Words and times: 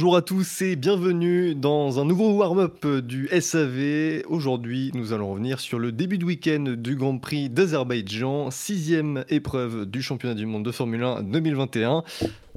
Bonjour 0.00 0.16
à 0.16 0.22
tous 0.22 0.62
et 0.62 0.76
bienvenue 0.76 1.54
dans 1.54 2.00
un 2.00 2.06
nouveau 2.06 2.32
warm-up 2.32 2.86
du 2.86 3.28
SAV. 3.38 4.22
Aujourd'hui, 4.30 4.90
nous 4.94 5.12
allons 5.12 5.30
revenir 5.30 5.60
sur 5.60 5.78
le 5.78 5.92
début 5.92 6.16
de 6.16 6.24
week-end 6.24 6.74
du 6.78 6.96
Grand 6.96 7.18
Prix 7.18 7.50
d'Azerbaïdjan, 7.50 8.50
sixième 8.50 9.26
épreuve 9.28 9.84
du 9.84 10.00
championnat 10.00 10.34
du 10.34 10.46
monde 10.46 10.64
de 10.64 10.70
Formule 10.70 11.02
1 11.02 11.22
2021. 11.24 12.02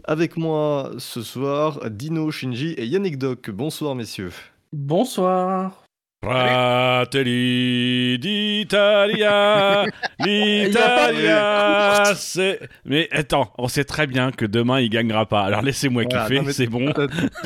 Avec 0.06 0.38
moi 0.38 0.92
ce 1.00 1.22
soir, 1.22 1.90
Dino, 1.90 2.32
Shinji 2.32 2.76
et 2.78 2.86
Yannick 2.86 3.18
Doc. 3.18 3.50
Bonsoir 3.50 3.94
messieurs. 3.94 4.32
Bonsoir. 4.72 5.83
Fratelli 6.24 8.18
d'Italia, 8.18 9.86
l'Italia, 10.20 12.14
c'est... 12.16 12.62
Mais 12.86 13.10
attends, 13.12 13.52
on 13.58 13.68
sait 13.68 13.84
très 13.84 14.08
bien 14.08 14.32
que 14.32 14.46
demain 14.46 14.80
il 14.80 14.90
gagnera 14.90 15.26
pas. 15.26 15.42
Alors 15.44 15.62
laissez-moi 15.62 16.04
Voilà, 16.10 16.28
kiffer, 16.30 16.54
c'est 16.54 16.68
bon. 16.68 16.94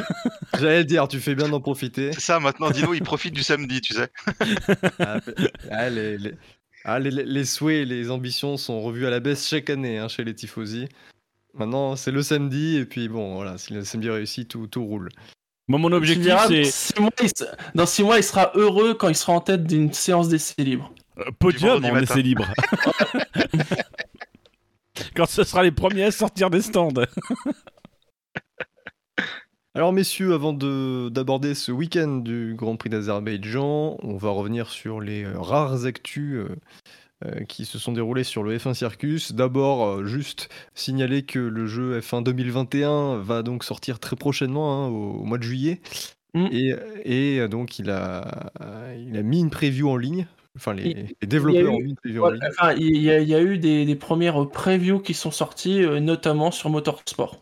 J'allais 0.60 0.78
le 0.80 0.86
dire, 0.86 1.08
tu 1.08 1.20
fais 1.20 1.34
bien 1.34 1.50
d'en 1.50 1.60
profiter. 1.60 2.14
C'est 2.14 2.20
ça, 2.22 2.40
maintenant 2.40 2.70
Dino 2.70 2.94
il 2.94 3.02
profite 3.04 3.34
du 3.34 3.42
samedi, 3.44 3.82
tu 3.82 3.94
sais. 3.96 4.10
Ah, 5.00 5.20
ah, 5.72 5.90
les, 5.90 6.18
les- 6.20 6.34
ah, 6.86 7.00
les- 7.00 7.10
les- 7.12 7.26
les 7.26 7.46
souhaits 7.46 7.82
et 7.82 7.86
les 7.86 8.12
ambitions 8.12 8.58
sont 8.58 8.80
revus 8.82 9.08
à 9.08 9.10
la 9.10 9.20
baisse 9.20 9.48
chaque 9.50 9.70
année 9.72 9.98
hein, 9.98 10.08
chez 10.08 10.24
les 10.24 10.36
Tifosi. 10.36 10.88
Maintenant, 11.56 11.96
c'est 11.96 12.12
le 12.12 12.22
samedi 12.22 12.78
et 12.78 12.86
puis 12.86 13.08
bon, 13.10 13.34
voilà, 13.36 13.58
si 13.58 13.74
le 13.74 13.84
samedi 13.84 14.10
réussit, 14.12 14.48
tout, 14.48 14.68
tout 14.68 14.86
roule. 14.86 15.10
Moi, 15.68 15.80
mon 15.80 15.92
objectif, 15.92 16.34
c'est 16.48 16.62
dans 16.62 16.70
six 16.72 17.00
mois, 17.02 17.12
il 17.20 17.26
s- 17.26 17.46
dans 17.76 17.86
six 17.86 18.04
mois, 18.04 18.18
il 18.18 18.24
sera 18.24 18.52
heureux 18.56 18.94
quand 18.94 19.10
il 19.10 19.16
sera 19.16 19.34
en 19.34 19.42
tête 19.42 19.66
d'une 19.66 19.92
séance 19.92 20.30
d'essai 20.30 20.64
libre. 20.64 20.92
euh, 21.20 21.26
podium 21.40 21.84
en 21.84 21.98
essai 22.00 22.22
libre. 22.22 22.46
Quand 25.16 25.28
ce 25.28 25.44
sera 25.44 25.62
les 25.64 25.72
premiers 25.72 26.04
à 26.06 26.12
sortir 26.12 26.50
des 26.50 26.62
stands. 26.62 26.90
Alors 29.76 29.94
messieurs, 29.94 30.34
avant 30.34 30.54
de- 30.54 31.10
d'aborder 31.10 31.54
ce 31.54 31.72
week-end 31.72 32.18
du 32.18 32.56
Grand 32.56 32.78
Prix 32.78 32.90
d'Azerbaïdjan, 32.90 33.98
on 34.02 34.18
va 34.18 34.30
revenir 34.32 34.70
sur 34.70 35.00
les 35.02 35.24
euh, 35.24 35.38
rares 35.40 35.86
actus 35.86 36.36
euh, 36.38 36.56
qui 37.48 37.66
se 37.66 37.80
sont 37.80 37.92
déroulées 37.94 38.24
sur 38.24 38.44
le 38.44 38.56
F1 38.58 38.74
Circus. 38.74 39.32
D'abord, 39.34 39.86
euh, 39.88 40.06
juste 40.06 40.50
signaler 40.76 41.24
que 41.24 41.40
le 41.40 41.66
jeu 41.66 42.00
F1 42.00 42.22
2021 42.24 43.18
va 43.18 43.42
donc 43.44 43.64
sortir 43.64 44.00
très 44.00 44.16
prochainement, 44.16 44.86
hein, 44.86 44.88
au, 44.90 45.22
au 45.22 45.24
mois 45.24 45.38
de 45.38 45.44
juillet. 45.44 45.82
Mm. 46.34 46.48
Et, 46.52 46.76
et, 47.06 47.40
euh, 47.40 47.48
donc 47.48 47.80
il 47.80 47.90
a, 47.90 48.52
euh, 48.62 48.96
il 49.08 49.18
a 49.18 49.24
mis 49.24 49.40
une 49.40 49.50
preview 49.50 49.90
en 49.90 49.98
ligne. 49.98 50.28
Enfin, 50.56 50.74
les, 50.74 50.90
Il- 50.90 51.16
les 51.22 51.28
développeurs 51.28 51.64
eu- 51.64 51.68
ont 51.76 51.80
mis 51.80 51.90
une 51.92 51.96
preview 51.96 52.24
en 52.26 52.30
ligne. 52.32 52.44
enfin, 52.50 52.74
il 52.74 52.98
y, 53.02 53.10
a, 53.12 53.20
il 53.20 53.28
y 53.30 53.36
a 53.36 53.42
eu 53.42 53.58
des, 53.58 53.86
des 53.86 53.96
premières 53.96 54.48
previews 54.50 55.00
qui 55.00 55.14
sont 55.14 55.32
sorties, 55.32 55.84
euh, 55.84 56.00
notamment 56.00 56.52
sur 56.52 56.70
Motorsport. 56.70 57.42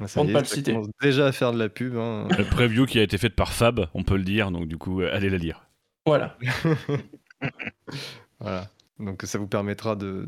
Ah, 0.00 0.06
ça 0.08 0.22
ne 0.22 0.32
pas 0.32 0.40
le 0.40 0.44
citer. 0.44 0.72
commence 0.72 0.88
déjà 1.00 1.26
à 1.26 1.32
faire 1.32 1.52
de 1.52 1.58
la 1.58 1.68
pub. 1.70 1.96
hein. 1.96 2.28
Le 2.36 2.44
preview 2.44 2.84
qui 2.84 2.98
a 2.98 3.02
été 3.02 3.16
faite 3.16 3.34
par 3.34 3.52
Fab, 3.52 3.86
on 3.94 4.02
peut 4.02 4.16
le 4.16 4.24
dire, 4.24 4.50
donc 4.50 4.68
du 4.68 4.76
coup, 4.76 5.00
euh, 5.00 5.08
allez 5.12 5.30
la 5.30 5.38
lire. 5.38 5.66
Voilà. 6.06 6.36
Voilà. 8.40 8.68
Donc 8.98 9.22
ça 9.24 9.38
vous 9.38 9.46
permettra 9.46 9.94
de, 9.94 10.24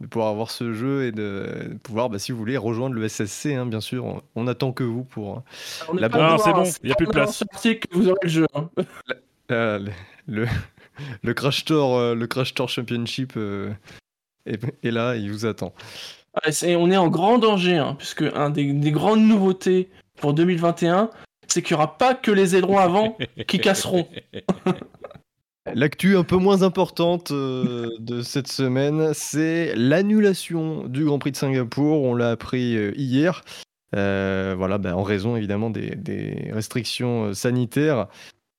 de 0.00 0.06
pouvoir 0.06 0.30
avoir 0.30 0.50
ce 0.50 0.72
jeu 0.72 1.06
et 1.06 1.12
de, 1.12 1.68
de 1.72 1.78
pouvoir, 1.82 2.08
bah, 2.08 2.18
si 2.20 2.30
vous 2.30 2.38
voulez, 2.38 2.56
rejoindre 2.56 2.94
le 2.94 3.08
SSC, 3.08 3.46
hein, 3.46 3.66
bien 3.66 3.80
sûr. 3.80 4.04
On, 4.04 4.22
on 4.36 4.46
attend 4.46 4.72
que 4.72 4.84
vous 4.84 5.02
pour. 5.02 5.42
On 5.88 5.94
La 5.94 6.06
loin, 6.08 6.38
c'est 6.38 6.52
bon, 6.52 6.62
il 6.84 6.88
y 6.90 6.92
a 6.92 6.94
plus 6.94 7.06
de 7.06 7.10
place. 7.12 7.42
que 7.62 7.78
vous 7.92 8.08
aurez 8.08 8.18
le 8.22 8.28
jeu. 8.28 8.46
hein. 8.54 8.70
euh, 9.50 9.78
le, 9.80 9.90
le, 10.44 10.46
le 11.22 11.34
Crash 11.34 11.64
Tour, 11.64 11.96
euh, 11.96 12.14
le 12.14 12.26
Crash 12.28 12.54
Tour 12.54 12.68
Championship 12.68 13.32
euh, 13.36 13.72
est, 14.46 14.62
est 14.84 14.90
là, 14.92 15.16
il 15.16 15.30
vous 15.32 15.44
attend. 15.44 15.72
Ouais, 16.44 16.52
c'est- 16.52 16.76
on 16.76 16.90
est 16.92 16.96
en 16.96 17.08
grand 17.08 17.38
danger, 17.38 17.76
hein, 17.78 17.96
puisque 17.98 18.22
un 18.22 18.50
des, 18.50 18.72
des 18.72 18.92
grandes 18.92 19.22
nouveautés 19.22 19.90
pour 20.20 20.32
2021, 20.32 21.10
c'est 21.48 21.60
qu'il 21.60 21.74
n'y 21.76 21.82
aura 21.82 21.98
pas 21.98 22.14
que 22.14 22.30
les 22.30 22.54
ailerons 22.54 22.78
avant 22.78 23.18
qui 23.48 23.58
casseront. 23.58 24.06
L'actu 25.74 26.16
un 26.16 26.24
peu 26.24 26.36
moins 26.36 26.62
importante 26.62 27.30
euh, 27.30 27.88
de 27.98 28.20
cette 28.20 28.48
semaine, 28.48 29.12
c'est 29.14 29.74
l'annulation 29.74 30.86
du 30.86 31.04
Grand 31.04 31.18
Prix 31.18 31.32
de 31.32 31.36
Singapour. 31.36 32.02
On 32.02 32.14
l'a 32.14 32.30
appris 32.30 32.76
euh, 32.76 32.92
hier. 32.96 33.42
Euh, 33.94 34.54
voilà, 34.56 34.78
bah, 34.78 34.96
en 34.96 35.02
raison 35.02 35.36
évidemment 35.36 35.70
des, 35.70 36.50
restrictions 36.52 37.32
sanitaires. 37.34 38.08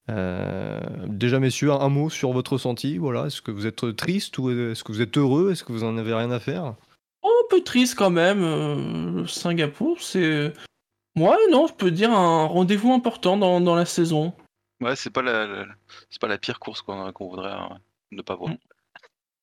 Déjà, 0.08 1.40
messieurs, 1.40 1.72
un, 1.72 1.90
mot 1.90 2.10
sur 2.10 2.34
votre 2.34 2.54
ressenti. 2.54 2.98
Voilà, 2.98 3.28
est-ce 3.28 3.42
que 3.42 3.52
vous 3.52 3.68
êtes 3.68 3.96
triste 3.96 4.38
ou 4.38 4.50
est-ce 4.50 4.84
que 4.84 4.92
vous 4.92 5.02
êtes 5.02 5.18
heureux? 5.18 5.52
Est-ce 5.52 5.64
que 5.64 5.72
vous 5.72 5.84
en 5.84 5.98
avez 5.98 6.14
rien 6.14 6.32
à 6.32 6.40
faire? 6.40 6.76
Un 7.24 7.48
peu 7.50 7.62
triste 7.62 7.96
quand 7.96 8.12
même. 8.12 9.26
Singapour, 9.28 10.02
c'est. 10.02 10.52
Ouais, 11.16 11.38
non, 11.52 11.68
je 11.68 11.74
peux 11.74 11.92
dire 11.92 12.12
un 12.12 12.46
rendez-vous 12.46 12.92
important 12.92 13.38
dans 13.38 13.76
la 13.76 13.86
saison. 13.86 14.34
Ouais, 14.84 14.96
c'est 14.96 15.10
pas 15.10 15.22
la, 15.22 15.46
la- 15.48 15.66
c'est 16.10 16.20
pas 16.22 16.28
la 16.28 16.38
pire 16.38 16.60
course 16.60 16.82
qu'on 16.82 17.12
qu'on 17.12 17.30
voudrait 17.30 17.52
hein, 17.52 17.78
ne 18.12 18.22
pas 18.22 18.36
voir. 18.36 18.52
Mm. 18.52 18.58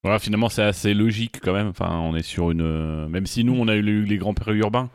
Voilà, 0.03 0.19
finalement, 0.19 0.49
c'est 0.49 0.63
assez 0.63 0.95
logique 0.95 1.41
quand 1.43 1.53
même. 1.53 1.69
Enfin, 1.69 1.99
on 1.99 2.15
est 2.17 2.23
sur 2.23 2.51
une. 2.51 2.63
euh, 2.63 3.09
Même 3.09 3.27
si 3.27 3.45
nous, 3.45 3.55
on 3.55 3.69
a 3.69 3.75
eu 3.75 3.83
les, 3.83 4.03
les 4.03 4.17
grands 4.19 4.33
prix 4.35 4.57
urbains. 4.57 4.89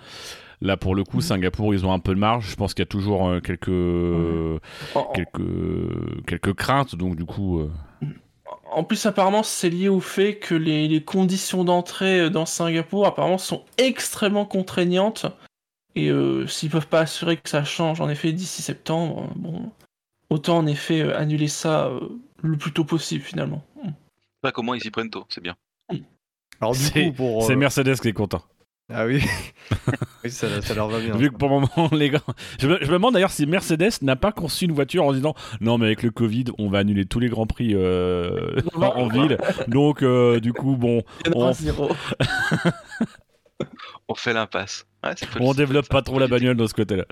Là, 0.61 0.77
pour 0.77 0.95
le 0.95 1.03
coup, 1.03 1.21
Singapour, 1.21 1.73
ils 1.73 1.85
ont 1.85 1.91
un 1.91 1.99
peu 1.99 2.15
de 2.15 2.19
marge. 2.19 2.49
Je 2.49 2.55
pense 2.55 2.73
qu'il 2.73 2.81
y 2.81 2.87
a 2.87 2.87
toujours 2.87 3.27
euh, 3.27 3.39
quelques, 3.39 3.69
quelques, 5.13 6.25
quelques 6.25 6.53
craintes. 6.53 6.95
Donc, 6.95 7.15
du 7.15 7.25
coup, 7.25 7.59
euh, 7.59 7.71
en 8.71 8.83
plus, 8.83 9.05
apparemment, 9.05 9.43
c'est 9.43 9.69
lié 9.69 9.89
au 9.89 9.99
fait 9.99 10.37
que 10.37 10.55
les, 10.55 10.87
les 10.87 11.03
conditions 11.03 11.63
d'entrée 11.63 12.29
dans 12.29 12.45
Singapour, 12.45 13.05
apparemment, 13.05 13.37
sont 13.37 13.63
extrêmement 13.77 14.45
contraignantes. 14.45 15.25
Et 15.95 16.09
euh, 16.09 16.47
s'ils 16.47 16.69
peuvent 16.69 16.87
pas 16.87 17.01
assurer 17.01 17.37
que 17.37 17.47
ça 17.49 17.63
change, 17.63 18.01
en 18.01 18.09
effet, 18.09 18.31
d'ici 18.33 18.61
septembre, 18.61 19.29
bon, 19.35 19.71
autant 20.35 20.57
en 20.59 20.67
effet 20.67 21.01
euh, 21.01 21.17
annuler 21.17 21.47
ça 21.47 21.87
euh, 21.87 21.99
le 22.43 22.57
plus 22.57 22.71
tôt 22.71 22.83
possible, 22.85 23.23
finalement. 23.23 23.63
Pas 24.41 24.51
comment 24.51 24.73
ils 24.75 24.81
s'y 24.81 24.91
prennent 24.91 25.09
tôt, 25.09 25.25
c'est 25.29 25.41
bien. 25.41 25.55
Alors 26.61 26.73
du 26.73 26.79
C'est- 26.79 27.07
coup, 27.07 27.13
pour 27.13 27.43
c'est 27.43 27.53
euh, 27.53 27.57
Mercedes 27.57 27.95
qui 27.99 28.07
est 28.09 28.13
content. 28.13 28.43
ah 28.93 29.05
oui, 29.05 29.21
oui 30.23 30.29
ça, 30.31 30.61
ça 30.61 30.73
leur 30.73 30.87
va 30.87 30.99
bien. 30.99 31.17
Vu 31.17 31.29
que 31.31 31.35
pour 31.35 31.49
le 31.49 31.55
moment, 31.61 31.89
les. 31.91 32.11
Je 32.59 32.67
me, 32.67 32.77
je 32.79 32.85
me 32.87 32.93
demande 32.93 33.13
d'ailleurs 33.15 33.31
si 33.31 33.45
Mercedes 33.45 34.01
n'a 34.03 34.15
pas 34.15 34.31
conçu 34.31 34.65
une 34.65 34.71
voiture 34.71 35.03
en 35.03 35.11
disant 35.13 35.33
Non, 35.59 35.77
mais 35.77 35.87
avec 35.87 36.03
le 36.03 36.11
Covid, 36.11 36.45
on 36.59 36.69
va 36.69 36.77
annuler 36.79 37.05
tous 37.05 37.19
les 37.19 37.27
grands 37.29 37.47
prix 37.47 37.71
euh, 37.73 38.55
en, 38.75 39.07
ville. 39.07 39.37
Donc, 39.67 40.01
euh, 40.03 40.39
du 40.39 40.53
coup, 40.53 40.77
bon, 40.77 41.01
on- 41.33 41.53
fait 44.15 44.33
l'impasse. 44.33 44.85
Ouais, 45.03 45.13
on 45.39 45.53
développe 45.53 45.89
pas 45.89 46.01
trop 46.01 46.19
la 46.19 46.27
bagnole 46.27 46.55
dans 46.55 46.67
ce 46.67 46.73
côté-là. 46.73 47.05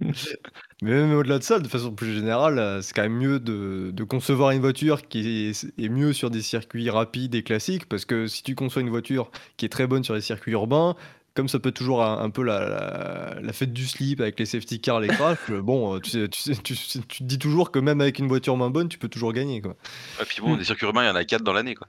Mais 0.82 0.90
même 0.90 1.14
au-delà 1.14 1.38
de 1.38 1.42
ça, 1.42 1.58
de 1.58 1.68
façon 1.68 1.90
plus 1.92 2.12
générale, 2.14 2.58
euh, 2.58 2.82
c'est 2.82 2.94
quand 2.94 3.02
même 3.02 3.16
mieux 3.16 3.40
de, 3.40 3.90
de 3.92 4.04
concevoir 4.04 4.50
une 4.50 4.60
voiture 4.60 5.08
qui 5.08 5.48
est, 5.48 5.64
est 5.78 5.88
mieux 5.88 6.12
sur 6.12 6.30
des 6.30 6.42
circuits 6.42 6.90
rapides 6.90 7.34
et 7.34 7.42
classiques, 7.42 7.86
parce 7.88 8.04
que 8.04 8.26
si 8.26 8.42
tu 8.42 8.54
conçois 8.54 8.82
une 8.82 8.90
voiture 8.90 9.30
qui 9.56 9.64
est 9.64 9.70
très 9.70 9.86
bonne 9.86 10.04
sur 10.04 10.14
les 10.14 10.20
circuits 10.20 10.52
urbains, 10.52 10.94
comme 11.32 11.48
ça 11.48 11.58
peut 11.58 11.70
être 11.70 11.76
toujours 11.76 12.02
un, 12.04 12.18
un 12.22 12.28
peu 12.30 12.42
la, 12.42 12.68
la- 12.68 13.40
la 13.40 13.52
fête 13.54 13.72
du 13.72 13.86
slip 13.86 14.20
avec 14.20 14.38
les 14.38 14.46
safety 14.46 14.80
cars, 14.80 15.00
les 15.00 15.08
crashs, 15.08 15.38
euh, 15.50 15.62
bon, 15.62 15.96
euh, 15.96 15.98
tu, 16.00 16.10
sais- 16.10 16.28
tu, 16.28 16.42
sais- 16.42 16.60
tu, 16.62 16.74
tu 16.76 17.18
te 17.18 17.24
dis 17.24 17.38
toujours 17.38 17.70
que 17.70 17.78
même 17.78 18.00
avec 18.02 18.18
une 18.18 18.28
voiture 18.28 18.56
moins 18.56 18.70
bonne, 18.70 18.88
tu 18.88 18.98
peux 18.98 19.08
toujours 19.08 19.32
gagner. 19.32 19.60
Quoi. 19.62 19.76
Et 20.20 20.24
puis 20.24 20.40
bon, 20.42 20.56
des 20.56 20.64
circuits 20.64 20.86
urbains, 20.86 21.04
il 21.04 21.08
y 21.08 21.10
en 21.10 21.14
a 21.16 21.24
4 21.24 21.42
dans 21.42 21.52
l'année, 21.54 21.74
quoi. 21.74 21.88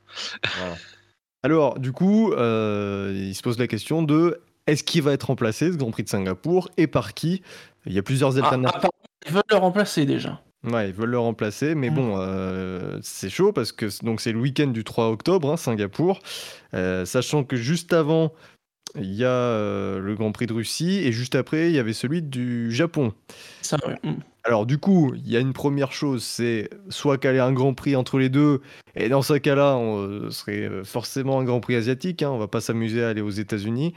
Alors, 1.44 1.79
du 1.79 1.91
coup, 1.91 2.31
euh, 2.34 3.13
il 3.16 3.35
se 3.35 3.41
pose 3.41 3.57
la 3.59 3.68
question 3.68 4.01
de 4.03 4.39
est-ce 4.66 4.84
qu'il 4.84 5.01
va 5.01 5.13
être 5.13 5.24
remplacé, 5.28 5.72
ce 5.72 5.78
Grand 5.78 5.92
Prix 5.92 6.03
de 6.03 6.10
Singapour, 6.10 6.69
et 6.77 6.88
par 6.88 7.13
qui? 7.13 7.42
Il 7.88 7.94
y 7.94 8.00
a 8.00 8.04
plusieurs 8.04 8.38
Ah, 8.38 8.44
alternatives. 8.44 8.89
ils 9.25 9.34
veulent 9.34 9.44
le 9.50 9.57
remplacer 9.57 10.06
déjà. 10.06 10.42
Ouais, 10.63 10.89
ils 10.89 10.94
veulent 10.94 11.10
le 11.12 11.19
remplacer, 11.19 11.75
mais 11.75 11.89
Mm. 11.89 11.94
bon, 11.95 12.16
euh, 12.18 13.00
c'est 13.01 13.30
chaud 13.30 13.54
parce 13.54 13.72
que 13.72 13.86
donc 14.04 14.19
c'est 14.22 14.31
le 14.31 14.39
week-end 14.39 14.68
du 14.68 14.84
3 14.84 15.10
octobre, 15.10 15.51
hein, 15.51 15.57
Singapour, 15.57 16.19
Euh, 16.74 17.06
sachant 17.06 17.44
que 17.44 17.56
juste 17.56 17.94
avant, 17.94 18.34
il 18.95 19.13
y 19.13 19.24
a 19.24 19.30
euh, 19.30 20.00
le 20.00 20.16
Grand 20.16 20.31
Prix 20.31 20.48
de 20.48 20.54
Russie 20.54 21.00
et 21.06 21.12
juste 21.12 21.36
après, 21.36 21.69
il 21.69 21.75
y 21.75 21.80
avait 21.80 21.94
celui 21.94 22.22
du 22.22 22.72
Japon. 22.74 23.13
Ça. 23.62 23.78
Mm. 24.04 24.13
Alors 24.44 24.66
du 24.66 24.78
coup, 24.78 25.13
il 25.16 25.30
y 25.30 25.38
a 25.38 25.39
une 25.39 25.54
première 25.54 25.92
chose, 25.92 26.24
c'est 26.24 26.69
soit 26.89 27.18
caler 27.18 27.39
un 27.39 27.51
Grand 27.54 27.74
Prix 27.74 27.95
entre 27.95 28.18
les 28.18 28.30
deux, 28.30 28.62
et 28.95 29.07
dans 29.10 29.22
ce 29.22 29.34
cas-là, 29.34 29.75
on 29.78 30.30
serait 30.31 30.69
forcément 30.84 31.39
un 31.39 31.44
Grand 31.44 31.60
Prix 31.60 31.75
asiatique, 31.75 32.24
hein, 32.24 32.31
on 32.31 32.38
va 32.38 32.48
pas 32.48 32.62
s'amuser 32.62 33.04
à 33.04 33.10
aller 33.10 33.22
aux 33.22 33.30
États-Unis 33.30 33.94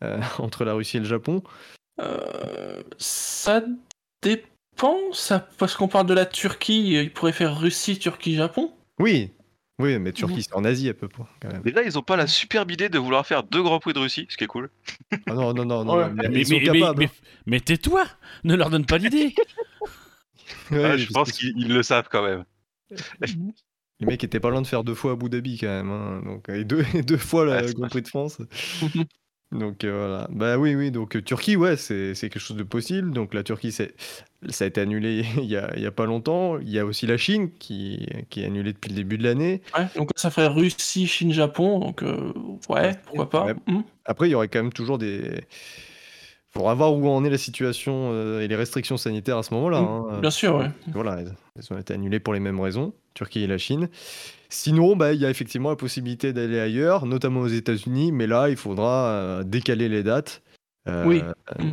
entre 0.38 0.64
la 0.64 0.72
Russie 0.74 0.96
et 0.96 1.00
le 1.00 1.06
Japon. 1.06 1.42
Euh, 2.00 2.82
ça 2.98 3.62
dépend, 4.22 4.96
ça, 5.12 5.48
parce 5.58 5.76
qu'on 5.76 5.88
parle 5.88 6.06
de 6.06 6.14
la 6.14 6.26
Turquie, 6.26 6.94
il 6.94 7.12
pourrait 7.12 7.32
faire 7.32 7.58
Russie, 7.58 7.98
Turquie, 7.98 8.34
Japon. 8.36 8.72
Oui, 8.98 9.30
oui, 9.78 9.98
mais 9.98 10.12
Turquie, 10.12 10.42
c'est 10.42 10.54
en 10.54 10.64
Asie 10.64 10.88
à 10.88 10.94
peu 10.94 11.08
près 11.08 11.24
quand 11.40 11.48
même. 11.52 11.62
Déjà, 11.62 11.82
ils 11.82 11.98
ont 11.98 12.02
pas 12.02 12.16
la 12.16 12.26
superbe 12.26 12.70
idée 12.70 12.88
de 12.88 12.98
vouloir 12.98 13.26
faire 13.26 13.42
deux 13.42 13.62
grands 13.62 13.80
prix 13.80 13.92
de 13.92 13.98
Russie, 13.98 14.26
ce 14.28 14.36
qui 14.36 14.44
est 14.44 14.48
cool. 14.48 14.70
Ah 15.26 15.34
non, 15.34 15.52
non, 15.54 15.64
non, 15.64 15.84
non, 15.84 15.96
Ouais. 15.96 16.10
mais, 16.14 16.28
Mais, 16.28 16.40
ils 16.40 16.46
sont 16.46 16.54
mais, 16.54 16.70
mais, 16.70 16.80
capables. 16.80 16.98
mais- 17.00 17.10
mais 17.46 17.60
tais-toi 17.60 18.04
Ne 18.44 18.54
leur 18.54 18.70
donne 18.70 18.86
pas 18.86 18.98
l'idée 18.98 19.34
Ouais, 20.70 20.78
Ouais, 20.78 20.98
je 20.98 21.10
pense 21.12 21.32
qu'ils 21.32 21.52
ils 21.56 21.72
le 21.72 21.82
savent 21.82 22.08
quand 22.10 22.22
même. 22.22 22.44
Les 24.00 24.06
mecs 24.06 24.24
étaient 24.24 24.40
pas 24.40 24.50
loin 24.50 24.62
de 24.62 24.66
faire 24.66 24.82
deux 24.84 24.94
fois 24.94 25.12
Abu 25.12 25.28
Dhabi 25.28 25.58
quand 25.58 25.66
même, 25.66 25.90
hein, 25.90 26.22
donc 26.24 26.48
et 26.48 26.64
deux, 26.64 26.84
et 26.94 27.02
deux 27.02 27.18
fois 27.18 27.44
le 27.44 27.72
Grand 27.72 27.88
Prix 27.88 28.02
de 28.02 28.08
France. 28.08 28.38
Donc 29.52 29.82
euh, 29.82 30.06
voilà. 30.06 30.28
Bah 30.30 30.58
oui, 30.58 30.74
oui. 30.74 30.90
Donc 30.90 31.16
euh, 31.16 31.22
Turquie, 31.22 31.56
ouais, 31.56 31.76
c'est 31.76 32.14
c'est 32.14 32.28
quelque 32.28 32.42
chose 32.42 32.56
de 32.56 32.62
possible. 32.62 33.12
Donc 33.12 33.34
la 33.34 33.42
Turquie, 33.42 33.72
c'est 33.72 33.94
ça 34.48 34.64
a 34.64 34.68
été 34.68 34.80
annulé 34.80 35.24
il 35.36 35.44
y 35.44 35.56
a, 35.56 35.70
il 35.76 35.82
y 35.82 35.86
a 35.86 35.90
pas 35.90 36.06
longtemps. 36.06 36.58
Il 36.58 36.70
y 36.70 36.78
a 36.78 36.84
aussi 36.84 37.06
la 37.06 37.16
Chine 37.16 37.50
qui, 37.58 38.06
qui 38.30 38.42
est 38.42 38.46
annulée 38.46 38.72
depuis 38.72 38.90
le 38.90 38.96
début 38.96 39.18
de 39.18 39.24
l'année. 39.24 39.62
Ouais, 39.76 39.86
donc 39.96 40.10
ça 40.16 40.30
ferait 40.30 40.46
Russie, 40.46 41.06
Chine, 41.06 41.32
Japon. 41.32 41.80
Donc 41.80 42.02
euh, 42.02 42.32
ouais, 42.68 42.96
pourquoi 43.06 43.28
pas. 43.28 43.44
Ouais. 43.46 43.54
Hmm. 43.66 43.82
Après, 44.04 44.28
il 44.28 44.32
y 44.32 44.34
aurait 44.34 44.48
quand 44.48 44.62
même 44.62 44.72
toujours 44.72 44.98
des. 44.98 45.44
Faudra 46.52 46.74
voir 46.74 46.92
où 46.94 47.08
en 47.08 47.24
est 47.24 47.30
la 47.30 47.38
situation 47.38 48.10
euh, 48.12 48.40
et 48.40 48.48
les 48.48 48.56
restrictions 48.56 48.96
sanitaires 48.96 49.38
à 49.38 49.44
ce 49.44 49.54
moment-là. 49.54 49.82
Mm, 49.82 49.84
hein. 49.84 50.18
Bien 50.20 50.30
sûr, 50.30 50.56
ouais. 50.56 50.70
Voilà, 50.88 51.20
elles 51.20 51.66
ont 51.70 51.78
été 51.78 51.94
annulées 51.94 52.18
pour 52.18 52.34
les 52.34 52.40
mêmes 52.40 52.58
raisons, 52.58 52.92
Turquie 53.14 53.42
et 53.42 53.46
la 53.46 53.58
Chine. 53.58 53.88
Sinon, 54.50 54.96
bah, 54.96 55.12
il 55.12 55.20
y 55.20 55.24
a 55.26 55.30
effectivement 55.30 55.70
la 55.70 55.76
possibilité 55.76 56.32
d'aller 56.32 56.58
ailleurs, 56.60 57.06
notamment 57.06 57.40
aux 57.40 57.46
États-Unis, 57.48 58.12
mais 58.12 58.26
là, 58.26 58.48
il 58.50 58.56
faudra 58.56 59.06
euh, 59.10 59.42
décaler 59.44 59.88
les 59.88 60.02
dates. 60.02 60.42
Euh, 60.88 61.04
Oui. 61.06 61.22
euh, 61.60 61.64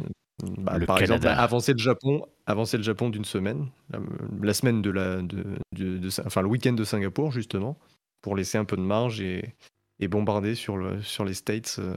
bah, 0.59 0.77
Le 0.77 0.85
par 0.85 1.00
exemple, 1.00 1.27
avancer 1.27 1.74
le 1.74 1.79
Japon, 1.79 2.25
avancer 2.45 2.77
le 2.77 2.83
Japon 2.83 3.09
d'une 3.09 3.25
semaine, 3.25 3.68
la, 3.89 4.00
la 4.41 4.53
semaine 4.53 4.81
de 4.83 4.91
la, 4.91 5.18
de, 5.24 5.44
de- 5.75 5.97
de- 5.97 6.09
enfin 6.25 6.41
le 6.44 6.47
week-end 6.47 6.74
de 6.74 6.83
Singapour 6.83 7.31
justement, 7.31 7.77
pour 8.21 8.35
laisser 8.35 8.59
un 8.59 8.65
peu 8.65 8.75
de 8.77 8.81
marge 8.81 9.19
et, 9.21 9.56
et 10.00 10.07
bombarder 10.07 10.53
sur 10.53 10.77
le, 10.77 11.01
sur 11.01 11.25
les 11.25 11.33
States 11.33 11.77
euh, 11.80 11.95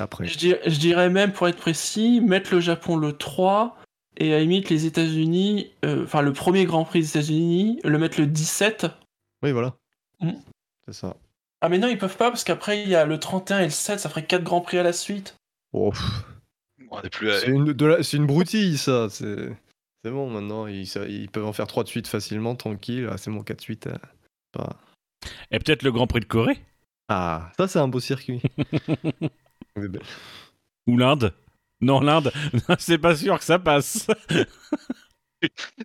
après. 0.00 0.26
Je 0.26 0.36
dirais, 0.38 0.60
je 0.66 0.78
dirais 0.80 1.08
même, 1.10 1.32
pour 1.32 1.46
être 1.46 1.58
précis, 1.58 2.20
mettre 2.20 2.52
le 2.52 2.58
Japon 2.60 2.96
le 2.96 3.12
3 3.12 3.76
et 4.16 4.32
à 4.34 4.38
la 4.38 4.40
limite 4.42 4.68
les 4.70 4.86
États-Unis, 4.86 5.70
euh, 5.84 6.02
enfin 6.02 6.22
le 6.22 6.32
premier 6.32 6.64
Grand 6.64 6.84
Prix 6.84 7.00
des 7.02 7.10
États-Unis, 7.10 7.78
le 7.84 7.98
mettre 7.98 8.18
le 8.20 8.26
17. 8.26 8.86
Oui, 9.44 9.52
voilà. 9.52 9.76
Mm. 10.20 10.32
C'est 10.86 10.94
ça. 10.94 11.16
Ah 11.60 11.68
mais 11.68 11.78
non, 11.78 11.88
ils 11.88 11.98
peuvent 11.98 12.16
pas 12.16 12.30
parce 12.30 12.44
qu'après 12.44 12.82
il 12.82 12.88
y 12.88 12.94
a 12.94 13.04
le 13.04 13.18
31 13.18 13.60
et 13.60 13.64
le 13.64 13.70
7, 13.70 13.98
ça 14.00 14.08
ferait 14.08 14.24
4 14.26 14.42
Grands 14.44 14.60
Prix 14.60 14.78
à 14.78 14.82
la 14.82 14.92
suite. 14.92 15.34
Oh, 15.72 15.92
On 16.90 17.00
est 17.02 17.10
plus 17.10 17.30
à... 17.30 17.40
c'est 17.40 17.48
une, 17.48 17.72
de 17.72 17.86
la- 17.86 18.02
c'est 18.02 18.16
une 18.16 18.26
broutille, 18.26 18.78
ça. 18.78 19.08
C'est 19.10 19.50
c'est 20.04 20.10
bon, 20.12 20.30
maintenant, 20.30 20.66
ils, 20.68 20.86
ça- 20.86 21.06
ils 21.06 21.28
peuvent 21.28 21.44
en 21.46 21.52
faire 21.52 21.66
3 21.66 21.82
de 21.84 21.88
suite 21.88 22.06
facilement, 22.06 22.54
tranquille. 22.54 23.08
Ah, 23.10 23.18
c'est 23.18 23.30
mon 23.30 23.42
4 23.42 23.56
de 23.58 23.62
suite. 23.62 23.86
euh, 23.88 23.96
pas- 24.52 24.76
Et 25.50 25.58
peut-être 25.58 25.82
le 25.82 25.90
Grand 25.92 26.06
Prix 26.06 26.20
de 26.20 26.24
Corée 26.26 26.58
Ah, 27.08 27.50
ça, 27.58 27.66
c'est 27.68 27.80
un 27.80 27.88
beau 27.88 28.00
circuit. 28.00 28.40
Ou 30.86 30.96
l'Inde 30.96 31.34
Non, 31.80 32.00
l'Inde, 32.00 32.32
c'est 32.78 32.98
pas 32.98 33.16
sûr 33.16 33.38
que 33.38 33.44
ça 33.44 33.58
passe. 33.58 34.06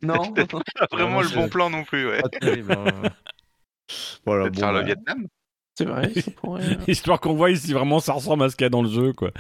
Non 0.01 0.33
Pas 0.79 0.88
vraiment 0.91 1.21
le 1.21 1.29
bon 1.29 1.50
plan 1.50 1.69
non 1.69 1.83
plus, 1.83 2.07
ouais. 2.07 2.21
pas 2.21 2.29
terrible. 2.29 2.71
hein. 2.74 3.03
Voilà, 4.25 4.50
bon, 4.50 4.60
faire 4.60 4.72
le 4.74 4.80
bah, 4.80 4.86
Vietnam. 4.86 5.28
C'est 5.75 5.86
vrai, 5.86 6.13
ça 6.13 6.31
pourrait. 6.36 6.63
euh. 6.69 6.75
Histoire 6.88 7.19
qu'on 7.19 7.34
voit 7.34 7.56
si 7.56 7.74
vraiment 7.74 8.00
ça 8.00 8.13
ressemble 8.13 8.44
à 8.44 8.50
ce 8.50 8.56
qu'il 8.56 8.66
y 8.66 8.68
a 8.68 8.69
dans 8.69 8.84
le 8.84 8.90
jeu, 8.90 9.13
quoi. 9.13 9.31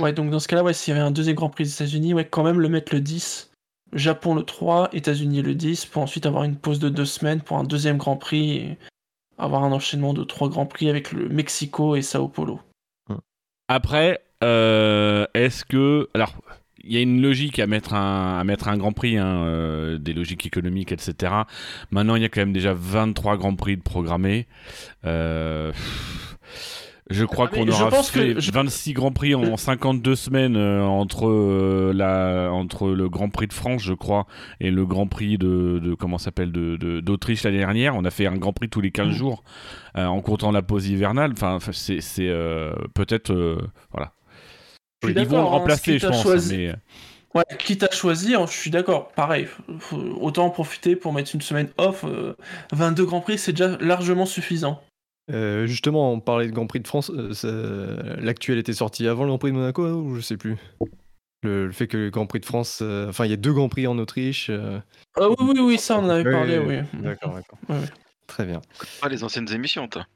Ouais, 0.00 0.12
donc 0.12 0.30
dans 0.30 0.38
ce 0.38 0.48
cas-là, 0.48 0.62
ouais, 0.62 0.72
s'il 0.74 0.92
y 0.94 0.96
avait 0.96 1.04
un 1.06 1.10
deuxième 1.10 1.36
Grand 1.36 1.50
Prix 1.50 1.64
des 1.64 1.72
États-Unis, 1.74 2.14
ouais, 2.14 2.24
quand 2.26 2.44
même 2.44 2.60
le 2.60 2.68
mettre 2.68 2.94
le 2.94 3.00
10. 3.00 3.50
Japon 3.94 4.34
le 4.34 4.42
3, 4.42 4.90
États-Unis 4.92 5.40
le 5.42 5.54
10, 5.54 5.86
pour 5.86 6.02
ensuite 6.02 6.26
avoir 6.26 6.44
une 6.44 6.56
pause 6.56 6.78
de 6.78 6.90
deux 6.90 7.06
semaines 7.06 7.40
pour 7.40 7.56
un 7.56 7.64
deuxième 7.64 7.96
Grand 7.96 8.16
Prix 8.16 8.50
et 8.56 8.78
avoir 9.38 9.64
un 9.64 9.72
enchaînement 9.72 10.12
de 10.14 10.24
trois 10.24 10.48
Grands 10.48 10.66
Prix 10.66 10.90
avec 10.90 11.12
le 11.12 11.28
Mexico 11.28 11.96
et 11.96 12.02
Sao 12.02 12.28
Paulo. 12.28 12.60
Après, 13.68 14.20
euh, 14.44 15.26
est-ce 15.34 15.64
que. 15.64 16.08
Alors, 16.14 16.34
y 16.92 16.96
a 16.96 17.00
une 17.00 17.20
logique 17.22 17.58
à 17.58 17.66
mettre 17.66 17.94
un, 17.94 18.38
à 18.38 18.44
mettre 18.44 18.68
un 18.68 18.76
grand 18.76 18.92
prix, 18.92 19.16
hein, 19.18 19.42
euh, 19.44 19.98
des 19.98 20.12
logiques 20.12 20.46
économiques, 20.46 20.92
etc. 20.92 21.32
Maintenant, 21.90 22.16
il 22.16 22.22
y 22.22 22.24
a 22.24 22.28
quand 22.28 22.40
même 22.40 22.52
déjà 22.52 22.74
23 22.74 23.36
grands 23.36 23.54
prix 23.56 23.76
de 23.76 23.82
programmés. 23.82 24.46
Euh, 25.04 25.72
je 27.10 27.24
crois 27.24 27.48
Ah, 27.50 27.54
qu'on 27.56 27.66
aura 27.68 27.90
fait 28.02 28.34
que 28.34 28.40
je- 28.40 28.52
26 28.52 28.92
grands 28.92 29.12
prix 29.12 29.34
en 29.34 29.56
52 29.56 30.14
semaines 30.14 30.56
euh, 30.56 30.82
entre, 30.84 31.26
euh, 31.26 31.92
la, 31.94 32.50
entre 32.52 32.88
le 32.90 33.08
Grand 33.08 33.30
Prix 33.30 33.46
de 33.46 33.54
France, 33.54 33.82
je 33.82 33.94
crois, 33.94 34.26
et 34.60 34.70
le 34.70 34.84
Grand 34.84 35.06
Prix 35.06 35.38
de, 35.38 35.78
de 35.82 35.94
comment 35.94 36.18
s'appelle 36.18 36.52
de, 36.52 36.76
de- 36.76 37.00
d'Autriche 37.00 37.44
l'année 37.44 37.58
dernière. 37.58 37.96
On 37.96 38.04
a 38.04 38.10
fait 38.10 38.26
un 38.26 38.36
Grand 38.36 38.52
Prix 38.52 38.68
tous 38.68 38.82
les 38.82 38.90
15 38.90 39.08
Mm. 39.08 39.12
jours 39.12 39.42
euh, 39.96 40.04
en 40.04 40.20
comptant 40.20 40.50
la 40.52 40.60
pause 40.60 40.86
hivernale. 40.88 41.32
Enfin, 41.32 41.56
c'est, 41.72 42.00
peut-être 42.92 43.32
voilà. 43.90 44.12
Je 45.02 45.08
suis 45.08 45.18
Ils 45.20 45.26
vont 45.26 45.36
le 45.38 45.42
hein, 45.42 45.46
remplacer, 45.46 45.98
je 45.98 46.06
pense. 46.06 46.22
choisi- 46.22 46.56
Mais... 46.56 46.74
Ouais, 47.34 47.44
quitte 47.58 47.82
à 47.84 47.90
choisir, 47.90 48.46
je 48.46 48.52
suis 48.56 48.70
d'accord. 48.70 49.08
Pareil, 49.12 49.46
faut- 49.80 49.96
autant 50.20 50.46
en 50.46 50.50
profiter 50.50 50.96
pour 50.96 51.12
mettre 51.12 51.34
une 51.34 51.40
semaine 51.42 51.68
off. 51.76 52.04
euh, 52.04 52.34
22 52.72 53.04
Grands 53.04 53.20
Prix, 53.20 53.38
c'est 53.38 53.52
déjà 53.52 53.76
largement 53.78 54.26
suffisant. 54.26 54.82
euh, 55.30 55.66
justement, 55.66 56.12
on 56.12 56.20
parlait 56.20 56.46
de 56.46 56.52
Grand 56.52 56.66
Prix 56.66 56.80
de 56.80 56.88
France. 56.88 57.12
euh, 57.44 58.16
L'actuel 58.20 58.58
était 58.58 58.72
sorti 58.72 59.06
avant 59.06 59.24
le 59.24 59.28
Grand 59.28 59.38
Prix 59.38 59.50
de 59.50 59.56
Monaco, 59.56 59.84
hein, 59.84 59.92
ou 59.92 60.16
je 60.16 60.20
sais 60.22 60.36
plus? 60.38 60.56
Le, 61.44 61.66
le 61.66 61.72
fait 61.72 61.86
que 61.86 61.96
le 61.98 62.10
Grand 62.10 62.26
Prix 62.26 62.40
de 62.40 62.46
France. 62.46 62.80
euh, 62.82 63.08
Enfin, 63.08 63.26
il 63.26 63.30
y 63.30 63.34
a 63.34 63.36
deux 63.36 63.52
Grands 63.52 63.68
Prix 63.68 63.86
en 63.86 63.98
Autriche. 63.98 64.48
euh, 64.50 64.80
Ah 65.16 65.28
oui, 65.28 65.36
oui, 65.40 65.60
oui, 65.60 65.78
ça 65.78 65.98
on 65.98 66.04
en 66.04 66.08
avait 66.08 66.24
Oui, 66.24 66.32
parlé, 66.32 66.58
oui, 66.58 66.76
oui. 66.94 67.00
D'accord, 67.02 67.34
d'accord. 67.34 67.58
Ouais, 67.68 67.76
ouais. 67.76 67.88
Très 68.26 68.46
bien. 68.46 68.62
Pas 69.00 69.08
les 69.08 69.22
anciennes 69.22 69.52
émissions, 69.52 69.86
toi. 69.86 70.06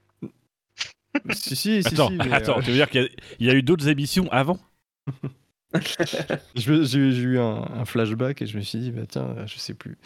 si, 1.31 1.55
si, 1.57 1.83
si. 1.83 1.95
Attends, 1.95 2.09
si, 2.09 2.17
mais, 2.17 2.33
attends, 2.33 2.59
euh, 2.59 2.63
tu 2.63 2.71
veux 2.71 2.77
dire 2.77 2.89
qu'il 2.89 3.03
y 3.03 3.05
a, 3.05 3.09
il 3.39 3.47
y 3.47 3.51
a 3.51 3.55
eu 3.55 3.63
d'autres 3.63 3.89
émissions 3.89 4.29
avant? 4.33 4.59
J'ai 6.55 6.85
j'ai 6.85 6.99
eu 7.23 7.39
un, 7.39 7.63
un 7.75 7.85
flashback 7.85 8.43
et 8.43 8.47
je 8.47 8.57
me 8.59 8.63
suis 8.63 8.79
dit, 8.79 8.91
bah 8.93 9.03
tiens, 9.09 9.35
je 9.47 9.57
sais 9.59 9.75
plus. 9.75 9.97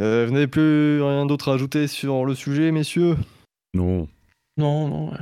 Euh, 0.00 0.26
vous 0.26 0.32
n'avez 0.32 0.46
plus 0.46 1.02
rien 1.02 1.26
d'autre 1.26 1.50
à 1.50 1.54
ajouter 1.54 1.88
sur 1.88 2.24
le 2.24 2.34
sujet, 2.34 2.70
messieurs? 2.70 3.16
Non. 3.74 4.06
Non, 4.56 4.88
non. 4.88 5.10
ouais. 5.10 5.18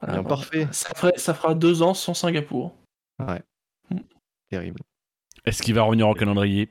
Voilà, 0.00 0.14
Bien, 0.20 0.24
parfait. 0.24 0.68
Ça, 0.72 0.90
ferait- 0.94 1.16
ça 1.18 1.32
fera 1.34 1.54
deux 1.54 1.82
ans 1.82 1.94
sans 1.94 2.12
Singapour. 2.14 2.74
Ouais. 3.18 3.40
Mm. 3.90 3.98
Terrible. 4.50 4.80
Est-ce 5.46 5.62
qu'il 5.62 5.74
va 5.74 5.82
revenir 5.82 6.08
au 6.08 6.14
calendrier? 6.14 6.68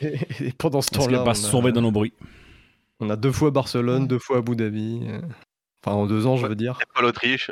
Et, 0.00 0.18
et 0.40 0.52
pendant 0.52 0.80
ce 0.80 0.88
Est-ce 0.88 0.98
qu'il 0.98 1.06
temps-là, 1.06 1.18
va 1.18 1.24
pas 1.24 1.30
on, 1.30 1.34
se 1.34 1.46
a- 1.46 1.50
sauver 1.50 1.72
dans 1.72 1.82
nos 1.82 1.90
bruits? 1.92 2.12
on 3.00 3.10
a 3.10 3.16
deux 3.16 3.32
fois 3.32 3.50
Barcelone, 3.50 4.04
Mm. 4.04 4.08
deux 4.08 4.18
fois 4.18 4.38
Abu 4.38 4.54
Dhabi. 4.54 5.00
euh, 5.08 5.20
Enfin, 5.84 5.96
en 5.96 6.06
deux 6.06 6.26
ans, 6.26 6.36
je 6.36 6.46
veux 6.46 6.54
dire. 6.54 6.78
Pas 6.94 7.02
l'Autriche. 7.02 7.50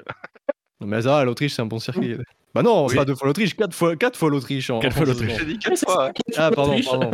Mais 0.80 1.02
ça, 1.02 1.24
l'Autriche, 1.24 1.54
c'est 1.54 1.62
un 1.62 1.66
bon 1.66 1.78
circuit. 1.80 2.16
Bah 2.54 2.62
non, 2.62 2.86
c'est 2.86 2.92
Oui. 2.94 2.98
pas 2.98 3.04
deux 3.06 3.14
fois 3.14 3.28
l'Autriche, 3.28 3.56
quatre 3.56 3.74
fois, 3.74 3.96
quatre 3.96 4.18
fois 4.18 4.28
l'Autriche. 4.28 4.68
en- 4.68 4.78
Quatre 4.80 4.92
en 4.94 4.96
fois 4.98 5.06
l'Autriche. 5.06 5.32
J'ai 5.38 5.44
dit 5.46 5.58
quatre 5.58 5.78
fois. 5.78 6.12
Ah, 6.36 6.48
fois 6.48 6.56
pardon, 6.56 6.80
pardon. 6.84 7.10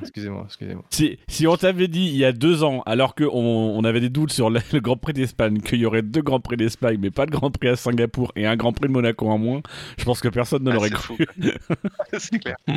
excusez-moi, 0.00 0.42
excusez-moi. 0.46 0.84
si, 0.90 1.18
si 1.26 1.46
on 1.48 1.56
t'avait 1.56 1.88
dit 1.88 2.06
il 2.06 2.16
y 2.16 2.24
a 2.24 2.32
deux 2.32 2.62
ans, 2.62 2.82
alors 2.86 3.14
qu'on 3.16 3.26
on 3.32 3.82
avait 3.84 4.00
des 4.00 4.10
doutes 4.10 4.30
sur 4.32 4.48
le, 4.48 4.60
le 4.72 4.80
Grand 4.80 4.96
Prix 4.96 5.12
d'Espagne, 5.12 5.58
qu'il 5.60 5.80
y 5.80 5.86
aurait 5.86 6.02
deux 6.02 6.22
Grands 6.22 6.38
Prix 6.40 6.56
d'Espagne, 6.56 6.98
mais 7.00 7.10
pas 7.10 7.26
de 7.26 7.32
Grand 7.32 7.50
Prix 7.50 7.68
à 7.68 7.76
Singapour 7.76 8.30
et 8.36 8.46
un 8.46 8.54
Grand 8.56 8.72
Prix 8.72 8.86
de 8.86 8.92
Monaco 8.92 9.28
en 9.28 9.38
moins, 9.38 9.60
je 9.98 10.04
pense 10.04 10.20
que 10.20 10.28
personne 10.28 10.62
ne 10.62 10.70
Ah, 10.70 10.74
l'aurait 10.74 10.90
cru. 10.90 11.16
c'est 12.18 12.38
clair. 12.38 12.56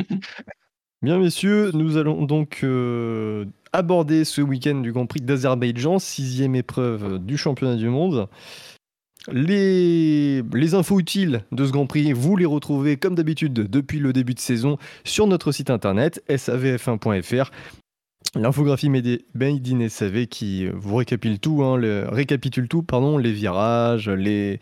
Bien, 1.02 1.18
messieurs, 1.18 1.70
nous 1.72 1.96
allons 1.96 2.26
donc 2.26 2.60
euh, 2.62 3.46
aborder 3.72 4.24
ce 4.26 4.42
week-end 4.42 4.74
du 4.80 4.92
Grand 4.92 5.06
Prix 5.06 5.20
d'Azerbaïdjan, 5.22 5.98
sixième 5.98 6.54
épreuve 6.54 7.18
du 7.18 7.38
championnat 7.38 7.76
du 7.76 7.88
monde. 7.88 8.28
Les, 9.28 10.74
infos 10.74 10.98
utiles 10.98 11.42
de 11.52 11.66
ce 11.66 11.72
Grand 11.72 11.86
Prix, 11.86 12.12
vous 12.12 12.36
les 12.36 12.46
retrouvez 12.46 12.96
comme 12.96 13.14
d'habitude 13.14 13.52
depuis 13.52 13.98
le 13.98 14.12
début 14.12 14.34
de 14.34 14.40
saison 14.40 14.78
sur 15.04 15.26
notre 15.26 15.52
site 15.52 15.70
internet 15.70 16.22
savf1.fr. 16.28 17.50
L'infographie 18.34 18.88
Made 18.88 19.20
in 19.68 19.88
SAV 19.88 20.26
qui 20.26 20.68
vous 20.68 20.96
récapitule 20.96 21.38
tout, 21.38 21.62
hein, 21.62 21.76
le- 21.76 22.06
récapitule 22.08 22.68
tout, 22.68 22.82
pardon, 22.82 23.18
les 23.18 23.32
virages, 23.32 24.08
les, 24.08 24.60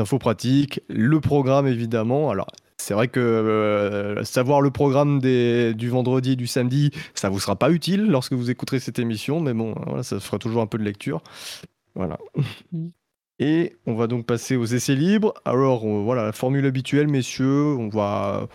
infos 0.00 0.18
pratiques, 0.18 0.80
le 0.88 1.20
programme 1.20 1.66
évidemment. 1.66 2.30
Alors 2.30 2.48
c'est 2.78 2.94
vrai 2.94 3.06
que 3.06 3.20
euh, 3.20 4.24
savoir 4.24 4.60
le 4.60 4.72
programme 4.72 5.20
du 5.20 5.88
vendredi 5.88 6.32
et 6.32 6.36
du 6.36 6.48
samedi, 6.48 6.90
ça 7.14 7.28
vous 7.28 7.38
sera 7.38 7.54
pas 7.54 7.70
utile 7.70 8.06
lorsque 8.06 8.32
vous 8.32 8.50
écouterez 8.50 8.80
cette 8.80 8.98
émission, 8.98 9.38
mais 9.38 9.54
bon, 9.54 9.76
ça 10.02 10.18
fera 10.18 10.38
toujours 10.38 10.62
un 10.62 10.66
peu 10.66 10.78
de 10.78 10.84
lecture. 10.84 11.22
Voilà. 11.94 12.18
Et 13.42 13.76
on 13.86 13.94
va 13.94 14.06
donc 14.06 14.24
passer 14.24 14.54
aux 14.56 14.64
essais 14.66 14.94
libres. 14.94 15.34
Alors 15.44 15.84
on- 15.84 16.04
voilà, 16.04 16.22
la 16.24 16.32
formule 16.32 16.64
habituelle, 16.66 17.08
messieurs, 17.08 17.74
on 17.76 17.88
va 17.88 18.46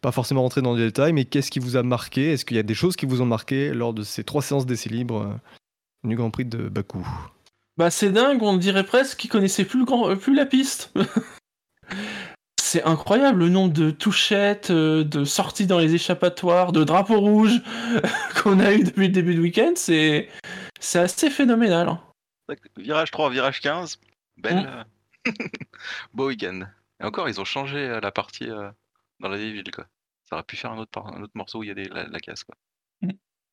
pas 0.00 0.12
forcément 0.12 0.42
rentrer 0.42 0.62
dans 0.62 0.74
les 0.76 0.84
détails, 0.86 1.12
mais 1.12 1.24
qu'est-ce 1.24 1.50
qui 1.50 1.58
vous 1.58 1.76
a 1.76 1.82
marqué? 1.82 2.32
Est-ce 2.32 2.44
qu'il 2.44 2.56
y 2.56 2.60
a 2.60 2.62
des 2.62 2.74
choses 2.74 2.94
qui 2.94 3.04
vous 3.04 3.20
ont 3.20 3.26
marqué 3.26 3.74
lors 3.74 3.92
de 3.92 4.02
ces 4.04 4.22
trois 4.22 4.42
séances 4.42 4.64
d'essais 4.64 4.90
libres 4.90 5.22
euh, 5.22 6.08
du 6.08 6.14
Grand 6.14 6.30
Prix 6.30 6.44
de 6.44 6.68
Bakou? 6.68 7.04
Bah 7.76 7.90
c'est 7.90 8.10
dingue, 8.10 8.40
on 8.42 8.56
dirait 8.56 8.84
presque 8.84 9.18
qu'ils 9.18 9.30
connaissaient 9.30 9.64
plus, 9.64 9.80
le 9.80 9.84
grand, 9.84 10.08
euh, 10.10 10.14
plus 10.16 10.34
la 10.36 10.46
piste. 10.46 10.92
c'est 12.62 12.82
incroyable 12.84 13.40
le 13.40 13.48
nombre 13.48 13.72
de 13.72 13.90
touchettes, 13.90 14.70
euh, 14.70 15.02
de 15.02 15.24
sorties 15.24 15.66
dans 15.66 15.78
les 15.78 15.94
échappatoires, 15.94 16.70
de 16.72 16.84
drapeaux 16.84 17.18
rouges 17.20 17.60
qu'on 18.42 18.60
a 18.60 18.72
eu 18.72 18.84
depuis 18.84 19.06
le 19.08 19.12
début 19.12 19.34
du 19.34 19.40
week-end. 19.40 19.72
C'est 19.74 20.28
c'est 20.78 20.98
assez 21.00 21.28
phénoménal. 21.30 21.88
hein. 21.88 22.00
Virage 22.76 23.10
3, 23.10 23.30
virage 23.30 23.60
15. 23.60 23.98
Belle. 24.38 24.56
Mm. 24.56 24.66
euh, 25.28 25.32
Beau 26.14 26.28
week-end. 26.28 26.62
Et 27.00 27.04
encore, 27.04 27.28
ils 27.28 27.40
ont 27.40 27.44
changé 27.44 27.78
euh, 27.78 28.00
la 28.00 28.10
partie 28.10 28.50
euh, 28.50 28.70
dans 29.20 29.28
la 29.28 29.36
vieille 29.36 29.52
ville, 29.52 29.70
quoi. 29.70 29.86
Ça 30.24 30.36
aurait 30.36 30.44
pu 30.44 30.56
faire 30.56 30.72
un 30.72 30.78
autre, 30.78 30.90
par- 30.90 31.06
un 31.14 31.22
autre 31.22 31.32
morceau 31.34 31.60
où 31.60 31.62
il 31.64 31.68
y 31.68 31.70
a 31.70 31.74
des, 31.74 31.84
la, 31.84 32.06
la 32.06 32.20
casse, 32.20 32.44
quoi. 32.44 32.54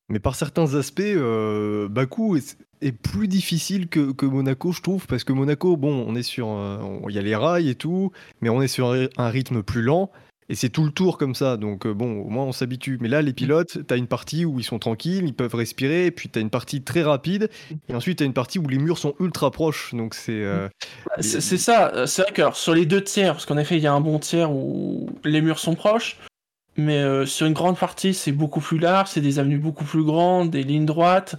Mais 0.07 0.19
par 0.19 0.35
certains 0.35 0.75
aspects, 0.75 0.99
euh, 1.01 1.87
Bakou 1.89 2.35
est, 2.35 2.59
est 2.81 2.91
plus 2.91 3.27
difficile 3.27 3.87
que, 3.89 4.11
que 4.11 4.27
Monaco, 4.27 4.71
je 4.71 4.81
trouve, 4.83 5.07
parce 5.07 5.23
que 5.23 5.33
Monaco, 5.33 5.77
bon, 5.77 6.05
on 6.07 6.13
est 6.13 6.21
sur, 6.21 6.47
euh, 6.47 6.77
on- 6.77 7.09
il 7.09 7.15
y 7.15 7.17
a 7.17 7.23
les 7.23 7.35
rails 7.35 7.69
et 7.69 7.73
tout, 7.75 8.11
mais 8.39 8.49
on 8.49 8.61
est 8.61 8.67
sur 8.67 8.93
un 9.17 9.29
rythme 9.29 9.63
plus 9.63 9.81
lent. 9.81 10.11
Et 10.47 10.53
c'est 10.55 10.69
tout 10.69 10.83
le 10.83 10.91
tour 10.91 11.17
comme 11.17 11.33
ça, 11.33 11.57
donc 11.57 11.87
euh, 11.87 11.93
bon, 11.93 12.19
au 12.19 12.29
moins 12.29 12.43
on 12.45 12.51
s'habitue. 12.51 12.99
Mais 13.01 13.07
là, 13.09 13.23
les 13.23 13.33
pilotes, 13.33 13.79
t'as 13.87 13.97
une 13.97 14.05
partie 14.07 14.45
où 14.45 14.59
ils 14.59 14.63
sont 14.63 14.77
tranquilles, 14.77 15.25
ils 15.25 15.33
peuvent 15.33 15.55
respirer, 15.55 16.05
et 16.05 16.11
puis 16.11 16.29
t'as 16.29 16.39
une 16.39 16.51
partie 16.51 16.83
très 16.83 17.01
rapide, 17.01 17.49
et 17.89 17.95
ensuite 17.95 18.19
t'as 18.19 18.25
une 18.25 18.33
partie 18.33 18.59
où 18.59 18.67
les 18.67 18.77
murs 18.77 18.99
sont 18.99 19.15
ultra 19.19 19.49
proches, 19.49 19.95
donc 19.95 20.13
c'est... 20.13 20.33
euh, 20.43 20.69
Bah, 21.07 21.15
C'est 21.19 21.57
ça, 21.57 21.91
euh, 21.95 22.05
c'est 22.05 22.21
vrai 22.21 22.31
que 22.31 22.41
alors, 22.43 22.55
sur 22.57 22.75
les 22.75 22.85
deux 22.85 23.03
tiers, 23.03 23.33
parce 23.33 23.47
qu'en 23.47 23.57
effet 23.57 23.77
il 23.77 23.83
y 23.83 23.87
a 23.87 23.93
un 23.93 24.01
bon 24.01 24.19
tiers 24.19 24.51
où 24.51 25.09
les 25.23 25.41
murs 25.41 25.57
sont 25.57 25.73
proches, 25.73 26.17
mais 26.77 26.99
euh, 26.99 27.25
sur 27.25 27.47
une 27.47 27.53
grande 27.53 27.77
partie 27.79 28.13
c'est 28.13 28.31
beaucoup 28.31 28.59
plus 28.61 28.77
large, 28.77 29.09
c'est 29.09 29.21
des 29.21 29.39
avenues 29.39 29.57
beaucoup 29.59 29.85
plus 29.85 30.03
grandes, 30.03 30.51
des 30.51 30.63
lignes 30.63 30.85
droites. 30.85 31.35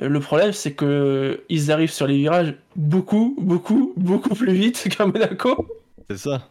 Le 0.00 0.20
problème 0.20 0.52
c'est 0.52 0.72
que 0.74 1.44
ils 1.48 1.70
arrivent 1.72 1.90
sur 1.92 2.06
les 2.06 2.18
virages 2.18 2.54
beaucoup, 2.74 3.34
beaucoup, 3.40 3.94
beaucoup 3.96 4.34
plus 4.34 4.52
vite 4.52 4.88
qu'à 4.96 5.06
Monaco. 5.06 5.66
C'est 6.10 6.18
ça. 6.18 6.48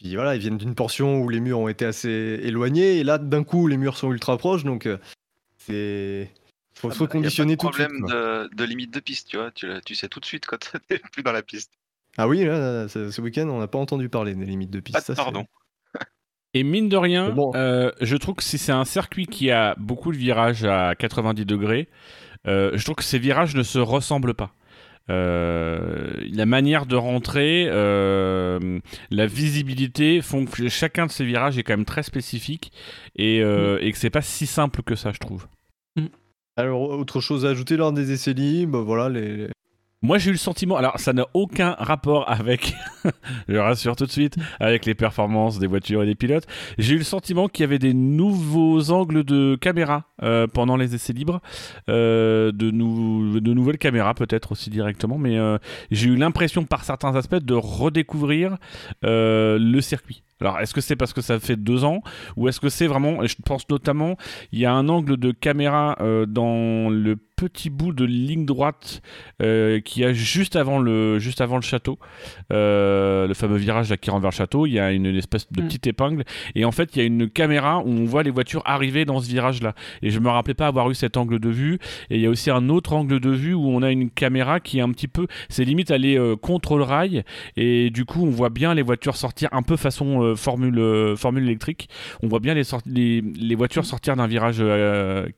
Puis 0.00 0.14
voilà, 0.14 0.34
ils 0.34 0.40
viennent 0.40 0.56
d'une 0.56 0.74
portion 0.74 1.20
où 1.20 1.28
les 1.28 1.40
murs 1.40 1.58
ont 1.58 1.68
été 1.68 1.84
assez 1.84 2.40
éloignés, 2.42 2.98
et 3.00 3.04
là, 3.04 3.18
d'un 3.18 3.44
coup, 3.44 3.66
les 3.66 3.76
murs 3.76 3.98
sont 3.98 4.10
ultra 4.10 4.38
proches, 4.38 4.64
donc 4.64 4.86
euh, 4.86 4.96
c'est. 5.58 6.30
Faut 6.74 6.90
Ah 6.90 6.94
se 6.94 7.04
bah, 7.04 7.04
y 7.04 7.26
a 7.26 7.30
pas 7.30 7.44
de 7.44 7.46
reconditionner 7.48 7.56
tout 7.58 7.68
de 7.68 7.74
suite. 7.74 7.86
problème 7.88 8.08
de, 8.08 8.54
de 8.54 8.64
limite 8.64 8.94
de 8.94 9.00
piste, 9.00 9.28
tu 9.28 9.36
vois. 9.36 9.50
Tu, 9.50 9.94
sais 9.94 10.08
tout 10.08 10.18
de 10.20 10.24
suite 10.24 10.46
quand 10.46 10.58
t'es 10.88 11.00
plus 11.12 11.22
dans 11.22 11.32
la 11.32 11.42
piste. 11.42 11.72
Ah 12.16 12.26
oui, 12.26 12.44
là, 12.44 12.58
là, 12.58 12.88
ce 12.88 13.10
ce 13.10 13.20
week-end, 13.20 13.46
on 13.50 13.58
n'a 13.58 13.68
pas 13.68 13.78
entendu 13.78 14.08
parler 14.08 14.34
des 14.34 14.46
limites 14.46 14.70
de 14.70 14.80
piste. 14.80 14.94
Pas 14.94 15.00
de 15.00 15.04
ça, 15.04 15.14
c'est- 15.14 15.22
pardon. 15.22 15.44
Et 16.54 16.62
mine 16.64 16.88
de 16.88 16.96
rien, 16.96 17.30
bon. 17.30 17.52
euh, 17.54 17.92
je 18.00 18.16
trouve 18.16 18.36
que 18.36 18.42
si 18.42 18.56
c'est 18.56 18.72
un 18.72 18.84
circuit 18.86 19.26
qui 19.26 19.50
a 19.50 19.74
beaucoup 19.76 20.10
de 20.12 20.16
virages 20.16 20.64
à 20.64 20.94
90 20.96 21.44
degrés, 21.44 21.88
euh, 22.48 22.70
je 22.74 22.82
trouve 22.84 22.96
que 22.96 23.04
ces 23.04 23.18
virages 23.18 23.54
ne 23.54 23.62
se 23.62 23.78
ressemblent 23.78 24.34
pas. 24.34 24.52
Euh, 25.10 26.12
la 26.32 26.46
manière 26.46 26.86
de 26.86 26.94
rentrer, 26.94 27.66
euh, 27.68 28.78
la 29.10 29.26
visibilité 29.26 30.22
font 30.22 30.44
que 30.44 30.68
chacun 30.68 31.06
de 31.06 31.10
ces 31.10 31.24
virages 31.24 31.58
est 31.58 31.64
quand 31.64 31.72
même 31.72 31.84
très 31.84 32.04
spécifique 32.04 32.72
et, 33.16 33.42
euh, 33.42 33.78
et 33.80 33.90
que 33.90 33.98
c'est 33.98 34.10
pas 34.10 34.22
si 34.22 34.46
simple 34.46 34.82
que 34.82 34.94
ça, 34.94 35.10
je 35.12 35.18
trouve. 35.18 35.48
Alors, 36.56 36.82
autre 36.82 37.20
chose 37.20 37.44
à 37.44 37.50
ajouter 37.50 37.76
lors 37.76 37.92
des 37.92 38.12
essais 38.12 38.34
libres, 38.34 38.80
voilà, 38.80 39.08
les. 39.08 39.48
Moi, 40.02 40.16
j'ai 40.16 40.30
eu 40.30 40.32
le 40.32 40.38
sentiment, 40.38 40.78
alors 40.78 40.98
ça 40.98 41.12
n'a 41.12 41.26
aucun 41.34 41.72
rapport 41.78 42.24
avec, 42.30 42.72
je 43.48 43.56
rassure 43.56 43.96
tout 43.96 44.06
de 44.06 44.10
suite, 44.10 44.34
avec 44.58 44.86
les 44.86 44.94
performances 44.94 45.58
des 45.58 45.66
voitures 45.66 46.02
et 46.02 46.06
des 46.06 46.14
pilotes. 46.14 46.46
J'ai 46.78 46.94
eu 46.94 46.98
le 46.98 47.04
sentiment 47.04 47.48
qu'il 47.48 47.64
y 47.64 47.64
avait 47.64 47.78
des 47.78 47.92
nouveaux 47.92 48.92
angles 48.92 49.24
de 49.24 49.58
caméra 49.60 50.04
euh, 50.22 50.46
pendant 50.46 50.78
les 50.78 50.94
essais 50.94 51.12
libres, 51.12 51.42
euh, 51.90 52.50
de, 52.50 52.70
nou- 52.70 53.40
de 53.40 53.52
nouvelles 53.52 53.76
caméras 53.76 54.14
peut-être 54.14 54.52
aussi 54.52 54.70
directement, 54.70 55.18
mais 55.18 55.36
euh, 55.36 55.58
j'ai 55.90 56.08
eu 56.08 56.16
l'impression 56.16 56.64
par 56.64 56.82
certains 56.84 57.14
aspects 57.14 57.34
de 57.36 57.52
redécouvrir 57.54 58.56
le 59.02 59.80
circuit. 59.82 60.22
Alors, 60.40 60.58
est-ce 60.60 60.72
que 60.72 60.80
c'est 60.80 60.96
parce 60.96 61.12
que 61.12 61.20
ça 61.20 61.38
fait 61.38 61.56
deux 61.56 61.84
ans 61.84 62.02
ou 62.38 62.48
est-ce 62.48 62.58
que 62.60 62.70
c'est 62.70 62.86
vraiment, 62.86 63.26
je 63.26 63.34
pense 63.44 63.68
notamment, 63.68 64.16
il 64.52 64.60
y 64.60 64.64
a 64.64 64.72
un 64.72 64.88
angle 64.88 65.18
de 65.18 65.32
caméra 65.32 65.98
dans 66.26 66.88
le 66.88 67.16
petit 67.40 67.70
bout 67.70 67.94
de 67.94 68.04
ligne 68.04 68.44
droite 68.44 69.00
euh, 69.40 69.80
qui 69.80 70.04
a 70.04 70.12
juste 70.12 70.56
avant 70.56 70.78
le, 70.78 71.18
juste 71.18 71.40
avant 71.40 71.56
le 71.56 71.62
château, 71.62 71.98
euh, 72.52 73.26
le 73.26 73.32
fameux 73.32 73.56
virage 73.56 73.88
là 73.88 73.96
qui 73.96 74.10
rentre 74.10 74.20
vers 74.20 74.30
le 74.30 74.36
château, 74.36 74.66
il 74.66 74.72
y 74.74 74.78
a 74.78 74.92
une, 74.92 75.06
une 75.06 75.16
espèce 75.16 75.50
de 75.50 75.62
Mm. 75.62 75.64
petite 75.66 75.86
épingle. 75.86 76.24
Et 76.54 76.66
en 76.66 76.70
fait 76.70 76.94
il 76.94 76.98
y 76.98 77.02
a 77.02 77.06
une 77.06 77.30
caméra 77.30 77.78
où 77.78 77.88
on 77.88 78.04
voit 78.04 78.22
les 78.22 78.30
voitures 78.30 78.60
arriver 78.66 79.06
dans 79.06 79.20
ce 79.20 79.28
virage 79.28 79.62
là 79.62 79.74
et 80.02 80.10
je 80.10 80.20
me 80.20 80.28
rappelais 80.28 80.52
pas 80.52 80.66
avoir 80.66 80.90
eu 80.90 80.94
cet 80.94 81.16
angle 81.16 81.38
de 81.38 81.48
vue. 81.48 81.78
Et 82.10 82.16
il 82.16 82.20
y 82.20 82.26
a 82.26 82.30
aussi 82.30 82.50
un 82.50 82.68
autre 82.68 82.92
angle 82.92 83.20
de 83.20 83.30
vue 83.30 83.54
où 83.54 83.66
on 83.68 83.80
a 83.82 83.90
une 83.90 84.10
caméra 84.10 84.60
qui 84.60 84.78
est 84.78 84.82
un 84.82 84.90
petit 84.90 85.08
peu, 85.08 85.26
c'est 85.48 85.64
limite 85.64 85.90
aller 85.90 86.18
euh, 86.18 86.36
contre 86.36 86.76
le 86.76 86.84
rail. 86.84 87.22
Et 87.56 87.88
du 87.88 88.04
coup 88.04 88.26
on 88.26 88.30
voit 88.30 88.50
bien 88.50 88.74
les 88.74 88.82
voitures 88.82 89.16
sortir 89.16 89.48
un 89.52 89.62
peu 89.62 89.76
façon 89.76 90.22
euh, 90.22 90.36
formule 90.36 91.16
formule 91.16 91.44
électrique, 91.44 91.88
on 92.22 92.28
voit 92.28 92.40
bien 92.40 92.52
les, 92.52 92.64
les, 92.84 93.22
les 93.22 93.54
voitures 93.54 93.86
sortir 93.86 94.14
d'un 94.16 94.26
virage 94.26 94.62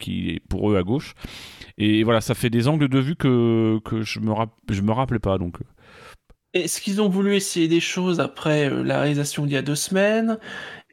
qui 0.01 0.31
est 0.31 0.41
pour 0.49 0.71
eux 0.71 0.77
à 0.77 0.83
gauche 0.83 1.15
et 1.85 2.05
voilà, 2.05 2.21
ça 2.21 2.35
fait 2.35 2.51
des 2.51 2.69
angles 2.69 2.89
de 2.89 2.99
vue 2.99 3.17
que, 3.17 3.79
que 3.85 4.03
je 4.03 4.21
me 4.21 4.33
rap- 4.33 4.55
je 4.71 4.83
me 4.83 4.93
rappelais 4.93 5.19
pas 5.21 5.39
donc. 5.39 5.61
euh. 5.61 5.65
Est-ce 6.55 6.81
qu'ils 6.81 7.01
ont 7.01 7.09
voulu 7.09 7.35
essayer 7.35 7.67
des 7.69 7.81
choses 7.81 8.21
après 8.21 8.69
euh, 8.71 8.83
la 8.83 9.01
réalisation 9.01 9.47
d'il 9.47 9.55
y 9.55 9.57
a 9.57 9.63
deux 9.63 9.75
semaines? 9.75 10.39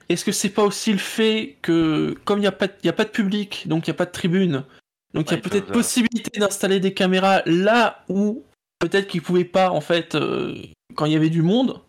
Est-ce 0.07 0.25
que 0.25 0.31
c'est 0.31 0.49
pas 0.49 0.63
aussi 0.63 0.91
le 0.91 0.97
fait 0.97 1.57
que, 1.61 2.15
comme 2.25 2.39
il 2.39 2.41
n'y 2.41 2.47
a, 2.47 2.51
pas 2.51 2.67
de- 2.67 2.73
il 2.81 2.85
y 2.87 2.89
a 2.89 2.93
pas 2.93 3.03
de 3.05 3.09
public, 3.09 3.67
donc 3.67 3.87
il 3.87 3.91
n'y 3.91 3.95
a 3.95 3.97
pas 3.97 4.05
de 4.05 4.11
tribune, 4.11 4.63
donc 5.13 5.29
il 5.29 5.35
y 5.35 5.37
a 5.37 5.41
peut-être 5.41 5.71
possibilité 5.71 6.39
d'installer 6.39 6.79
des 6.79 6.93
caméras 6.93 7.41
là 7.45 8.03
où 8.09 8.43
peut-être 8.79 9.07
qu'ils 9.07 9.21
pouvaient 9.21 9.43
pas, 9.45 9.69
en 9.71 9.81
fait, 9.81 10.15
euh, 10.15 10.55
quand 10.95 11.05
il 11.05 11.11
y 11.11 11.15
avait 11.15 11.29
du 11.29 11.41
monde 11.41 11.81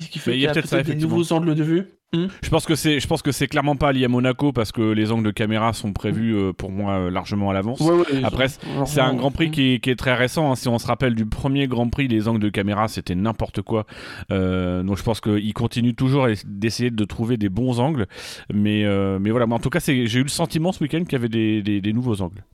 Ce 0.00 0.06
qui 0.06 0.18
fait 0.18 0.30
Mais 0.32 0.36
il 0.36 0.40
qu'il 0.40 0.42
y 0.42 0.44
y 0.44 0.46
a 0.46 0.50
a 0.50 0.54
peut-être 0.54 0.70
des 0.70 0.80
effectivement. 0.80 1.16
nouveaux 1.16 1.32
angles 1.32 1.54
de 1.54 1.64
vue? 1.64 1.88
Hmm 2.14 2.28
Je 2.42 2.48
pense 2.48 2.64
que 2.66 2.74
c'est 2.74 3.00
je 3.00 3.06
pense 3.06 3.22
que 3.22 3.32
c'est 3.32 3.48
clairement 3.48 3.76
pas 3.76 3.92
lié 3.92 4.04
à 4.04 4.08
Monaco 4.08 4.52
parce 4.52 4.72
que 4.72 4.82
les 4.92 5.10
angles 5.12 5.24
de 5.24 5.30
caméra 5.30 5.72
sont 5.72 5.92
prévus 5.92 6.34
euh, 6.36 6.52
pour 6.52 6.70
moi 6.70 6.92
euh, 6.94 7.10
largement 7.10 7.50
à 7.50 7.54
l'avance. 7.54 7.80
Ouais, 7.80 7.92
ouais, 7.94 8.04
ils 8.12 8.24
Après, 8.24 8.46
C'est 8.86 9.00
un 9.00 9.14
Grand 9.14 9.30
Prix 9.30 9.50
qui 9.50 9.74
est, 9.74 9.78
qui 9.80 9.90
est 9.90 9.96
très 9.96 10.14
récent. 10.14 10.50
hein. 10.50 10.56
Si 10.56 10.68
on 10.68 10.78
se 10.78 10.86
rappelle 10.86 11.14
du 11.14 11.26
premier 11.26 11.66
Grand 11.68 11.88
Prix, 11.88 12.08
les 12.08 12.28
angles 12.28 12.40
de 12.40 12.48
caméra, 12.50 12.88
c'était 12.88 13.14
n'importe 13.14 13.62
quoi. 13.62 13.86
Euh, 14.30 14.82
donc 14.82 14.96
je 14.98 15.02
pense 15.02 15.20
qu'ils 15.20 15.52
continuent 15.54 15.94
toujours 15.94 16.26
d'essayer 16.46 16.90
de 16.90 17.04
trouver 17.04 17.36
des 17.36 17.48
bons 17.48 17.80
angles. 17.80 18.06
Mais, 18.52 18.84
euh, 18.84 19.18
mais 19.18 19.30
voilà, 19.30 19.46
Mais 19.46 19.54
en 19.54 19.58
tout 19.58 19.70
cas, 19.70 19.80
j'ai 19.84 20.02
eu 20.04 20.22
le 20.22 20.28
sentiment 20.28 20.72
ce 20.72 20.82
week-end 20.84 21.00
qu'il 21.04 21.12
y 21.12 21.16
avait 21.16 21.28
des, 21.28 21.62
des- 21.62 21.80
des 21.80 21.92
nouveaux 21.92 22.20
angles. 22.22 22.44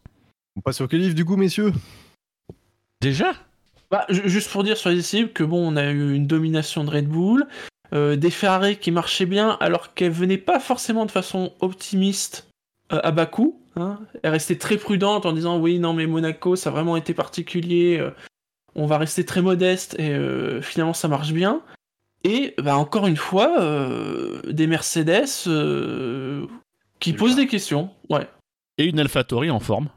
On 0.56 0.60
passe 0.60 0.80
au 0.80 0.88
qualif 0.88 1.14
du 1.14 1.24
coup, 1.24 1.36
messieurs 1.36 1.72
Déjà? 3.00 3.32
Bah, 3.90 4.04
ju- 4.08 4.22
juste 4.28 4.50
pour 4.50 4.62
dire 4.62 4.76
sur 4.76 4.90
les 4.90 5.02
cibles 5.02 5.30
que 5.32 5.42
bon, 5.42 5.72
on 5.72 5.76
a 5.76 5.90
eu 5.90 6.14
une 6.14 6.26
domination 6.26 6.84
de 6.84 6.90
Red 6.90 7.08
Bull, 7.08 7.44
euh, 7.92 8.16
des 8.16 8.30
Ferrari 8.30 8.76
qui 8.76 8.90
marchaient 8.90 9.26
bien 9.26 9.56
alors 9.60 9.94
qu'elles 9.94 10.12
venaient 10.12 10.38
pas 10.38 10.60
forcément 10.60 11.06
de 11.06 11.10
façon 11.10 11.52
optimiste 11.60 12.48
euh, 12.92 13.00
à 13.02 13.10
Bakou. 13.10 13.60
Hein. 13.76 13.98
Elle 14.22 14.32
restait 14.32 14.58
très 14.58 14.76
prudente 14.76 15.26
en 15.26 15.32
disant 15.32 15.58
oui, 15.58 15.78
non, 15.78 15.92
mais 15.92 16.06
Monaco, 16.06 16.56
ça 16.56 16.70
a 16.70 16.72
vraiment 16.72 16.96
été 16.96 17.14
particulier, 17.14 17.98
euh, 17.98 18.10
on 18.74 18.86
va 18.86 18.98
rester 18.98 19.24
très 19.24 19.42
modeste 19.42 19.96
et 19.98 20.10
euh, 20.10 20.62
finalement 20.62 20.94
ça 20.94 21.08
marche 21.08 21.32
bien. 21.32 21.62
Et 22.22 22.54
bah, 22.58 22.76
encore 22.76 23.06
une 23.06 23.16
fois, 23.16 23.60
euh, 23.60 24.42
des 24.50 24.66
Mercedes 24.66 25.46
euh, 25.46 26.46
qui 26.98 27.12
posent 27.14 27.36
des 27.36 27.46
questions. 27.46 27.90
Ouais. 28.10 28.28
Et 28.76 28.84
une 28.84 29.00
AlphaTauri 29.00 29.50
en 29.50 29.60
forme. 29.60 29.88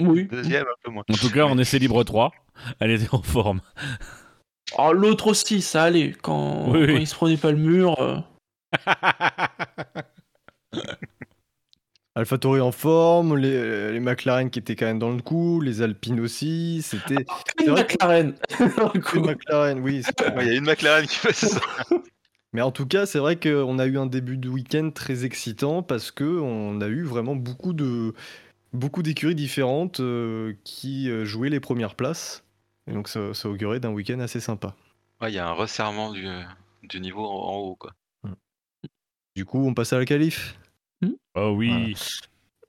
Oui. 0.00 0.26
Deuxième, 0.26 0.62
un 0.62 0.80
peu 0.84 0.90
moins. 0.90 1.04
En 1.08 1.14
tout 1.14 1.30
cas, 1.30 1.46
on 1.46 1.58
essaie 1.58 1.78
libre 1.78 2.02
3. 2.02 2.32
Elle 2.80 2.92
était 2.92 3.12
en 3.12 3.22
forme. 3.22 3.60
Alors 4.78 4.94
l'autre 4.94 5.28
aussi, 5.28 5.60
ça 5.62 5.84
allait. 5.84 6.14
Quand, 6.22 6.70
Oui, 6.70 6.80
oui. 6.80 6.86
quand 6.94 6.98
il 7.00 7.06
se 7.06 7.14
prenait 7.14 7.36
pas 7.36 7.50
le 7.52 7.58
mur. 7.58 8.00
euh, 8.00 8.16
AlphaTauri 12.14 12.60
en 12.60 12.72
forme, 12.72 13.36
les, 13.38 13.92
les 13.92 14.00
McLaren 14.00 14.50
qui 14.50 14.58
étaient 14.58 14.76
quand 14.76 14.84
même 14.86 14.98
dans 14.98 15.10
le 15.12 15.22
coup, 15.22 15.60
les 15.62 15.80
Alpines 15.80 16.20
aussi, 16.20 16.82
c'était... 16.82 17.24
Une 17.60 17.70
vrai 17.70 17.82
McLaren. 17.84 18.34
McLaren, 19.14 19.80
oui. 19.80 20.02
Ouais, 20.36 20.44
Il 20.46 20.46
y 20.48 20.50
a 20.50 20.54
une 20.58 20.64
McLaren 20.64 21.06
qui 21.06 21.16
fait 21.16 21.32
ça. 21.32 21.58
Mais 22.52 22.60
en 22.60 22.70
tout 22.70 22.86
cas, 22.86 23.06
c'est 23.06 23.18
vrai 23.18 23.36
qu'on 23.40 23.78
a 23.78 23.86
eu 23.86 23.96
un 23.96 24.04
début 24.04 24.36
de 24.36 24.50
week-end 24.50 24.90
très 24.94 25.24
excitant 25.24 25.82
parce 25.82 26.10
que 26.10 26.24
on 26.38 26.82
a 26.82 26.86
eu 26.88 27.02
vraiment 27.02 27.34
beaucoup 27.34 27.72
de 27.72 28.12
beaucoup 28.74 29.02
d'écuries 29.02 29.34
différentes 29.34 30.00
euh, 30.00 30.52
qui 30.64 31.08
euh, 31.10 31.24
jouaient 31.24 31.48
les 31.48 31.60
premières 31.60 31.94
places. 31.94 32.44
Et 32.86 32.92
donc 32.92 33.08
ça, 33.08 33.32
ça 33.34 33.48
augurait 33.48 33.80
d'un 33.80 33.90
week-end 33.90 34.20
assez 34.20 34.40
sympa. 34.40 34.74
Ouais, 35.20 35.30
il 35.30 35.34
y 35.34 35.38
a 35.38 35.48
un 35.48 35.52
resserrement 35.52 36.12
du, 36.12 36.26
du 36.82 37.00
niveau 37.00 37.24
en, 37.24 37.50
en 37.52 37.56
haut, 37.56 37.76
quoi. 37.76 37.92
Du 39.34 39.44
coup, 39.44 39.64
on 39.66 39.72
passe 39.74 39.92
à 39.92 39.98
la 39.98 40.04
qualif? 40.04 40.58
Oh 41.34 41.54
oui. 41.56 41.94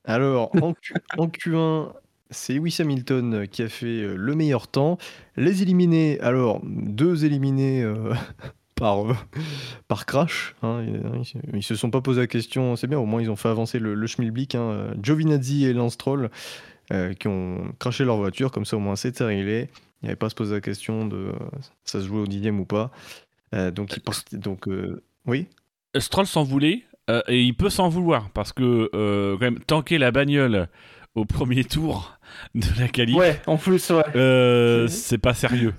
Alors, 0.05 0.51
en, 0.61 0.73
Q, 0.73 0.93
en 1.17 1.27
Q1, 1.27 1.93
c'est 2.29 2.53
Lewis 2.53 2.77
Hamilton 2.79 3.47
qui 3.47 3.63
a 3.63 3.69
fait 3.69 3.85
euh, 4.01 4.15
le 4.15 4.35
meilleur 4.35 4.67
temps. 4.67 4.97
Les 5.35 5.61
éliminés, 5.61 6.19
alors, 6.21 6.61
deux 6.63 7.25
éliminés 7.25 7.83
euh, 7.83 8.13
par, 8.75 9.11
euh, 9.11 9.15
par 9.87 10.05
crash. 10.05 10.55
hein, 10.61 10.83
ils, 10.83 11.41
ils 11.53 11.63
se 11.63 11.75
sont 11.75 11.91
pas 11.91 12.01
posé 12.01 12.21
la 12.21 12.27
question, 12.27 12.75
c'est 12.75 12.87
bien, 12.87 12.99
au 12.99 13.05
moins 13.05 13.21
ils 13.21 13.29
ont 13.29 13.35
fait 13.35 13.49
avancer 13.49 13.79
le, 13.79 13.93
le 13.93 14.07
schmilblick. 14.07 14.55
Hein, 14.55 14.93
Giovinazzi 15.01 15.65
et 15.65 15.73
Lance 15.73 15.93
Stroll 15.93 16.29
euh, 16.91 17.13
qui 17.13 17.27
ont 17.27 17.73
craché 17.79 18.05
leur 18.05 18.17
voiture, 18.17 18.51
comme 18.51 18.65
ça 18.65 18.77
au 18.77 18.79
moins 18.79 18.95
c'est 18.95 19.17
réglé. 19.21 19.69
Il 20.03 20.07
n'y 20.07 20.09
avait 20.09 20.15
pas 20.17 20.25
à 20.25 20.29
se 20.29 20.35
poser 20.35 20.53
la 20.55 20.61
question 20.61 21.07
de 21.07 21.15
euh, 21.15 21.31
ça 21.85 22.01
se 22.01 22.05
jouait 22.07 22.19
au 22.19 22.27
dixième 22.27 22.59
ou 22.59 22.65
pas. 22.65 22.91
Euh, 23.55 23.71
donc, 23.71 23.97
partent- 24.01 24.35
donc 24.35 24.67
euh, 24.67 25.01
oui. 25.25 25.47
Stroll 25.97 26.25
s'en 26.27 26.43
voulait, 26.43 26.83
euh, 27.09 27.21
et 27.27 27.41
il 27.41 27.53
peut 27.55 27.69
s'en 27.69 27.87
vouloir, 27.87 28.29
parce 28.31 28.51
que 28.51 28.89
euh, 28.93 29.33
quand 29.37 29.45
même, 29.45 29.59
tanker 29.59 29.97
la 29.97 30.11
bagnole 30.11 30.67
au 31.15 31.23
premier 31.25 31.63
tour 31.63 32.17
de 32.55 32.65
la 32.79 32.87
qualif, 32.87 33.15
Ouais, 33.15 33.39
en 33.47 33.57
plus, 33.57 33.89
ouais. 33.91 34.03
euh, 34.15 34.87
C'est- 34.87 35.17
pas 35.19 35.33
sérieux. 35.33 35.73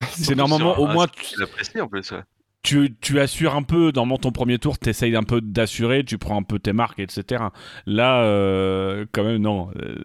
C'est 0.08 0.34
normalement 0.36 0.78
au 0.78 0.86
moins 0.86 1.04
apprécie, 1.42 1.80
en 1.80 1.88
plus. 1.88 2.10
ouais. 2.12 2.22
tu, 2.62 2.94
tu 3.00 3.18
assures 3.20 3.54
un 3.56 3.62
peu 3.62 3.90
dans 3.92 4.06
ton 4.18 4.30
premier 4.30 4.58
tour, 4.58 4.78
tu 4.78 4.88
essayes 4.88 5.16
un 5.16 5.22
peu 5.24 5.40
d'assurer, 5.40 6.04
tu 6.04 6.16
prends 6.18 6.38
un 6.38 6.42
peu 6.42 6.58
tes 6.58 6.72
marques, 6.72 7.00
etc. 7.00 7.44
Là, 7.86 8.22
euh, 8.22 9.04
quand 9.12 9.24
même, 9.24 9.42
non. 9.42 9.70
Euh. 9.76 9.96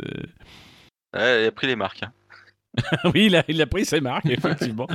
Ouais, 1.15 1.43
il 1.43 1.47
a 1.47 1.51
pris 1.51 1.67
les 1.67 1.75
marques. 1.75 2.03
Hein. 2.03 2.11
oui, 3.13 3.25
il 3.25 3.35
a, 3.35 3.43
il 3.47 3.61
a 3.61 3.67
pris 3.67 3.85
ses 3.85 4.01
marques, 4.01 4.25
effectivement. 4.29 4.87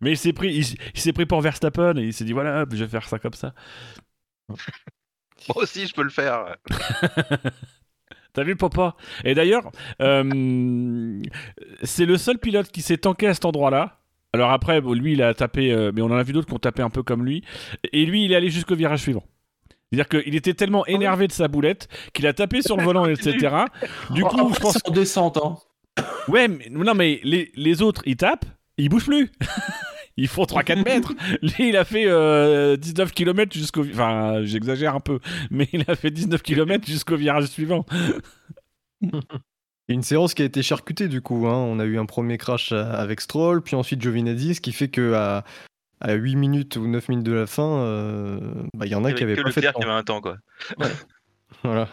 Mais 0.00 0.12
il 0.12 0.16
s'est 0.16 0.32
pris, 0.32 0.54
il, 0.54 1.00
s'est 1.00 1.12
pris 1.12 1.26
pour 1.26 1.40
Verstappen 1.40 1.96
et 1.96 2.04
il 2.04 2.12
s'est 2.12 2.24
dit 2.24 2.32
voilà, 2.32 2.64
je 2.70 2.84
vais 2.84 2.88
faire 2.88 3.08
ça 3.08 3.18
comme 3.18 3.32
ça. 3.32 3.54
Moi 4.48 5.62
aussi, 5.62 5.86
je 5.86 5.94
peux 5.94 6.02
le 6.02 6.10
faire. 6.10 6.56
T'as 8.32 8.42
vu, 8.42 8.56
papa? 8.56 8.96
Et 9.24 9.34
d'ailleurs, 9.34 9.70
euh, 10.02 11.20
c'est 11.82 12.06
le 12.06 12.16
seul 12.16 12.38
pilote 12.38 12.70
qui 12.70 12.82
s'est 12.82 12.98
tanké 12.98 13.28
à 13.28 13.34
cet 13.34 13.44
endroit-là. 13.44 14.00
Alors 14.32 14.50
après, 14.50 14.80
lui, 14.80 15.12
il 15.12 15.22
a 15.22 15.32
tapé, 15.32 15.72
euh, 15.72 15.92
mais 15.94 16.02
on 16.02 16.06
en 16.06 16.16
a 16.16 16.22
vu 16.24 16.32
d'autres 16.32 16.48
qui 16.48 16.54
ont 16.54 16.58
tapé 16.58 16.82
un 16.82 16.90
peu 16.90 17.04
comme 17.04 17.24
lui. 17.24 17.44
Et 17.92 18.04
lui, 18.04 18.24
il 18.24 18.32
est 18.32 18.36
allé 18.36 18.50
jusqu'au 18.50 18.74
virage 18.74 19.00
suivant. 19.00 19.22
C'est-à-dire 19.92 20.08
qu'il 20.08 20.34
était 20.34 20.54
tellement 20.54 20.82
ah 20.88 20.90
énervé 20.90 21.28
de 21.28 21.32
sa 21.32 21.46
boulette 21.46 21.88
qu'il 22.12 22.26
a 22.26 22.32
tapé 22.32 22.62
sur 22.62 22.76
le 22.76 22.82
volant, 22.82 23.06
etc. 23.06 23.56
Du 24.10 24.24
coup, 24.24 24.52
je 24.52 24.58
pense. 24.58 24.78
en 24.84 24.90
descente, 24.90 25.36
hein. 25.36 25.56
Ouais, 26.28 26.48
mais 26.48 26.68
non, 26.70 26.94
mais 26.94 27.20
les, 27.22 27.52
les 27.54 27.82
autres, 27.82 28.02
ils 28.06 28.16
tapent, 28.16 28.46
ils 28.78 28.88
bougent 28.88 29.06
plus. 29.06 29.30
ils 30.16 30.28
font 30.28 30.44
3-4 30.44 30.84
mètres. 30.84 31.12
Lui, 31.42 31.68
il 31.70 31.76
a 31.76 31.84
fait 31.84 32.04
19 32.04 32.08
euh, 33.08 33.12
km 33.12 33.52
jusqu'au. 33.56 33.84
Enfin, 33.84 34.44
j'exagère 34.44 34.94
un 34.94 35.00
peu, 35.00 35.20
mais 35.50 35.68
il 35.72 35.84
a 35.88 35.96
fait 35.96 36.10
19 36.10 36.42
km 36.42 36.86
jusqu'au 36.86 37.16
virage 37.16 37.46
suivant. 37.46 37.84
Une 39.88 40.02
séance 40.02 40.32
qui 40.32 40.40
a 40.40 40.46
été 40.46 40.62
charcutée 40.62 41.08
du 41.08 41.20
coup. 41.20 41.46
Hein. 41.46 41.56
On 41.56 41.78
a 41.78 41.84
eu 41.84 41.98
un 41.98 42.06
premier 42.06 42.38
crash 42.38 42.72
avec 42.72 43.20
Stroll, 43.20 43.60
puis 43.60 43.76
ensuite 43.76 44.00
Giovinazzi, 44.00 44.54
ce 44.54 44.62
qui 44.62 44.72
fait 44.72 44.88
que 44.88 45.12
à, 45.12 45.44
8 46.06 46.36
minutes 46.36 46.76
ou 46.76 46.86
9 46.86 47.08
minutes 47.10 47.26
de 47.26 47.32
la 47.32 47.46
fin, 47.46 47.80
euh, 47.80 48.40
bah, 48.74 48.86
il 48.86 48.92
y 48.92 48.94
en 48.94 49.04
a 49.04 49.12
qui 49.12 49.22
avaient 49.22 49.36
que 49.36 49.42
pas 49.42 49.48
le 49.48 49.52
fait. 49.52 49.60
qui 49.60 49.66
avait 49.66 49.90
un 49.90 50.02
temps 50.02 50.22
quoi. 50.22 50.36
voilà. 51.62 51.88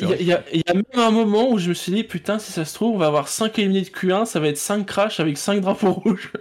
Il 0.00 0.22
y, 0.22 0.32
a, 0.32 0.42
même 0.74 0.84
un 0.94 1.10
moment 1.10 1.50
où 1.50 1.58
je 1.58 1.68
me 1.68 1.74
suis 1.74 1.92
dit, 1.92 2.04
putain, 2.04 2.38
si 2.38 2.52
ça 2.52 2.64
se 2.64 2.74
trouve, 2.74 2.94
on 2.94 2.98
va 2.98 3.06
avoir 3.06 3.28
5 3.28 3.58
éliminés 3.58 3.82
de 3.82 3.88
Q1, 3.88 4.24
ça 4.24 4.40
va 4.40 4.48
être 4.48 4.56
5 4.56 4.86
crashs 4.86 5.20
avec 5.20 5.36
5 5.36 5.60
drapeaux 5.60 5.92
rouges. 5.92 6.32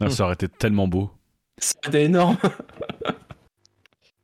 Ah, 0.00 0.10
ça 0.10 0.24
aurait 0.24 0.34
été 0.34 0.48
tellement 0.48 0.86
beau. 0.86 1.10
C'était 1.58 2.04
énorme. 2.04 2.36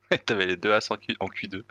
T'avais 0.25 0.45
les 0.45 0.57
deux 0.57 0.73
As 0.73 0.91
en, 0.91 0.95
Q2. 0.95 1.63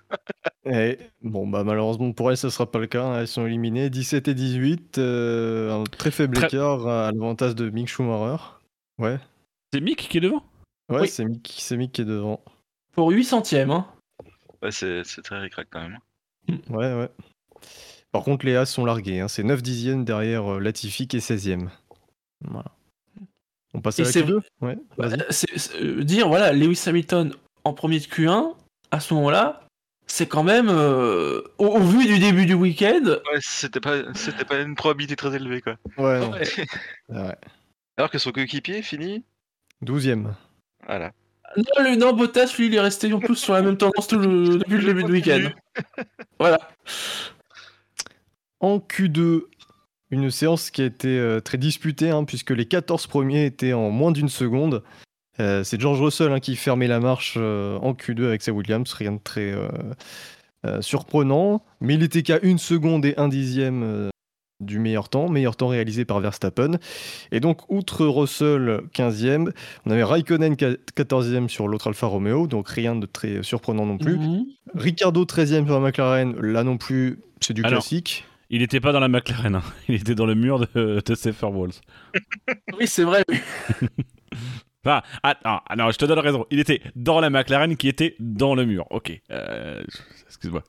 et, 0.64 0.98
bon, 1.20 1.46
bah 1.46 1.62
malheureusement 1.62 2.12
pour 2.12 2.30
elles, 2.30 2.38
ça 2.38 2.50
sera 2.50 2.70
pas 2.70 2.78
le 2.78 2.86
cas. 2.86 3.04
Hein. 3.04 3.20
Elles 3.20 3.28
sont 3.28 3.46
éliminées 3.46 3.90
17 3.90 4.28
et 4.28 4.34
18. 4.34 4.96
Euh, 4.98 5.82
un 5.82 5.84
très 5.84 6.10
faible 6.10 6.42
écart 6.42 6.86
à 6.86 7.12
l'avantage 7.12 7.54
de 7.54 7.68
Mick 7.68 7.88
Schumacher. 7.88 8.42
Ouais. 8.98 9.18
C'est 9.72 9.80
Mick 9.80 10.08
qui 10.08 10.18
est 10.18 10.22
devant? 10.22 10.42
Ouais, 10.88 11.06
c'est 11.06 11.24
Mick, 11.24 11.42
qui 11.42 12.00
est 12.00 12.04
devant. 12.04 12.42
Pour 12.92 13.10
8 13.10 13.24
centièmes. 13.24 13.70
Hein. 13.70 13.86
Ouais, 14.62 14.72
c'est 14.72 15.04
très 15.22 15.38
ricrac 15.38 15.68
quand 15.70 15.82
même. 15.82 15.98
Ouais, 16.68 16.94
ouais. 16.94 17.08
Par 18.12 18.22
contre, 18.22 18.44
les 18.46 18.56
As 18.56 18.66
sont 18.66 18.84
largués. 18.84 19.20
Hein. 19.20 19.28
C'est 19.28 19.42
9 19.42 19.62
dixièmes 19.62 20.04
derrière 20.04 20.54
euh, 20.54 20.60
Latifi 20.60 21.06
qui 21.06 21.16
est 21.16 21.20
16ème. 21.20 21.68
Voilà. 22.42 22.72
On 23.72 23.80
passe 23.80 24.00
à 24.00 24.02
la 24.02 24.10
Q2 24.10 24.40
ouais, 24.62 24.78
bah, 24.98 25.08
euh, 25.80 26.02
Dire, 26.02 26.28
voilà, 26.28 26.52
Lewis 26.52 26.82
Hamilton 26.86 27.32
en 27.62 27.72
premier 27.72 28.00
de 28.00 28.04
Q1, 28.04 28.54
à 28.90 28.98
ce 28.98 29.14
moment-là, 29.14 29.68
c'est 30.08 30.26
quand 30.26 30.42
même, 30.42 30.68
euh, 30.70 31.42
au, 31.58 31.78
vu 31.78 32.04
du 32.06 32.18
début 32.18 32.46
du 32.46 32.54
week-end... 32.54 33.04
Ouais, 33.04 33.38
c'était 33.40 33.78
pas, 33.78 34.12
c'était 34.14 34.44
pas 34.44 34.60
une 34.60 34.74
probabilité 34.74 35.14
très 35.14 35.36
élevée, 35.36 35.60
quoi. 35.60 35.76
Ouais, 35.98 36.26
ouais. 36.26 36.42
Alors 37.96 38.10
que 38.10 38.18
son 38.18 38.32
coéquipier 38.32 38.82
finit 38.82 39.24
12ème. 39.84 40.32
Voilà. 40.86 41.12
Non, 41.56 41.84
le, 41.84 41.96
non, 41.96 42.12
Bottas, 42.12 42.54
lui, 42.58 42.66
il 42.66 42.74
est 42.74 42.80
resté 42.80 43.12
en 43.12 43.18
plus 43.18 43.36
sur 43.36 43.54
la 43.54 43.62
même 43.62 43.76
tendance 43.76 44.06
tout 44.06 44.18
le, 44.18 44.58
depuis 44.58 44.78
le 44.78 44.84
début 44.84 45.04
du 45.04 45.12
week-end. 45.12 45.50
voilà. 46.38 46.60
En 48.60 48.78
Q2, 48.78 49.42
une 50.10 50.30
séance 50.30 50.70
qui 50.70 50.82
a 50.82 50.84
été 50.84 51.18
euh, 51.18 51.40
très 51.40 51.58
disputée, 51.58 52.10
hein, 52.10 52.24
puisque 52.24 52.50
les 52.50 52.66
14 52.66 53.06
premiers 53.08 53.46
étaient 53.46 53.72
en 53.72 53.90
moins 53.90 54.12
d'une 54.12 54.28
seconde. 54.28 54.82
Euh, 55.40 55.64
c'est 55.64 55.80
George 55.80 56.00
Russell 56.00 56.32
hein, 56.32 56.40
qui 56.40 56.54
fermait 56.54 56.86
la 56.86 57.00
marche 57.00 57.34
euh, 57.36 57.78
en 57.78 57.94
Q2 57.94 58.26
avec 58.26 58.42
sa 58.42 58.52
Williams, 58.52 58.92
rien 58.92 59.12
de 59.12 59.20
très 59.22 59.54
surprenant. 60.80 61.64
Mais 61.80 61.94
il 61.94 62.02
était 62.02 62.22
qu'à 62.22 62.38
une 62.42 62.58
seconde 62.58 63.06
et 63.06 63.14
un 63.16 63.28
dixième 63.28 64.10
du 64.60 64.78
meilleur 64.78 65.08
temps, 65.08 65.28
meilleur 65.28 65.56
temps 65.56 65.68
réalisé 65.68 66.04
par 66.04 66.20
Verstappen. 66.20 66.78
Et 67.32 67.40
donc, 67.40 67.70
outre 67.70 68.06
Russell 68.06 68.82
15e, 68.94 69.52
on 69.86 69.90
avait 69.90 70.04
Raikkonen 70.04 70.54
14e 70.54 71.48
sur 71.48 71.68
l'autre 71.68 71.88
Alfa 71.88 72.06
Romeo, 72.06 72.46
donc 72.46 72.68
rien 72.68 72.96
de 72.96 73.06
très 73.06 73.42
surprenant 73.42 73.86
non 73.86 73.98
plus. 73.98 74.18
Mhm. 74.18 74.46
Ricardo 74.74 75.24
13e 75.24 75.64
sur 75.64 75.74
la 75.74 75.80
McLaren, 75.80 76.36
là 76.40 76.64
non 76.64 76.76
plus, 76.76 77.18
c'est 77.40 77.54
du 77.54 77.62
classique. 77.62 78.24
Il 78.52 78.62
n'était 78.62 78.80
pas 78.80 78.92
dans 78.92 79.00
la 79.00 79.08
McLaren, 79.08 79.54
hein. 79.54 79.62
il 79.88 79.94
était 79.94 80.16
dans 80.16 80.26
le 80.26 80.34
mur 80.34 80.58
de, 80.58 81.00
de 81.00 81.46
Walls. 81.46 81.70
oui, 82.78 82.86
c'est 82.86 83.04
vrai. 83.04 83.22
Enfin, 84.84 85.02
ah, 85.22 85.36
ah, 85.44 85.76
non, 85.76 85.90
je 85.92 85.98
te 85.98 86.04
donne 86.04 86.18
raison. 86.18 86.46
Il 86.50 86.58
était 86.58 86.82
dans 86.96 87.20
la 87.20 87.30
McLaren 87.30 87.76
qui 87.76 87.88
était 87.88 88.16
dans 88.18 88.56
le 88.56 88.64
mur. 88.64 88.86
Ok. 88.90 89.20
Euh, 89.30 89.82
excuse-moi. 90.26 90.64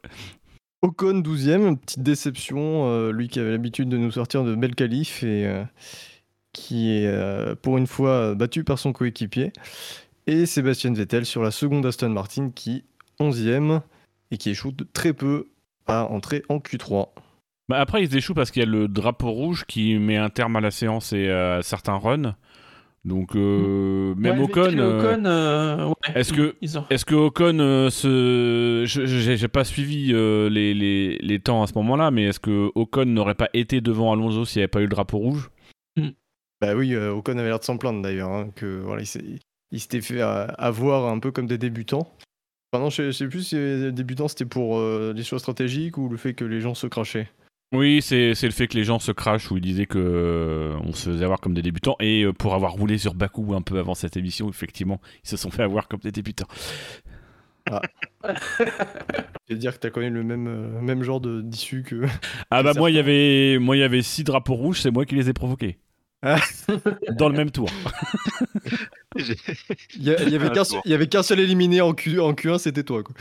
Ocon 0.81 1.21
12ème, 1.21 1.77
petite 1.77 2.01
déception, 2.01 2.89
euh, 2.89 3.11
lui 3.11 3.27
qui 3.27 3.39
avait 3.39 3.51
l'habitude 3.51 3.87
de 3.87 3.97
nous 3.97 4.11
sortir 4.11 4.43
de 4.43 4.55
belles 4.55 4.73
qualifs 4.73 5.21
et 5.21 5.45
euh, 5.45 5.63
qui 6.53 6.89
est 6.89 7.05
euh, 7.05 7.53
pour 7.53 7.77
une 7.77 7.85
fois 7.85 8.33
battu 8.33 8.63
par 8.63 8.79
son 8.79 8.91
coéquipier. 8.91 9.53
Et 10.25 10.47
Sébastien 10.47 10.93
Vettel 10.93 11.27
sur 11.27 11.43
la 11.43 11.51
seconde 11.51 11.85
Aston 11.85 12.09
Martin 12.09 12.49
qui 12.49 12.83
11ème 13.19 13.81
et 14.31 14.37
qui 14.37 14.49
échoue 14.49 14.73
très 14.91 15.13
peu 15.13 15.49
à 15.85 16.05
entrer 16.05 16.43
en 16.49 16.57
Q3. 16.57 17.09
Bah 17.69 17.79
après, 17.79 18.03
ils 18.03 18.15
échouent 18.15 18.33
parce 18.33 18.49
qu'il 18.49 18.61
y 18.61 18.65
a 18.65 18.69
le 18.69 18.87
drapeau 18.87 19.29
rouge 19.29 19.65
qui 19.67 19.99
met 19.99 20.17
un 20.17 20.29
terme 20.29 20.55
à 20.55 20.61
la 20.61 20.71
séance 20.71 21.13
et 21.13 21.29
à 21.29 21.61
certains 21.61 21.97
runs. 21.97 22.35
Donc 23.03 23.35
euh, 23.35 24.13
même 24.15 24.41
Ocon, 24.41 24.77
euh, 24.77 25.17
euh, 25.25 25.93
est-ce 26.13 26.33
que 26.33 26.55
est-ce 26.91 27.03
que 27.03 27.15
Ocon 27.15 27.89
se, 27.89 28.83
j'ai 28.85 29.47
pas 29.47 29.63
suivi 29.63 30.13
les, 30.13 30.73
les, 30.75 31.17
les, 31.17 31.39
temps 31.39 31.63
à 31.63 31.67
ce 31.67 31.73
moment-là, 31.75 32.11
mais 32.11 32.25
est-ce 32.25 32.39
que 32.39 32.71
Ocon 32.75 33.05
n'aurait 33.05 33.35
pas 33.35 33.49
été 33.53 33.81
devant 33.81 34.13
Alonso 34.13 34.45
s'il 34.45 34.59
n'y 34.59 34.63
avait 34.63 34.67
pas 34.67 34.81
eu 34.81 34.83
le 34.83 34.89
drapeau 34.89 35.17
rouge? 35.17 35.49
Bah 36.61 36.75
oui, 36.75 36.95
Ocon 36.95 37.39
avait 37.39 37.47
l'air 37.47 37.57
de 37.57 37.63
s'en 37.63 37.77
plaindre 37.77 38.03
d'ailleurs, 38.03 38.29
hein, 38.29 38.49
que 38.55 38.81
voilà, 38.81 39.01
il 39.71 39.79
s'était 39.79 40.01
fait 40.01 40.21
avoir 40.21 41.11
un 41.11 41.17
peu 41.17 41.31
comme 41.31 41.47
des 41.47 41.57
débutants. 41.57 42.07
Enfin 42.71 42.83
non, 42.83 42.91
je, 42.91 43.11
sais 43.11 43.27
plus 43.27 43.41
si 43.47 43.55
les 43.55 43.91
débutants 43.91 44.27
c'était 44.27 44.45
pour 44.45 44.79
les 44.79 45.23
choix 45.23 45.39
stratégiques 45.39 45.97
ou 45.97 46.07
le 46.07 46.17
fait 46.17 46.35
que 46.35 46.45
les 46.45 46.61
gens 46.61 46.75
se 46.75 46.85
crachaient. 46.85 47.29
Oui, 47.73 48.01
c'est 48.01 48.33
le 48.33 48.51
fait 48.51 48.67
que 48.67 48.75
les 48.75 48.83
gens 48.83 48.99
se 48.99 49.13
crachent 49.13 49.49
où 49.49 49.55
ils 49.55 49.61
disaient 49.61 49.85
que 49.85 49.97
euh, 49.97 50.77
on 50.83 50.91
se 50.91 51.09
faisait 51.09 51.23
avoir 51.23 51.39
comme 51.39 51.53
des 51.53 51.61
débutants 51.61 51.95
et 52.01 52.23
euh, 52.23 52.33
pour 52.33 52.53
avoir 52.53 52.73
roulé 52.73 52.97
sur 52.97 53.13
Baku 53.13 53.53
un 53.53 53.61
peu 53.61 53.79
avant 53.79 53.95
cette 53.95 54.17
émission, 54.17 54.49
effectivement, 54.49 54.99
ils 55.23 55.29
se 55.29 55.37
sont 55.37 55.51
fait 55.51 55.63
avoir 55.63 55.87
comme 55.87 56.01
des 56.01 56.11
débutants. 56.11 56.47
Ah. 57.69 57.81
Je 59.47 59.53
veux 59.53 59.59
dire 59.59 59.73
que 59.73 59.79
tu 59.79 59.87
as 59.87 59.89
connu 59.89 60.09
le 60.09 60.23
même, 60.23 60.47
euh, 60.47 60.81
même 60.81 61.01
genre 61.01 61.21
d'issue 61.21 61.83
que. 61.83 62.05
Ah 62.49 62.61
bah 62.61 62.73
moi 62.75 62.89
il 62.91 62.95
y 62.95 62.99
avait 62.99 63.57
moi 63.59 63.77
il 63.77 63.79
y 63.79 63.83
avait 63.83 64.01
six 64.01 64.23
drapeaux 64.25 64.55
rouges, 64.55 64.81
c'est 64.81 64.91
moi 64.91 65.05
qui 65.05 65.15
les 65.15 65.29
ai 65.29 65.33
provoqués. 65.33 65.77
Ah. 66.23 66.39
Dans 67.17 67.29
le 67.29 67.37
même 67.37 67.51
tour. 67.51 67.69
il 69.15 70.03
y, 70.03 70.93
avait 70.93 71.07
qu'un 71.07 71.23
seul 71.23 71.39
éliminé 71.39 71.81
en, 71.81 71.93
Q, 71.93 72.19
en 72.19 72.33
Q1, 72.33 72.59
c'était 72.59 72.83
toi. 72.83 73.01
Quoi. 73.03 73.15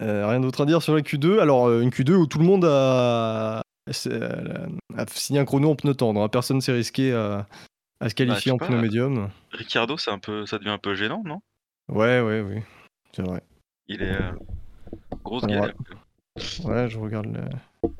Euh, 0.00 0.26
rien 0.26 0.40
d'autre 0.40 0.62
à 0.62 0.66
dire 0.66 0.82
sur 0.82 0.94
la 0.94 1.02
Q2. 1.02 1.40
Alors, 1.40 1.66
euh, 1.66 1.80
une 1.80 1.90
Q2 1.90 2.12
où 2.12 2.26
tout 2.26 2.38
le 2.38 2.44
monde 2.44 2.64
a, 2.64 3.62
signé 5.08 5.40
un 5.40 5.44
chrono 5.44 5.70
en 5.70 5.74
pneu 5.74 5.94
tendre. 5.94 6.22
Hein. 6.22 6.28
Personne 6.28 6.60
s'est 6.60 6.72
risqué 6.72 7.12
à, 7.12 7.46
se 8.08 8.14
qualifier 8.14 8.52
bah, 8.52 8.64
en 8.64 8.66
pneu 8.66 8.80
médium. 8.80 9.30
Ricardo, 9.52 9.96
un 10.06 10.18
peu, 10.18 10.46
ça 10.46 10.58
devient 10.58 10.70
un 10.70 10.78
peu 10.78 10.94
gênant, 10.94 11.22
non? 11.24 11.40
Ouais, 11.88 12.20
ouais, 12.20 12.40
oui. 12.40 12.62
C'est 13.12 13.22
vrai. 13.22 13.42
Il 13.88 14.02
est. 14.02 14.12
Euh, 14.12 14.32
grosse 15.22 15.44
galère. 15.44 15.74
Ouais, 16.64 16.88
je 16.88 16.98
regarde. 16.98 17.26
Le... 17.26 17.90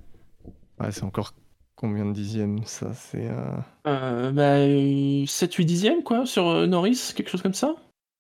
Ouais, 0.78 0.92
c'est 0.92 1.02
encore 1.02 1.34
combien 1.74 2.06
de 2.06 2.12
dixièmes 2.12 2.64
ça 2.64 2.94
C'est. 2.94 3.28
Euh... 3.28 4.32
bah, 4.32 4.58
7-8 4.58 5.64
dixièmes, 5.64 6.02
quoi, 6.02 6.24
sur 6.24 6.66
Norris, 6.66 7.12
quelque 7.14 7.28
chose 7.28 7.42
comme 7.42 7.54
ça? 7.54 7.74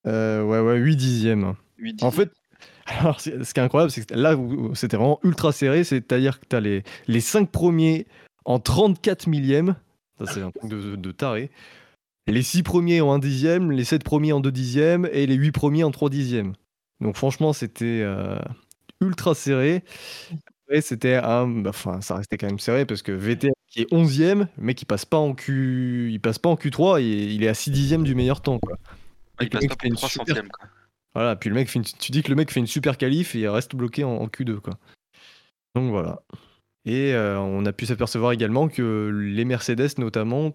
Ouais, 0.04 0.42
ouais, 0.42 0.76
8 0.76 0.96
dixièmes. 0.96 1.54
8 1.78 1.92
dixièmes. 1.92 2.08
En 2.08 2.10
fait, 2.10 2.30
alors, 2.86 3.20
ce 3.20 3.30
qui 3.30 3.60
est 3.60 3.62
incroyable, 3.62 3.90
c'est 3.90 4.06
que 4.06 4.14
là 4.14 4.36
c'était 4.74 4.96
vraiment 4.96 5.20
ultra 5.22 5.52
serré, 5.52 5.84
c'est-à-dire 5.84 6.40
que 6.40 6.46
tu 6.48 6.56
as 6.56 6.60
les, 6.60 6.82
les 7.06 7.20
5 7.20 7.50
premiers 7.50 8.06
en 8.44 8.58
34 8.58 9.26
millièmes. 9.26 9.76
Ça, 10.18 10.32
c'est 10.32 10.42
un 10.42 10.50
truc 10.50 10.70
de, 10.70 11.12
taré. 11.12 11.50
Les 12.26 12.42
6 12.42 12.62
premiers 12.62 13.00
en 13.00 13.12
1 13.12 13.18
dixième, 13.18 13.70
les 13.70 13.84
7 13.84 14.04
premiers 14.04 14.32
en 14.32 14.40
2 14.40 14.52
dixièmes 14.52 15.08
et 15.12 15.26
les 15.26 15.34
8 15.34 15.52
premiers 15.52 15.84
en 15.84 15.90
3 15.90 16.10
dixièmes. 16.10 16.52
Donc, 17.00 17.16
franchement, 17.16 17.52
c'était 17.52 18.02
euh, 18.02 18.38
ultra 19.00 19.34
serré. 19.34 19.82
Et 20.70 20.82
c'était 20.82 21.14
un. 21.14 21.48
Bah, 21.48 21.70
enfin, 21.70 22.00
ça 22.00 22.16
restait 22.16 22.36
quand 22.36 22.46
même 22.46 22.58
serré 22.58 22.84
parce 22.84 23.02
que 23.02 23.12
VT 23.12 23.50
qui 23.66 23.82
est 23.82 23.92
11ème, 23.92 24.46
le 24.56 24.64
mec 24.64 24.82
il 24.82 24.84
passe 24.84 25.04
pas 25.04 25.16
en 25.16 25.34
Q, 25.34 26.10
il 26.12 26.20
passe 26.20 26.38
pas 26.38 26.48
en 26.48 26.54
Q3 26.54 27.00
et 27.00 27.32
il 27.32 27.42
est 27.42 27.48
à 27.48 27.54
6 27.54 27.70
dixièmes 27.70 28.04
du 28.04 28.14
meilleur 28.14 28.40
temps 28.40 28.58
quoi. 28.58 28.76
Il 29.40 29.48
passe 29.48 29.66
pas 29.66 29.74
une 29.84 29.94
3 29.94 30.08
super- 30.08 30.26
centièmes. 30.26 30.48
Quoi. 30.48 30.68
Voilà, 31.14 31.34
puis 31.36 31.48
le 31.48 31.56
mec 31.56 31.68
fait 31.68 31.78
une- 31.80 31.84
tu 31.84 32.12
dis 32.12 32.22
que 32.22 32.28
le 32.30 32.36
mec 32.36 32.50
fait 32.50 32.60
une 32.60 32.66
super 32.66 32.96
qualif 32.96 33.34
et 33.34 33.40
il 33.40 33.48
reste 33.48 33.74
bloqué 33.74 34.04
en, 34.04 34.10
en 34.12 34.26
Q2 34.28 34.60
quoi. 34.60 34.78
Donc 35.74 35.90
voilà. 35.90 36.22
Et 36.84 37.12
euh, 37.14 37.38
on 37.38 37.64
a 37.66 37.72
pu 37.72 37.86
s'apercevoir 37.86 38.32
également 38.32 38.68
que 38.68 39.10
les 39.12 39.44
Mercedes 39.44 39.98
notamment 39.98 40.52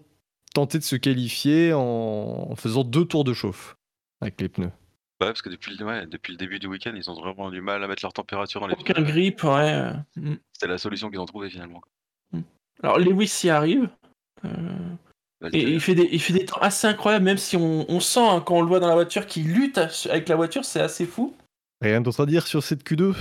tentaient 0.54 0.78
de 0.78 0.84
se 0.84 0.96
qualifier 0.96 1.72
en, 1.72 1.80
en 2.50 2.56
faisant 2.56 2.84
deux 2.84 3.04
tours 3.04 3.24
de 3.24 3.32
chauffe 3.34 3.76
avec 4.20 4.40
les 4.40 4.48
pneus. 4.48 4.72
Ouais, 5.20 5.28
parce 5.28 5.40
que 5.42 5.48
depuis, 5.50 5.76
le- 5.76 5.84
ouais, 5.86 6.06
depuis 6.06 6.32
le 6.32 6.36
début 6.38 6.58
du 6.58 6.66
week-end, 6.66 6.92
ils 6.94 7.10
ont 7.10 7.14
vraiment 7.14 7.50
du 7.50 7.60
mal 7.60 7.82
à 7.82 7.88
mettre 7.88 8.02
leur 8.04 8.12
température 8.12 8.60
dans 8.60 8.66
les 8.66 8.74
Aucun 8.74 8.94
pneus. 8.94 9.04
grip, 9.04 9.44
ouais. 9.44 9.72
euh, 9.72 9.92
mm. 10.16 10.34
C'était 10.52 10.66
la 10.72 10.78
solution 10.78 11.08
qu'ils 11.10 11.20
ont 11.20 11.26
trouvée 11.26 11.48
finalement. 11.50 11.80
quoi. 11.80 12.40
Alors 12.82 12.98
Lewis 12.98 13.40
y 13.44 13.48
arrive. 13.50 13.88
euh, 14.44 14.48
Bah, 14.48 15.05
et 15.52 15.60
il 15.62 15.80
fait, 15.80 15.94
des, 15.94 16.08
il 16.12 16.20
fait 16.20 16.32
des 16.32 16.44
temps 16.46 16.58
assez 16.60 16.86
incroyables, 16.86 17.24
même 17.24 17.36
si 17.38 17.56
on, 17.56 17.84
on 17.90 18.00
sent 18.00 18.20
hein, 18.26 18.42
quand 18.44 18.56
on 18.56 18.62
le 18.62 18.68
voit 18.68 18.80
dans 18.80 18.88
la 18.88 18.94
voiture 18.94 19.26
qu'il 19.26 19.52
lutte 19.52 19.78
avec 20.10 20.28
la 20.28 20.36
voiture, 20.36 20.64
c'est 20.64 20.80
assez 20.80 21.04
fou. 21.06 21.34
Rien 21.82 22.00
d'autre 22.00 22.22
à 22.22 22.26
dire 22.26 22.46
sur 22.46 22.62
cette 22.62 22.84
Q2 22.88 23.14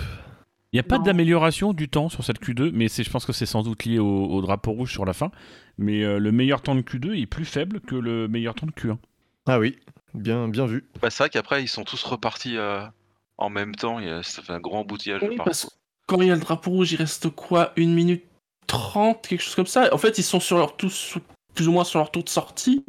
Il 0.72 0.76
n'y 0.76 0.80
a 0.80 0.84
pas 0.84 0.98
d'amélioration 1.00 1.74
du 1.74 1.90
temps 1.90 2.08
sur 2.10 2.24
cette 2.24 2.42
Q2, 2.42 2.72
mais 2.74 2.88
c'est- 2.88 3.04
je 3.04 3.10
pense 3.10 3.26
que 3.26 3.34
c'est 3.34 3.46
sans 3.46 3.64
doute 3.64 3.84
lié 3.86 4.00
au, 4.00 4.26
au 4.28 4.42
drapeau 4.42 4.72
rouge 4.72 4.92
sur 4.92 5.06
la 5.06 5.14
fin. 5.14 5.32
Mais 5.78 6.04
euh, 6.04 6.18
le 6.20 6.32
meilleur 6.32 6.62
temps 6.62 6.76
de 6.76 6.82
Q2 6.82 7.22
est 7.22 7.26
plus 7.26 7.46
faible 7.46 7.82
que 7.82 7.96
le 7.96 8.28
meilleur 8.30 8.56
temps 8.56 8.66
de 8.68 8.72
Q1. 8.72 8.98
Ah 9.46 9.60
oui, 9.60 9.78
bien, 10.14 10.48
bien 10.48 10.66
vu. 10.66 10.86
Bah, 11.02 11.10
c'est 11.10 11.24
vrai 11.24 11.30
qu'après, 11.30 11.64
ils 11.64 11.68
sont 11.68 11.84
tous 11.84 12.02
repartis 12.04 12.56
euh, 12.58 12.82
en 13.38 13.50
même 13.50 13.76
temps. 13.76 14.00
Il 14.00 14.08
y 14.08 14.10
a- 14.10 14.24
ça 14.24 14.42
fait 14.42 14.54
un 14.54 14.60
grand 14.62 14.80
embouteillage 14.80 15.22
Oui, 15.22 15.36
parce 15.36 15.66
que 15.66 15.70
quand 16.08 16.22
il 16.22 16.28
y 16.30 16.32
a 16.32 16.36
le 16.36 16.42
drapeau 16.42 16.72
rouge, 16.72 16.94
il 16.94 16.96
reste 16.98 17.30
quoi? 17.30 17.74
Une 17.76 17.94
minute 17.94 18.24
30, 18.68 19.28
quelque 19.28 19.42
chose 19.44 19.56
comme 19.56 19.68
ça? 19.68 19.94
En 19.94 19.98
fait, 19.98 20.18
ils 20.18 20.24
sont 20.24 20.40
sur 20.40 20.58
leur 20.58 20.76
tous 20.78 21.18
plus 21.56 21.68
ou 21.68 21.72
moins 21.72 21.84
sur 21.84 22.00
leur 22.00 22.12
tour 22.12 22.24
de 22.24 22.30
sortie. 22.30 22.84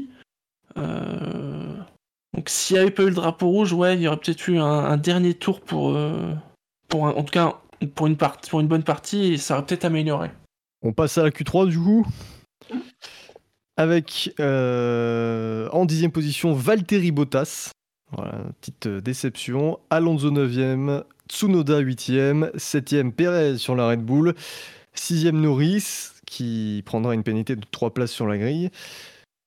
Euh, 0.77 1.75
Donc 2.35 2.49
s'il 2.51 2.77
n'y 2.77 2.83
avait 2.83 2.91
pas 2.91 3.05
eu 3.05 3.09
le 3.09 3.15
drapeau 3.15 3.49
rouge, 3.49 3.73
ouais, 3.73 3.95
il 3.95 4.03
y 4.03 4.09
aurait 4.09 4.19
peut-être 4.19 4.47
eu 4.49 4.59
un, 4.59 4.97
dernier 4.99 5.33
tour 5.35 5.61
pour, 5.63 5.91
euh, 5.95 6.35
pour 6.89 7.07
un- 7.07 7.13
en 7.13 7.23
tout 7.23 7.33
cas 7.33 7.55
pour 7.95 8.07
une, 8.07 8.17
partie, 8.17 8.51
pour 8.51 8.61
une 8.61 8.69
bonne 8.69 8.83
partie 8.83 9.33
et 9.33 9.37
ça 9.39 9.55
aurait 9.55 9.67
peut-être 9.67 9.85
amélioré. 9.85 10.31
On 10.83 10.93
passe 10.93 11.17
à 11.19 11.23
la 11.23 11.31
Q3 11.31 11.69
du 11.69 11.79
coup. 11.79 12.07
Avec 13.77 14.35
euh, 14.41 15.69
en 15.73 15.85
dixième 15.85 16.11
position 16.13 16.53
Valtteri 16.55 17.11
Bottas. 17.11 17.71
Voilà, 18.13 18.39
petite 18.61 18.89
déception. 18.89 19.79
Alonso 19.91 20.31
9e, 20.31 21.03
Tsunoda 21.29 21.83
8e, 21.83 22.51
7e 22.57 23.13
Perez 23.13 23.59
sur 23.59 23.75
la 23.75 23.89
Red 23.89 24.01
Bull, 24.01 24.35
6e 24.97 25.33
Norris 25.33 26.13
qui 26.27 26.83
prendra 26.85 27.15
une 27.15 27.23
pénalité 27.23 27.57
de 27.57 27.65
3 27.71 27.95
places 27.95 28.13
sur 28.13 28.27
la 28.27 28.37
grille, 28.37 28.71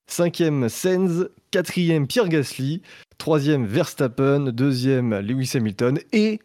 5e 0.09 0.67
Sainz, 0.69 1.29
4e 1.53 2.07
Pierre 2.07 2.29
Gasly, 2.29 2.81
3e 3.19 3.65
Verstappen, 3.65 4.51
2e 4.51 5.19
Lewis 5.19 5.51
Hamilton. 5.53 5.99
Et 6.11 6.39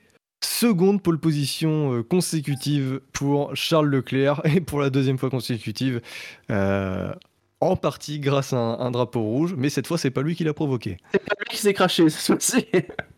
seconde 0.45 1.03
pole 1.03 1.19
position 1.19 1.95
euh, 1.95 2.03
consécutive 2.03 3.01
pour 3.13 3.57
Charles 3.57 3.89
Leclerc 3.89 4.43
et 4.55 4.61
pour 4.61 4.81
la 4.81 4.91
deuxième 4.91 5.19
fois 5.19 5.31
consécutive 5.31 6.01
euh, 6.51 7.13
en 7.61 7.77
partie 7.77 8.21
grâce 8.21 8.53
à 8.53 8.59
un, 8.59 8.91
drapeau 8.91 9.23
rouge. 9.23 9.55
Mais 9.57 9.71
cette 9.71 9.87
fois 9.87 9.99
c'est 9.99 10.11
pas 10.11 10.23
lui 10.23 10.37
qui 10.37 10.45
l'a 10.45 10.55
provoqué. 10.55 10.99
C'est 11.13 11.25
pas 11.25 11.35
lui 11.39 11.47
qui 11.51 11.57
s'est 11.57 11.75
craché, 11.75 12.09
fois-ci. 12.11 12.67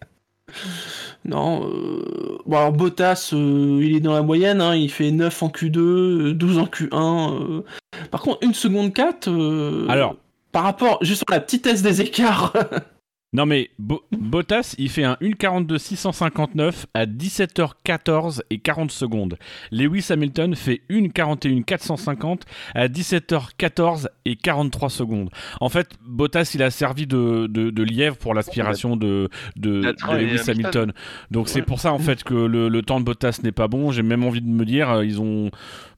non, 1.24 1.68
euh, 1.68 2.38
bon 2.46 2.56
alors 2.56 2.72
Bottas, 2.72 3.30
euh, 3.32 3.80
il 3.82 3.96
est 3.96 4.00
dans 4.00 4.12
la 4.14 4.22
moyenne, 4.22 4.60
hein, 4.60 4.74
il 4.76 4.90
fait 4.90 5.10
9 5.10 5.42
en 5.42 5.48
Q2, 5.48 5.78
euh, 5.78 6.34
12 6.34 6.58
en 6.58 6.66
Q1. 6.66 7.34
euh. 7.34 7.62
Par 8.10 8.20
contre, 8.22 8.38
une 8.42 8.54
seconde 8.54 8.92
4, 8.92 9.28
euh, 9.28 9.86
Alors. 9.88 10.16
par 10.52 10.62
rapport 10.64 10.98
juste 11.02 11.24
à 11.30 11.34
la 11.34 11.40
petitesse 11.40 11.82
des 11.82 12.00
écarts, 12.00 12.52
Non 13.36 13.44
mais 13.44 13.68
Bo- 13.78 14.02
Bottas, 14.12 14.74
il 14.78 14.88
fait 14.88 15.04
un 15.04 15.18
1.42 15.20 15.76
659 15.76 16.86
à 16.94 17.04
17h14 17.04 18.40
et 18.48 18.56
40 18.60 18.90
secondes. 18.90 19.36
Lewis 19.70 20.06
Hamilton 20.08 20.54
fait 20.56 20.80
1.41 20.88 21.62
450 21.62 22.46
à 22.74 22.88
17h14 22.88 24.06
et 24.24 24.36
43 24.36 24.88
secondes. 24.88 25.28
En 25.60 25.68
fait, 25.68 25.90
Bottas, 26.06 26.52
il 26.54 26.62
a 26.62 26.70
servi 26.70 27.06
de, 27.06 27.46
de, 27.46 27.68
de 27.68 27.82
lièvre 27.82 28.16
pour 28.16 28.32
l'aspiration 28.32 28.96
de, 28.96 29.28
Lewis 29.62 30.50
Hamilton. 30.50 30.94
Donc 31.30 31.50
c'est 31.50 31.60
pour 31.60 31.78
ça 31.80 31.92
en 31.92 31.98
fait 31.98 32.24
que 32.24 32.32
le, 32.32 32.70
le 32.70 32.80
temps 32.80 33.00
de 33.00 33.04
Bottas 33.04 33.40
n'est 33.42 33.52
pas 33.52 33.68
bon. 33.68 33.90
J'ai 33.90 34.02
même 34.02 34.24
envie 34.24 34.40
de 34.40 34.48
me 34.48 34.64
dire, 34.64 34.88
euh, 34.88 35.04
ils 35.04 35.20
ont 35.20 35.50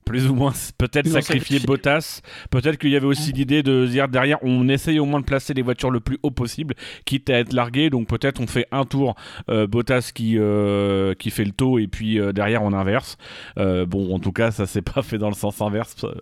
plus 0.05 0.27
ou 0.29 0.35
moins 0.35 0.53
peut-être 0.79 1.07
sacrifié. 1.09 1.59
Bottas. 1.61 2.23
Peut-être 2.51 2.79
qu'il 2.79 2.91
y 2.91 2.97
avait 2.97 3.07
aussi 3.07 3.33
l'idée 3.33 3.63
de 3.63 3.87
dire 3.87 4.09
derrière, 4.09 4.39
on 4.43 4.69
essaye 4.69 4.99
au 4.99 5.05
moins 5.05 5.21
de 5.21 5.25
placer 5.25 5.53
les 5.55 5.63
voitures 5.63 5.91
le 5.91 6.01
plus 6.01 6.19
haut 6.23 6.31
possible 6.31 6.75
quitte 7.05 7.29
à 7.31 7.39
être 7.41 7.53
largué. 7.53 7.91
Donc 7.91 8.09
peut-être 8.09 8.41
on 8.41 8.47
fait 8.47 8.67
un 8.73 8.85
tour 8.85 9.17
euh, 9.51 9.67
Bottas 9.67 10.11
qui, 10.15 10.37
euh, 10.39 11.15
qui 11.15 11.31
fait 11.31 11.45
le 11.45 11.53
taux 11.53 11.79
et 11.79 11.89
puis 11.89 12.19
euh, 12.19 12.33
derrière 12.33 12.63
on 12.63 12.73
inverse. 12.73 13.17
Euh, 13.59 13.85
bon, 13.87 14.15
en 14.15 14.19
tout 14.19 14.33
cas, 14.33 14.51
ça 14.51 14.67
s'est 14.67 14.83
pas 14.83 15.03
fait 15.03 15.19
dans 15.19 15.29
le 15.29 15.35
sens 15.35 15.61
inverse. 15.61 16.05
euh. 16.05 16.15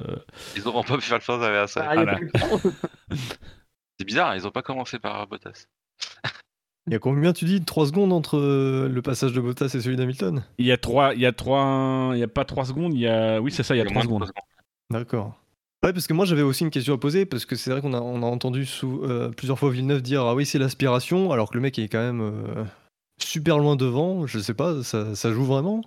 Ils 0.56 0.66
auront 0.66 0.82
pas 0.82 0.96
pu 0.96 1.02
faire 1.04 1.18
le 1.18 1.22
sens 1.24 1.42
inverse. 1.42 1.76
Ah, 1.76 1.94
Voilà. 1.94 2.18
C'est 3.98 4.04
bizarre, 4.04 4.34
ils 4.36 4.46
ont 4.46 4.50
pas 4.50 4.62
commencé 4.62 4.98
par 4.98 5.26
Bottas. 5.26 5.66
Il 6.86 6.92
y 6.92 6.96
a 6.96 6.98
combien 6.98 7.32
tu 7.32 7.44
dis 7.44 7.64
3 7.64 7.86
secondes 7.86 8.12
entre 8.12 8.38
euh, 8.38 8.88
le 8.88 9.02
passage 9.02 9.32
de 9.32 9.40
Bottas 9.40 9.72
et 9.74 9.80
celui 9.80 9.96
d'Hamilton? 9.96 10.44
Il 10.58 10.66
y 10.66 10.72
a 10.72 10.76
trois, 10.76 11.14
il 11.14 11.20
y 11.20 11.26
a 11.26 11.32
trois, 11.32 12.10
il 12.14 12.18
y 12.18 12.22
a 12.22 12.28
pas 12.28 12.44
trois 12.44 12.64
secondes. 12.64 12.94
Il 12.94 13.00
y 13.00 13.08
a, 13.08 13.40
oui, 13.40 13.50
c'est 13.50 13.62
ça, 13.62 13.74
il 13.74 13.78
y 13.78 13.80
a 13.80 13.84
trois 13.84 13.94
moins 13.94 14.02
de 14.02 14.06
secondes. 14.06 14.22
trois 14.22 15.00
d'accord 15.00 15.40
Ouais, 15.84 15.92
parce 15.92 16.06
que 16.06 16.14
moi 16.14 16.24
j'avais 16.24 16.42
aussi 16.42 16.64
une 16.64 16.70
question 16.70 16.94
à 16.94 16.98
poser, 16.98 17.26
parce 17.26 17.44
que 17.44 17.54
c'est 17.54 17.70
vrai 17.70 17.80
qu'on 17.80 17.92
a, 17.92 18.00
on 18.00 18.22
a 18.22 18.26
entendu 18.26 18.64
sous, 18.66 19.02
euh, 19.04 19.30
plusieurs 19.30 19.58
fois 19.58 19.70
Villeneuve 19.70 20.02
dire 20.02 20.22
Ah 20.22 20.34
oui, 20.34 20.46
c'est 20.46 20.58
l'aspiration, 20.58 21.32
alors 21.32 21.50
que 21.50 21.54
le 21.54 21.60
mec 21.60 21.78
est 21.78 21.88
quand 21.88 22.00
même 22.00 22.20
euh, 22.20 22.64
super 23.20 23.58
loin 23.58 23.76
devant. 23.76 24.26
Je 24.26 24.38
sais 24.38 24.54
pas, 24.54 24.82
ça, 24.82 25.14
ça 25.14 25.32
joue 25.32 25.44
vraiment? 25.44 25.82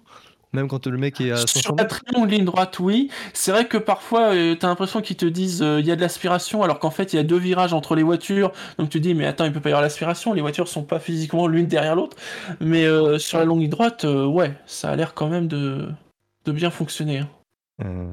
Même 0.54 0.68
quand 0.68 0.88
le 0.88 0.98
mec 0.98 1.22
est 1.22 1.32
à 1.32 1.38
500 1.38 1.60
Sur 1.62 1.76
la 1.76 1.86
très 1.86 2.02
longue 2.16 2.30
ligne 2.32 2.46
droite, 2.46 2.80
oui. 2.80 3.10
C'est 3.34 3.52
vrai 3.52 3.68
que 3.68 3.78
parfois, 3.78 4.34
euh, 4.34 4.56
t'as 4.56 4.68
l'impression 4.68 5.00
qu'ils 5.02 5.16
te 5.18 5.26
disent 5.28 5.62
euh, 5.62 5.80
il 5.80 5.86
y 5.86 5.92
a 5.92 5.96
de 5.96 6.02
l'aspiration, 6.02 6.64
alors 6.64 6.80
qu'en 6.80 6.90
fait, 6.90 7.14
il 7.14 7.18
y 7.18 7.20
a 7.20 7.24
deux 7.24 7.38
virages 7.38 7.74
entre 7.74 7.96
les 7.96 8.02
voitures. 8.04 8.52
Donc 8.80 8.90
tu 8.90 9.00
dis, 9.00 9.14
mais 9.14 9.26
attends, 9.28 9.46
il 9.46 9.54
peut 9.54 9.60
pas 9.60 9.70
y 9.70 9.72
avoir 9.74 9.84
l'aspiration, 9.84 10.34
les 10.34 10.42
voitures 10.42 10.68
sont 10.68 10.84
pas 10.84 11.00
physiquement 11.00 11.46
l'une 11.48 11.68
derrière 11.68 11.96
l'autre. 11.96 12.18
Mais 12.62 12.86
euh, 12.86 13.20
sur 13.20 13.38
la 13.38 13.46
longue 13.46 13.60
ligne 13.62 13.70
droite, 13.70 14.06
euh, 14.06 14.26
ouais, 14.26 14.54
ça 14.66 14.90
a 14.90 14.96
l'air 14.96 15.14
quand 15.14 15.30
même 15.30 15.48
de, 15.48 15.88
de 16.46 16.52
bien 16.52 16.72
fonctionner. 16.72 17.20
hein. 17.20 18.10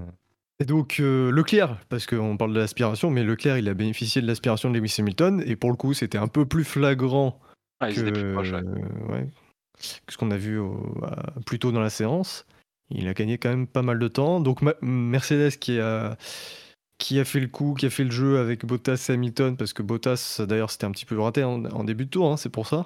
Et 0.58 0.64
donc 0.64 0.98
euh, 1.00 1.30
Leclerc, 1.30 1.76
parce 1.90 2.06
qu'on 2.06 2.36
parle 2.38 2.54
de 2.54 2.58
l'aspiration, 2.60 3.10
mais 3.10 3.22
Leclerc 3.24 3.58
il 3.58 3.68
a 3.68 3.74
bénéficié 3.74 4.22
de 4.22 4.26
l'aspiration 4.26 4.70
de 4.70 4.78
Lewis 4.78 4.96
Hamilton, 4.98 5.42
et 5.46 5.54
pour 5.54 5.70
le 5.70 5.76
coup 5.76 5.92
c'était 5.92 6.16
un 6.16 6.28
peu 6.28 6.46
plus 6.46 6.64
flagrant 6.64 7.38
Ah, 7.80 7.92
que, 7.92 8.32
proches. 8.32 8.52
ouais. 8.52 8.58
euh, 8.58 9.12
ouais, 9.12 9.26
que 10.06 10.12
ce 10.12 10.18
qu'on 10.18 10.30
a 10.30 10.36
vu 10.36 10.58
au- 10.58 10.96
à- 11.02 11.32
plus 11.44 11.58
tôt 11.58 11.72
dans 11.72 11.80
la 11.80 11.90
séance. 11.90 12.46
Il 12.90 13.08
a 13.08 13.14
gagné 13.14 13.36
quand 13.38 13.48
même 13.48 13.66
pas 13.66 13.82
mal 13.82 13.98
de 13.98 14.08
temps. 14.08 14.40
Donc 14.40 14.62
Ma- 14.62 14.74
Mercedes 14.80 15.58
qui 15.58 15.80
a, 15.80 16.16
qui 16.98 17.18
a 17.20 17.24
fait 17.24 17.40
le 17.40 17.48
coup, 17.48 17.74
qui 17.74 17.86
a 17.86 17.90
fait 17.90 18.04
le 18.04 18.10
jeu 18.10 18.38
avec 18.38 18.64
Bottas 18.64 19.06
et 19.08 19.12
Hamilton, 19.12 19.56
parce 19.56 19.72
que 19.72 19.82
Bottas 19.82 20.40
d'ailleurs 20.48 20.70
c'était 20.70 20.84
un 20.86 20.92
petit 20.92 21.04
peu 21.04 21.18
raté 21.20 21.42
en, 21.44 21.64
en 21.66 21.84
début 21.84 22.04
de 22.06 22.10
tour, 22.10 22.30
hein, 22.30 22.36
c'est 22.36 22.48
pour 22.48 22.66
ça. 22.66 22.84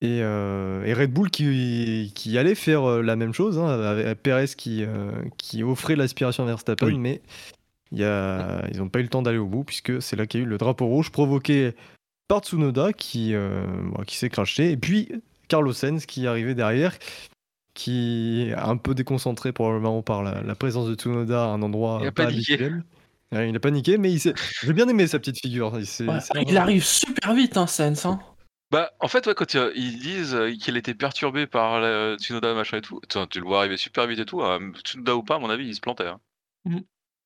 Et, 0.00 0.18
euh, 0.22 0.82
et 0.84 0.94
Red 0.94 1.12
Bull 1.12 1.30
qui, 1.30 2.10
qui 2.16 2.36
allait 2.36 2.56
faire 2.56 2.82
euh, 2.88 3.02
la 3.02 3.14
même 3.14 3.32
chose, 3.32 3.58
hein, 3.58 3.68
avec 3.68 4.20
Perez 4.20 4.48
qui, 4.56 4.82
euh, 4.84 5.12
qui 5.38 5.62
offrait 5.62 5.94
l'aspiration 5.94 6.42
à 6.42 6.46
Verstappen, 6.46 6.86
Oui. 6.86 6.98
mais 6.98 7.20
il 7.92 7.98
y 7.98 8.04
a, 8.04 8.66
ils 8.72 8.78
n'ont 8.78 8.88
pas 8.88 8.98
eu 8.98 9.02
le 9.02 9.08
temps 9.08 9.22
d'aller 9.22 9.38
au 9.38 9.46
bout, 9.46 9.62
puisque 9.62 10.02
c'est 10.02 10.16
là 10.16 10.26
qu'il 10.26 10.40
y 10.40 10.42
a 10.42 10.46
eu 10.46 10.48
le 10.48 10.58
drapeau 10.58 10.86
rouge 10.86 11.10
provoqué 11.10 11.72
par 12.26 12.40
Tsunoda 12.40 12.92
qui, 12.92 13.32
euh, 13.34 13.64
qui 14.06 14.16
s'est 14.16 14.30
craché, 14.30 14.72
et 14.72 14.76
puis 14.76 15.08
Carlos 15.52 15.72
Sainz 15.74 16.06
qui 16.06 16.24
est 16.24 16.28
arrivé 16.28 16.54
derrière, 16.54 16.96
qui 17.74 18.48
est 18.48 18.54
un 18.54 18.76
peu 18.76 18.94
déconcentré 18.94 19.52
probablement 19.52 20.02
par 20.02 20.22
la, 20.22 20.42
la 20.42 20.54
présence 20.54 20.88
de 20.88 20.94
Tsunoda 20.94 21.44
à 21.44 21.46
un 21.48 21.62
endroit 21.62 21.98
Il 22.02 22.06
a 22.08 22.12
pas 22.12 22.24
paniqué. 22.24 22.54
habituel. 22.54 22.84
Ouais, 23.32 23.48
il 23.48 23.56
a 23.56 23.60
paniqué, 23.60 23.98
mais 23.98 24.14
j'ai 24.16 24.72
bien 24.72 24.88
aimé 24.88 25.06
sa 25.06 25.18
petite 25.18 25.38
figure. 25.40 25.78
Il, 25.78 26.08
Ouais, 26.08 26.56
arrive 26.56 26.84
super 26.84 27.34
vite, 27.34 27.56
hein, 27.56 27.66
Sens. 27.66 28.04
Hein. 28.06 28.20
Bah, 28.70 28.90
en 29.00 29.08
fait, 29.08 29.26
ouais, 29.26 29.34
quand 29.34 29.54
euh, 29.54 29.70
ils 29.76 29.98
disent 29.98 30.34
euh, 30.34 30.50
qu'il 30.54 30.78
était 30.78 30.94
perturbé 30.94 31.46
par 31.46 31.80
la 31.80 32.16
Tsunoda, 32.16 32.54
machin 32.54 32.78
et 32.78 32.80
tout, 32.80 33.00
tu 33.30 33.38
le 33.40 33.44
vois 33.44 33.58
arriver 33.58 33.76
super 33.76 34.06
vite 34.06 34.20
et 34.20 34.24
tout, 34.24 34.42
hein, 34.42 34.58
Tsunoda 34.82 35.14
ou 35.16 35.22
pas, 35.22 35.34
à 35.36 35.38
mon 35.38 35.50
avis, 35.50 35.66
il 35.68 35.74
se 35.74 35.80
plantait. 35.80 36.06
hein. 36.06 36.20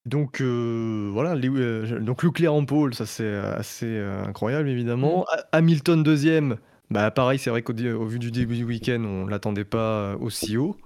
Donc 0.04 0.40
euh, 0.40 1.08
voilà, 1.12 1.34
les- 1.34 1.48
euh, 1.48 1.98
donc 1.98 2.22
Leclerc 2.22 2.52
en 2.54 2.64
pôle, 2.64 2.94
ça 2.94 3.06
c'est 3.06 3.34
assez 3.34 3.86
euh, 3.86 4.22
incroyable 4.24 4.68
évidemment. 4.68 5.24
Ha- 5.28 5.44
Hamilton 5.52 6.02
deuxième, 6.04 6.56
bah 6.90 7.10
pareil, 7.10 7.38
c'est 7.38 7.50
vrai 7.50 7.62
qu'au 7.62 7.72
vu 7.74 8.18
du 8.18 8.30
début 8.30 8.56
du 8.56 8.64
week-end, 8.64 9.02
on 9.04 9.26
l'attendait 9.26 9.64
pas 9.64 10.12
euh, 10.12 10.16
aussi 10.18 10.56
haut. 10.56 10.76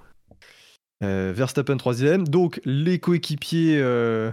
Euh, 1.03 1.33
Verstappen 1.35 1.77
troisième, 1.79 2.27
donc 2.29 2.61
les 2.65 2.99
coéquipiers. 2.99 3.79
euh, 3.81 4.31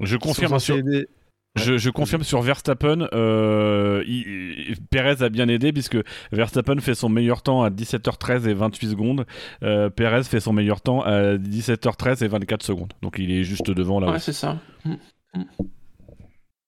Je 0.00 0.16
confirme 0.16 0.58
sur, 0.58 0.76
aider- 0.76 1.08
je, 1.56 1.76
je 1.76 1.90
confirme 1.90 2.22
sur 2.22 2.40
Verstappen, 2.40 3.08
euh, 3.12 4.02
il- 4.06 4.64
il- 4.70 4.76
Perez 4.90 5.22
a 5.22 5.28
bien 5.28 5.48
aidé 5.48 5.72
puisque 5.74 5.98
Verstappen 6.32 6.78
fait 6.80 6.94
son 6.94 7.08
meilleur 7.10 7.42
temps 7.42 7.62
à 7.62 7.70
17h13 7.70 8.46
et 8.46 8.54
28 8.54 8.90
secondes. 8.90 9.26
Euh, 9.62 9.90
Perez 9.90 10.24
fait 10.24 10.40
son 10.40 10.52
meilleur 10.54 10.80
temps 10.80 11.02
à 11.02 11.36
17h13 11.36 12.22
et 12.24 12.28
24 12.28 12.62
secondes. 12.62 12.92
Donc 13.02 13.16
il 13.18 13.30
est 13.30 13.44
juste 13.44 13.70
devant 13.70 14.00
là. 14.00 14.10
Ouais, 14.12 14.18
c'est 14.18 14.32
ça. 14.32 14.58
Mm. 14.86 14.94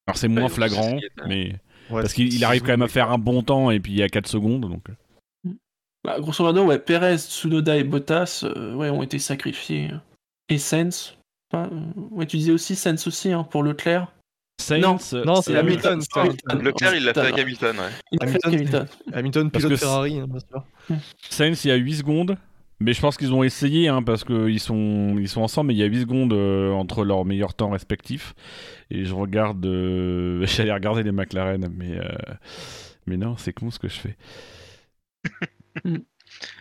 Alors 0.07 0.17
c'est 0.17 0.29
moins 0.29 0.45
Ouais, 0.45 0.49
flagrant, 0.49 0.99
c'est- 0.99 1.27
mais 1.27 1.55
Ouais, 1.91 2.03
parce 2.03 2.13
qu'il 2.13 2.33
il 2.33 2.45
arrive 2.45 2.63
quand 2.63 2.69
même 2.69 2.83
à 2.83 2.89
faire 2.89 3.11
un 3.11 3.19
bon 3.19 3.43
temps 3.43 3.71
et 3.71 3.81
puis 3.81 3.93
il 3.93 3.99
y 3.99 4.03
a 4.03 4.09
4 4.09 4.27
secondes. 4.27 4.63
Donc... 4.63 4.85
Bah, 6.05 6.21
grosso 6.21 6.45
modo, 6.45 6.65
ouais, 6.65 6.79
Perez, 6.79 7.19
Tsunoda 7.19 7.77
et 7.77 7.85
Bottas 7.85 8.45
euh, 8.45 8.75
ouais, 8.75 8.91
ont 8.91 9.03
été 9.03 9.19
sacrifiés. 9.19 9.91
Et. 10.49 10.57
Enfin, 10.57 11.71
euh, 11.73 11.81
ouais, 12.11 12.27
tu 12.27 12.37
disais 12.37 12.53
aussi 12.53 12.77
Sainz 12.77 13.07
aussi 13.07 13.33
hein, 13.33 13.45
pour 13.45 13.63
Leclerc. 13.63 14.13
Sainz, 14.61 14.83
Non, 14.83 14.99
C'est 14.99 15.53
c'est 15.53 15.59
Hamilton. 15.59 16.01
Hamilton. 16.15 16.63
Leclerc, 16.63 16.95
il 16.95 17.05
l'a 17.05 17.15
fait 17.15 17.21
avec 17.21 17.39
Hamilton. 17.39 17.77
Hamilton, 18.21 18.55
ouais. 18.55 19.15
Hamilton. 19.15 19.51
Pilote 19.51 19.77
Ferrari, 19.77 20.19
hein, 20.19 20.27
bien 20.29 20.41
sûr. 20.41 20.65
Sainz, 21.31 21.65
il 21.65 21.69
y 21.69 21.71
a 21.71 21.77
8 21.77 21.97
secondes. 21.97 22.37
Mais 22.81 22.93
je 22.93 23.01
pense 23.01 23.17
qu'ils 23.17 23.33
ont 23.35 23.43
essayé, 23.43 23.89
hein, 23.89 24.03
parce 24.03 24.23
qu'ils 24.25 24.61
sont, 24.61 25.17
ils 25.19 25.29
sont 25.29 25.41
ensemble, 25.43 25.69
mais 25.69 25.75
il 25.75 25.79
y 25.79 25.83
a 25.83 25.87
8 25.87 26.03
secondes 26.03 26.33
euh, 26.33 26.71
entre 26.71 27.05
leurs 27.05 27.25
meilleurs 27.25 27.55
temps 27.55 27.71
respectifs. 27.71 28.35
Et 28.91 29.05
je 29.05 29.15
regarde. 29.15 29.65
euh, 29.67 30.47
J'allais 30.47 30.73
regarder 30.73 31.03
les 31.03 31.13
McLaren, 31.13 31.69
mais, 31.75 31.99
euh, 31.99 32.09
mais 33.07 33.17
non, 33.17 33.37
c'est 33.37 33.53
con 33.53 33.71
ce 33.71 33.79
que 33.81 33.89
je 33.89 33.99
fais. 33.99 34.17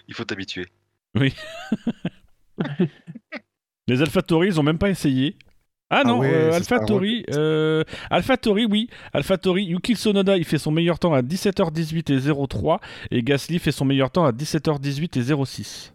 Il 0.07 0.13
faut 0.13 0.23
t'habituer. 0.23 0.65
Les 3.87 4.01
AlphaTauri, 4.01 4.47
ils 4.47 4.59
ont 4.59 4.63
même 4.63 4.77
pas 4.77 4.89
essayé. 4.89 5.37
Ah 5.89 6.03
non, 6.03 6.19
ouais, 6.19 6.33
euh, 6.33 6.51
AlphaTauri, 6.53 7.23
euh, 7.33 7.83
AlphaTauri, 8.09 8.65
oui. 8.65 8.89
AlphaTauri, 9.13 9.63
Yuki 9.63 9.95
Tsunoda, 9.95 10.35
il 10.35 10.43
fait 10.43 10.57
son 10.57 10.71
meilleur 10.71 10.99
temps 10.99 11.13
à 11.13 11.21
17h18 11.21 12.11
et 12.11 12.47
03. 12.47 12.81
Et 13.11 13.23
Gasly 13.23 13.59
fait 13.59 13.71
son 13.71 13.85
meilleur 13.85 14.11
temps 14.11 14.25
à 14.25 14.31
17h18 14.33 15.17
et 15.17 15.45
06. 15.45 15.93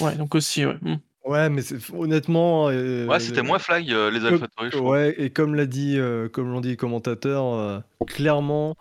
Ouais, 0.00 0.14
donc 0.16 0.34
aussi, 0.34 0.64
ouais. 0.66 0.76
Hmm. 0.82 0.96
Ouais, 1.24 1.48
mais 1.48 1.62
honnêtement. 1.96 2.68
euh, 2.68 3.06
Ouais, 3.06 3.18
c'était 3.20 3.42
moins 3.42 3.58
flag, 3.58 3.90
euh, 3.90 4.10
les 4.10 4.24
AlphaTauri, 4.26 4.70
je. 4.72 4.78
Ouais, 4.78 5.14
et 5.18 5.30
comme 5.30 5.54
l'a 5.54 5.64
dit, 5.66 5.96
euh, 5.98 6.28
comme 6.28 6.52
l'ont 6.52 6.60
dit 6.60 6.68
les 6.68 6.76
commentateurs, 6.76 7.54
euh, 7.54 7.78
clairement, 8.06 8.76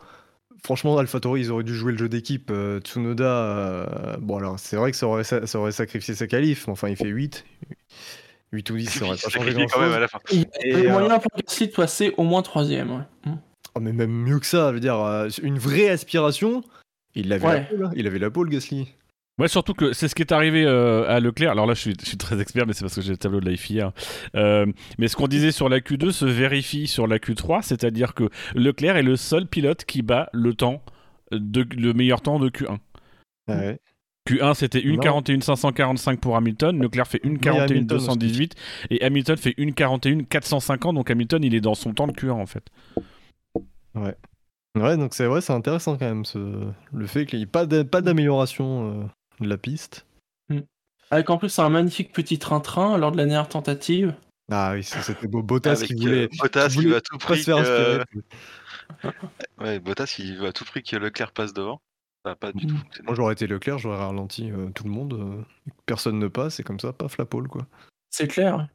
franchement, 0.66 0.98
AlphaTauri, 0.98 1.40
ils 1.42 1.52
auraient 1.52 1.64
dû 1.64 1.74
jouer 1.74 1.94
le 1.94 1.98
jeu 1.98 2.10
d'équipe. 2.10 2.50
euh, 2.52 2.80
Tsunoda, 2.82 3.24
euh, 3.26 4.18
bon 4.20 4.38
alors 4.38 4.60
c'est 4.60 4.76
vrai 4.76 4.92
que 4.92 4.98
ça 4.98 5.08
aurait, 5.08 5.24
ça, 5.24 5.40
aurait 5.58 5.72
sacrifié 5.72 6.16
sa 6.16 6.28
qualif, 6.28 6.68
mais 6.68 6.74
enfin 6.74 6.90
il 6.90 6.98
fait 6.98 7.08
8. 7.08 7.46
8 8.52 8.70
ou 8.72 8.78
10, 8.78 8.86
ça 8.90 9.06
aurait 9.06 9.18
pas 9.18 9.30
changé 9.30 9.54
grand 9.54 9.66
quand 9.68 9.80
même 9.80 9.88
chose. 9.90 9.96
à 9.96 10.00
la 10.02 10.08
fin. 10.10 10.20
Il 10.32 10.40
y 10.42 10.46
Et, 10.64 10.74
avait 10.76 10.88
euh, 10.88 10.92
moyen 10.92 11.20
pour 11.20 11.32
Gasly 11.38 11.68
de 11.70 11.74
passer 11.74 12.14
au 12.18 12.24
moins 12.24 12.42
troisième. 12.42 12.92
Ouais. 12.92 13.32
Oh, 13.76 13.80
mais 13.80 13.94
même 13.94 14.12
mieux 14.12 14.40
que 14.40 14.46
ça, 14.46 14.68
je 14.70 14.74
veux 14.74 14.80
dire, 14.82 15.00
euh, 15.00 15.30
une 15.42 15.58
vraie 15.58 15.90
aspiration, 15.90 16.62
il 17.16 17.32
avait 17.34 17.48
la 17.48 17.88
hein. 17.88 17.92
il 17.96 18.06
avait 18.06 18.20
la 18.20 18.30
pole, 18.30 18.50
Gasly. 18.50 18.94
Ouais, 19.40 19.48
surtout 19.48 19.74
que 19.74 19.94
c'est 19.94 20.08
ce 20.08 20.14
qui 20.14 20.22
est 20.22 20.32
arrivé 20.32 20.64
euh, 20.64 21.10
à 21.10 21.20
Leclerc. 21.20 21.52
Alors 21.52 21.66
là, 21.66 21.74
je 21.74 21.80
suis, 21.80 21.96
je 22.00 22.06
suis 22.06 22.18
très 22.18 22.40
expert, 22.40 22.68
mais 22.68 22.74
c'est 22.74 22.82
parce 22.82 22.94
que 22.94 23.02
j'ai 23.02 23.12
le 23.12 23.18
tableau 23.18 23.40
de 23.40 23.50
la 23.50 23.58
FIA. 23.58 23.92
Euh, 24.36 24.68
mais 25.00 25.08
ce 25.08 25.16
qu'on 25.16 25.28
disait 25.28 25.52
sur 25.52 25.70
la 25.70 25.80
Q2 25.80 26.12
se 26.12 26.26
vérifie 26.26 26.88
sur 26.88 27.08
la 27.08 27.18
Q3, 27.18 27.64
c'est-à-dire 27.64 28.14
que 28.14 28.30
Leclerc 28.54 28.96
est 28.98 29.04
le 29.04 29.16
seul 29.16 29.48
pilote 29.48 29.86
qui 29.86 30.04
bat 30.04 30.30
le 30.34 30.54
temps, 30.54 30.84
de, 31.32 31.66
le 31.76 31.94
meilleur 31.94 32.22
temps 32.22 32.38
de 32.38 32.50
Q1. 32.50 32.78
Ouais. 33.48 33.80
Q1 34.30 34.54
c'était 34.54 34.80
1,41 34.80 35.42
545 35.42 36.20
pour 36.22 36.38
Hamilton, 36.38 36.82
Leclerc 36.82 37.08
fait 37.08 37.22
1,41 37.26 37.50
Hamilton 37.50 37.86
218 37.86 38.56
et 38.92 39.04
Hamilton 39.04 39.36
fait 39.36 39.54
1,41 39.58 40.26
450 40.28 40.96
donc 40.96 41.12
Hamilton 41.12 41.44
il 41.44 41.54
est 41.54 41.60
dans 41.60 41.76
son 41.76 41.94
temps 41.94 42.08
de 42.08 42.14
Q1 42.14 42.32
en 42.32 42.46
fait. 42.46 42.64
Ouais, 43.96 44.98
donc 44.98 45.14
c'est 45.14 45.26
vrai, 45.26 45.42
c'est 45.42 45.52
intéressant 45.52 45.98
quand 45.98 46.06
même, 46.06 46.24
ce... 46.24 46.40
le 46.94 47.06
fait 47.06 47.26
qu'il 47.26 47.40
n'y 47.40 47.44
ait 47.44 47.46
pas 47.46 47.66
d'amélioration 47.66 48.92
euh, 48.92 49.04
de 49.40 49.48
la 49.48 49.58
piste. 49.58 50.06
Avec 51.12 51.30
en 51.30 51.38
plus 51.38 51.60
un 51.60 51.70
magnifique 51.70 52.12
petit 52.12 52.40
train-train 52.40 52.98
lors 52.98 53.12
de 53.12 53.18
la 53.18 53.26
dernière 53.26 53.48
tentative. 53.48 54.16
Ah 54.52 54.72
oui, 54.74 54.84
c'était 54.84 55.28
beau. 55.28 55.44
Bottas 55.44 55.72
Avec 55.72 55.88
qui 55.90 55.94
euh, 55.96 55.98
voulait 56.00 56.30
Bottas 56.40 56.70
qui 56.70 56.86
veut 56.86 56.96
à 56.96 57.02
tout 57.02 57.18
prix 57.18 57.44
que... 57.44 57.52
inspirer. 57.52 58.04
Ouais, 59.60 59.80
Bottas 59.80 60.16
il 60.20 60.38
veut 60.38 60.48
à 60.48 60.54
tout 60.54 60.66
prix 60.66 60.82
que 60.84 60.96
Leclerc 60.96 61.32
passe 61.32 61.54
devant. 61.54 61.82
Ça 62.26 62.36
pas 62.36 62.52
du 62.52 62.66
Mm. 62.66 62.70
tout 62.70 62.78
fonctionné. 62.78 63.06
Moi 63.06 63.16
j'aurais 63.16 63.34
été 63.34 63.48
Leclerc, 63.48 63.78
j'aurais 63.80 63.98
ralenti 63.98 64.50
euh, 64.52 64.70
tout 64.72 64.86
le 64.86 64.90
monde. 64.90 65.14
euh, 65.14 65.44
personne 65.86 66.20
ne 66.20 66.28
passe, 66.28 66.60
et 66.60 66.64
comme 66.64 66.80
ça, 66.80 66.94
paf 66.94 67.18
la 67.18 67.26
pole 67.26 67.48
quoi. 67.48 67.68
C'est 68.10 68.28
clair. 68.28 68.68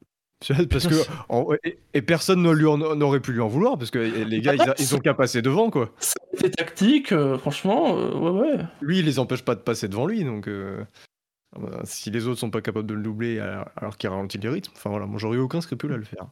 Parce 0.70 0.86
que 0.86 0.94
en- 1.28 1.48
et, 1.64 1.78
et 1.94 2.02
personne 2.02 2.42
ne 2.42 2.50
lui 2.52 2.66
en- 2.66 2.78
n'aurait 2.78 3.20
pu 3.20 3.32
lui 3.32 3.40
en 3.40 3.48
vouloir 3.48 3.76
parce 3.76 3.90
que 3.90 3.98
les 3.98 4.40
gars 4.40 4.54
ils, 4.54 4.74
ils 4.78 4.94
ont 4.94 4.98
qu'à 5.00 5.14
passer 5.14 5.42
devant 5.42 5.68
quoi. 5.70 5.90
C'était 6.32 6.50
tactique, 6.50 7.10
euh, 7.12 7.36
franchement, 7.38 7.96
euh, 7.98 8.14
ouais, 8.16 8.40
ouais. 8.40 8.58
Lui 8.80 9.00
il 9.00 9.04
les 9.04 9.18
empêche 9.18 9.42
pas 9.44 9.56
de 9.56 9.60
passer 9.60 9.88
devant 9.88 10.06
lui 10.06 10.22
donc 10.22 10.46
euh, 10.46 10.84
euh, 11.56 11.80
si 11.84 12.10
les 12.12 12.28
autres 12.28 12.38
sont 12.38 12.50
pas 12.50 12.60
capables 12.60 12.86
de 12.86 12.94
le 12.94 13.02
doubler 13.02 13.40
alors, 13.40 13.68
alors 13.76 13.96
qu'il 13.96 14.08
ralentit 14.10 14.38
les 14.38 14.48
rythmes, 14.48 14.72
enfin 14.76 14.90
voilà, 14.90 15.06
moi 15.06 15.18
j'aurais 15.18 15.38
eu 15.38 15.40
aucun 15.40 15.60
scrupule 15.60 15.92
à 15.92 15.96
le 15.96 16.04
faire. 16.04 16.26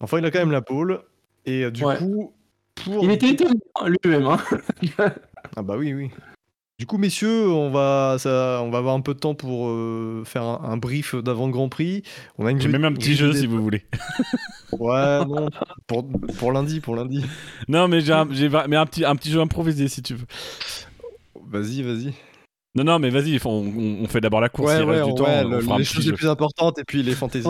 Enfin 0.00 0.18
il 0.18 0.24
a 0.26 0.30
quand 0.30 0.40
même 0.40 0.50
la 0.52 0.62
pole 0.62 1.00
et 1.46 1.70
du 1.70 1.84
Ouais. 1.84 1.96
coup 1.96 2.34
pour 2.84 3.02
Il 3.04 3.10
était 3.12 3.30
étonné 3.30 3.54
hein, 3.76 3.88
lui-même. 3.88 4.26
Hein. 4.26 4.38
Ah 5.56 5.62
bah 5.62 5.76
oui, 5.78 5.94
oui. 5.94 6.10
Du 6.82 6.86
coup, 6.86 6.98
messieurs, 6.98 7.48
on 7.48 7.70
va, 7.70 8.16
ça, 8.18 8.60
on 8.60 8.70
va 8.70 8.78
avoir 8.78 8.96
un 8.96 9.00
peu 9.02 9.14
de 9.14 9.20
temps 9.20 9.36
pour 9.36 9.68
euh, 9.68 10.24
faire 10.24 10.42
un, 10.42 10.62
un 10.64 10.76
brief 10.76 11.14
d'avant 11.14 11.46
le 11.46 11.52
Grand 11.52 11.68
Prix. 11.68 12.02
On 12.38 12.46
a 12.46 12.50
une 12.50 12.58
J'ai 12.60 12.66
grille- 12.70 12.80
même 12.80 12.92
un 12.92 12.96
petit 12.96 13.14
jeu 13.14 13.32
si 13.32 13.46
vous 13.46 13.62
voulez. 13.62 13.84
Ouais, 14.72 15.24
non. 15.24 15.48
Pour, 15.86 16.04
pour 16.38 16.50
lundi, 16.50 16.80
pour 16.80 16.96
lundi. 16.96 17.24
Non 17.68 17.86
mais 17.86 18.00
j'ai 18.00 18.12
un, 18.12 18.26
j'ai 18.32 18.48
va- 18.48 18.66
mais 18.66 18.74
un 18.74 18.84
petit 18.86 19.04
un 19.04 19.14
petit 19.14 19.30
jeu 19.30 19.40
improvisé 19.40 19.86
si 19.86 20.02
tu 20.02 20.14
veux. 20.14 20.26
Vas-y, 21.52 21.82
vas-y. 21.82 22.12
Non 22.74 22.82
non 22.82 22.98
mais 22.98 23.10
vas-y 23.10 23.38
on, 23.44 24.04
fait 24.08 24.20
d'abord 24.20 24.40
la 24.40 24.48
course 24.48 24.72
Ouais, 24.72 24.80
il 24.80 24.84
reste 24.84 25.04
ouais, 25.04 25.12
du 25.12 25.14
temps 25.14 25.24
ouais, 25.24 25.42
on 25.44 25.48
le- 25.50 25.60
fera 25.60 25.74
un 25.76 25.78
les 25.78 25.84
petit 25.84 25.94
choses 25.94 26.04
jeu. 26.04 26.10
les 26.10 26.16
plus 26.16 26.28
importantes 26.28 26.78
et 26.80 26.84
puis 26.84 27.04
les 27.04 27.14
fantaisies. 27.14 27.46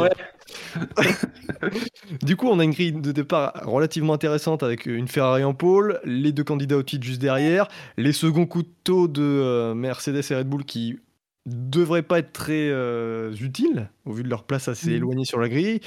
Du 2.23 2.37
coup, 2.37 2.49
on 2.49 2.59
a 2.59 2.65
une 2.65 2.73
grille 2.73 2.93
de 2.93 3.13
départ 3.13 3.53
relativement 3.65 4.15
intéressante 4.15 4.63
avec 4.63 4.87
une 4.87 5.09
Ferrari 5.09 5.45
en 5.45 5.55
pôle, 5.55 6.01
les 6.05 6.33
deux 6.33 6.45
candidats 6.45 6.77
au 6.77 6.83
titre 6.83 7.05
juste 7.05 7.21
derrière, 7.21 7.69
les 7.97 8.13
seconds 8.13 8.47
couteaux 8.47 9.09
de 9.09 9.23
euh, 9.23 9.75
Mercedes 9.75 10.23
et 10.31 10.35
Red 10.37 10.49
Bull 10.49 10.65
qui 10.65 10.99
devraient 11.47 12.03
pas 12.03 12.19
être 12.21 12.33
très 12.33 12.69
euh, 12.71 13.33
utiles 13.41 13.89
au 14.05 14.13
vu 14.13 14.23
de 14.23 14.29
leur 14.29 14.45
place 14.45 14.69
assez 14.69 14.91
Mhm. 14.91 14.97
éloignée 14.97 15.25
sur 15.25 15.41
la 15.41 15.49
grille. 15.49 15.81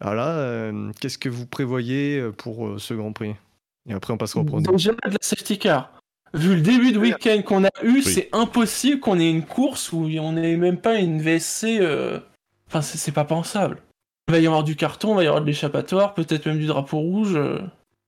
Voilà, 0.00 0.28
euh, 0.30 0.90
qu'est-ce 1.00 1.18
que 1.18 1.28
vous 1.28 1.46
prévoyez 1.46 2.18
euh, 2.18 2.32
pour 2.32 2.66
euh, 2.66 2.78
ce 2.78 2.94
Grand 2.94 3.12
Prix? 3.12 3.34
Et 3.88 3.92
après, 3.92 4.12
on 4.12 4.16
passera 4.16 4.40
au 4.40 4.44
pronostic. 4.44 4.72
Déjà 4.76 4.92
de 4.92 4.98
la 5.04 5.16
safety 5.20 5.58
car. 5.58 5.92
Vu 6.34 6.54
le 6.54 6.60
début 6.62 6.92
de 6.92 6.98
week-end 6.98 7.42
qu'on 7.44 7.64
a 7.64 7.70
eu, 7.82 8.00
c'est 8.00 8.28
impossible 8.32 9.00
qu'on 9.00 9.18
ait 9.20 9.28
une 9.30 9.44
course 9.44 9.92
où 9.92 10.06
on 10.18 10.32
n'ait 10.32 10.56
même 10.56 10.78
pas 10.80 10.96
une 10.98 11.20
VSC. 11.20 11.78
euh, 11.80 12.18
Enfin, 12.68 12.80
c'est 12.80 12.96
c'est 12.96 13.12
pas 13.12 13.24
pensable. 13.26 13.82
Il 14.32 14.36
va 14.36 14.40
y 14.40 14.46
avoir 14.46 14.64
du 14.64 14.76
carton, 14.76 15.12
il 15.12 15.16
va 15.16 15.24
y 15.24 15.26
avoir 15.26 15.42
de 15.42 15.46
l'échappatoire, 15.46 16.14
peut-être 16.14 16.46
même 16.46 16.58
du 16.58 16.64
drapeau 16.66 16.96
rouge. 16.98 17.34
euh. 17.36 17.58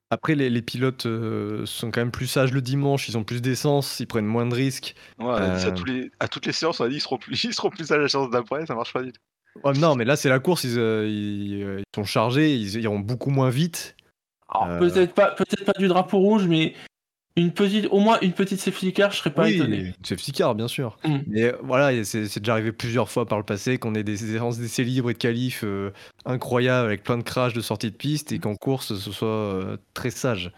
Après, 0.09 0.35
les, 0.35 0.49
les 0.49 0.63
pilotes 0.63 1.05
euh, 1.05 1.67
sont 1.67 1.91
quand 1.91 2.01
même 2.01 2.11
plus 2.13 2.27
sages 2.27 2.51
le 2.53 2.63
dimanche, 2.63 3.09
ils 3.11 3.19
ont 3.19 3.25
plus 3.25 3.43
d'essence, 3.43 4.01
ils 4.01 4.07
prennent 4.07 4.25
moins 4.25 4.47
de 4.47 4.55
risques. 4.55 4.95
Ouais, 5.19 5.27
Euh. 5.39 5.67
à, 5.69 5.71
tous 5.73 5.85
les... 5.85 6.11
à 6.21 6.29
toutes 6.29 6.47
les 6.47 6.53
séances, 6.53 6.81
on 6.81 6.85
a 6.85 6.89
dit 6.89 6.97
ils 6.97 7.01
seront 7.03 7.19
plus, 7.19 7.35
ils 7.45 7.53
seront 7.53 7.69
plus 7.69 7.93
à 7.93 7.99
la 7.99 8.09
chance 8.09 8.31
d'après, 8.31 8.65
ça 8.65 8.75
marche 8.75 8.93
pas 8.95 9.03
du 9.03 9.13
tout. 9.13 9.21
Ouais, 9.65 9.75
non, 9.75 9.97
mais 9.97 10.07
là, 10.07 10.17
c'est 10.17 10.31
la 10.31 10.39
course, 10.39 10.65
ils, 10.65 10.79
euh, 10.79 11.07
ils, 11.07 11.61
ils 11.81 11.85
sont 11.95 12.05
chargés, 12.05 12.55
ils 12.57 12.81
iront 12.81 13.01
beaucoup 13.01 13.31
moins 13.31 13.51
vite. 13.51 13.97
Alors, 14.49 14.69
Euh. 14.69 14.79
peut-être 14.79 15.13
pas, 15.13 15.33
peut-être 15.33 15.65
pas 15.67 15.79
du 15.79 15.89
drapeau 15.89 16.19
rouge, 16.19 16.47
mais 16.49 16.73
une 17.37 17.53
petite, 17.53 17.87
au 17.91 17.99
moins 17.99 18.19
une 18.23 18.33
petite 18.33 18.61
safety 18.61 18.93
car, 18.93 19.11
je 19.11 19.17
serais 19.17 19.33
pas 19.35 19.51
étonné. 19.51 19.93
safety 20.05 20.31
car, 20.33 20.55
bien 20.55 20.69
sûr. 20.69 20.97
Mm. 21.05 21.17
Mais 21.27 21.43
euh, 21.45 21.57
voilà, 21.63 22.05
c'est 22.05 22.27
c'est 22.27 22.41
déjà 22.41 22.53
arrivé 22.53 22.71
plusieurs 22.73 23.11
fois 23.11 23.27
par 23.27 23.39
le 23.39 23.45
passé 23.45 23.77
qu'on 23.79 23.95
ait 23.97 24.05
des 24.05 24.17
séances 24.17 24.59
d'essais 24.59 24.85
libres 24.85 25.11
et 25.11 25.15
de 25.15 25.19
qualifs 25.19 25.65
euh, 25.65 25.91
incroyables 26.25 26.87
avec 26.87 27.03
plein 27.03 27.19
de 27.19 27.23
crashs 27.25 27.53
de 27.55 27.61
sortie 27.61 27.91
de 27.91 27.97
piste 27.97 28.31
et 28.33 28.39
qu'en 28.39 28.55
course, 28.55 28.95
ce 28.97 29.11
soit 29.11 29.29
euh, 29.29 29.77
très 29.95 30.11
sage. 30.11 30.53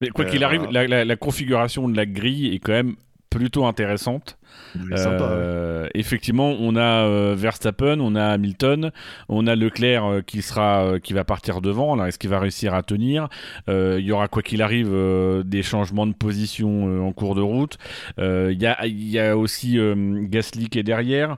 Mais 0.00 0.08
quoi 0.10 0.24
Euh, 0.26 0.28
qu'il 0.28 0.44
arrive 0.44 0.62
voilà. 0.64 0.82
la, 0.82 0.88
la- 0.88 1.04
la 1.04 1.16
configuration 1.16 1.88
de 1.88 1.96
la 1.96 2.04
grille 2.04 2.54
est 2.54 2.58
quand 2.58 2.72
même 2.72 2.96
plutôt 3.34 3.66
intéressante. 3.66 4.38
Sympa, 4.94 5.24
ouais. 5.24 5.30
Euh, 5.30 5.88
Effectivement, 5.94 6.54
on 6.58 6.76
a 6.76 7.06
euh, 7.06 7.34
Verstappen, 7.36 7.98
on 8.00 8.14
a 8.14 8.24
Hamilton, 8.26 8.92
on 9.28 9.46
a 9.46 9.56
Leclerc 9.56 10.04
euh, 10.04 10.20
qui 10.22 10.42
sera, 10.42 10.84
euh, 10.84 10.98
qui 10.98 11.12
va 11.12 11.24
partir 11.24 11.60
devant. 11.60 12.02
Est-ce 12.04 12.18
qu'il 12.18 12.30
va 12.30 12.38
réussir 12.38 12.74
à 12.74 12.82
tenir? 12.82 13.28
Euh, 13.68 13.98
Il 14.00 14.06
y 14.06 14.12
aura 14.12 14.28
quoi 14.28 14.42
qu'il 14.42 14.62
arrive 14.62 14.90
euh, 14.92 15.42
des 15.42 15.62
changements 15.62 16.06
de 16.06 16.14
position 16.14 16.88
euh, 16.88 17.00
en 17.00 17.12
cours 17.12 17.34
de 17.34 17.40
route. 17.40 17.78
Euh, 18.18 18.50
Il 18.52 18.60
y, 18.62 18.66
a, 18.66 18.86
il 18.86 19.08
y 19.08 19.18
a 19.18 19.36
aussi 19.36 19.78
euh, 19.78 20.24
Gasly 20.28 20.68
qui 20.68 20.78
est 20.78 20.84
derrière. 20.84 21.36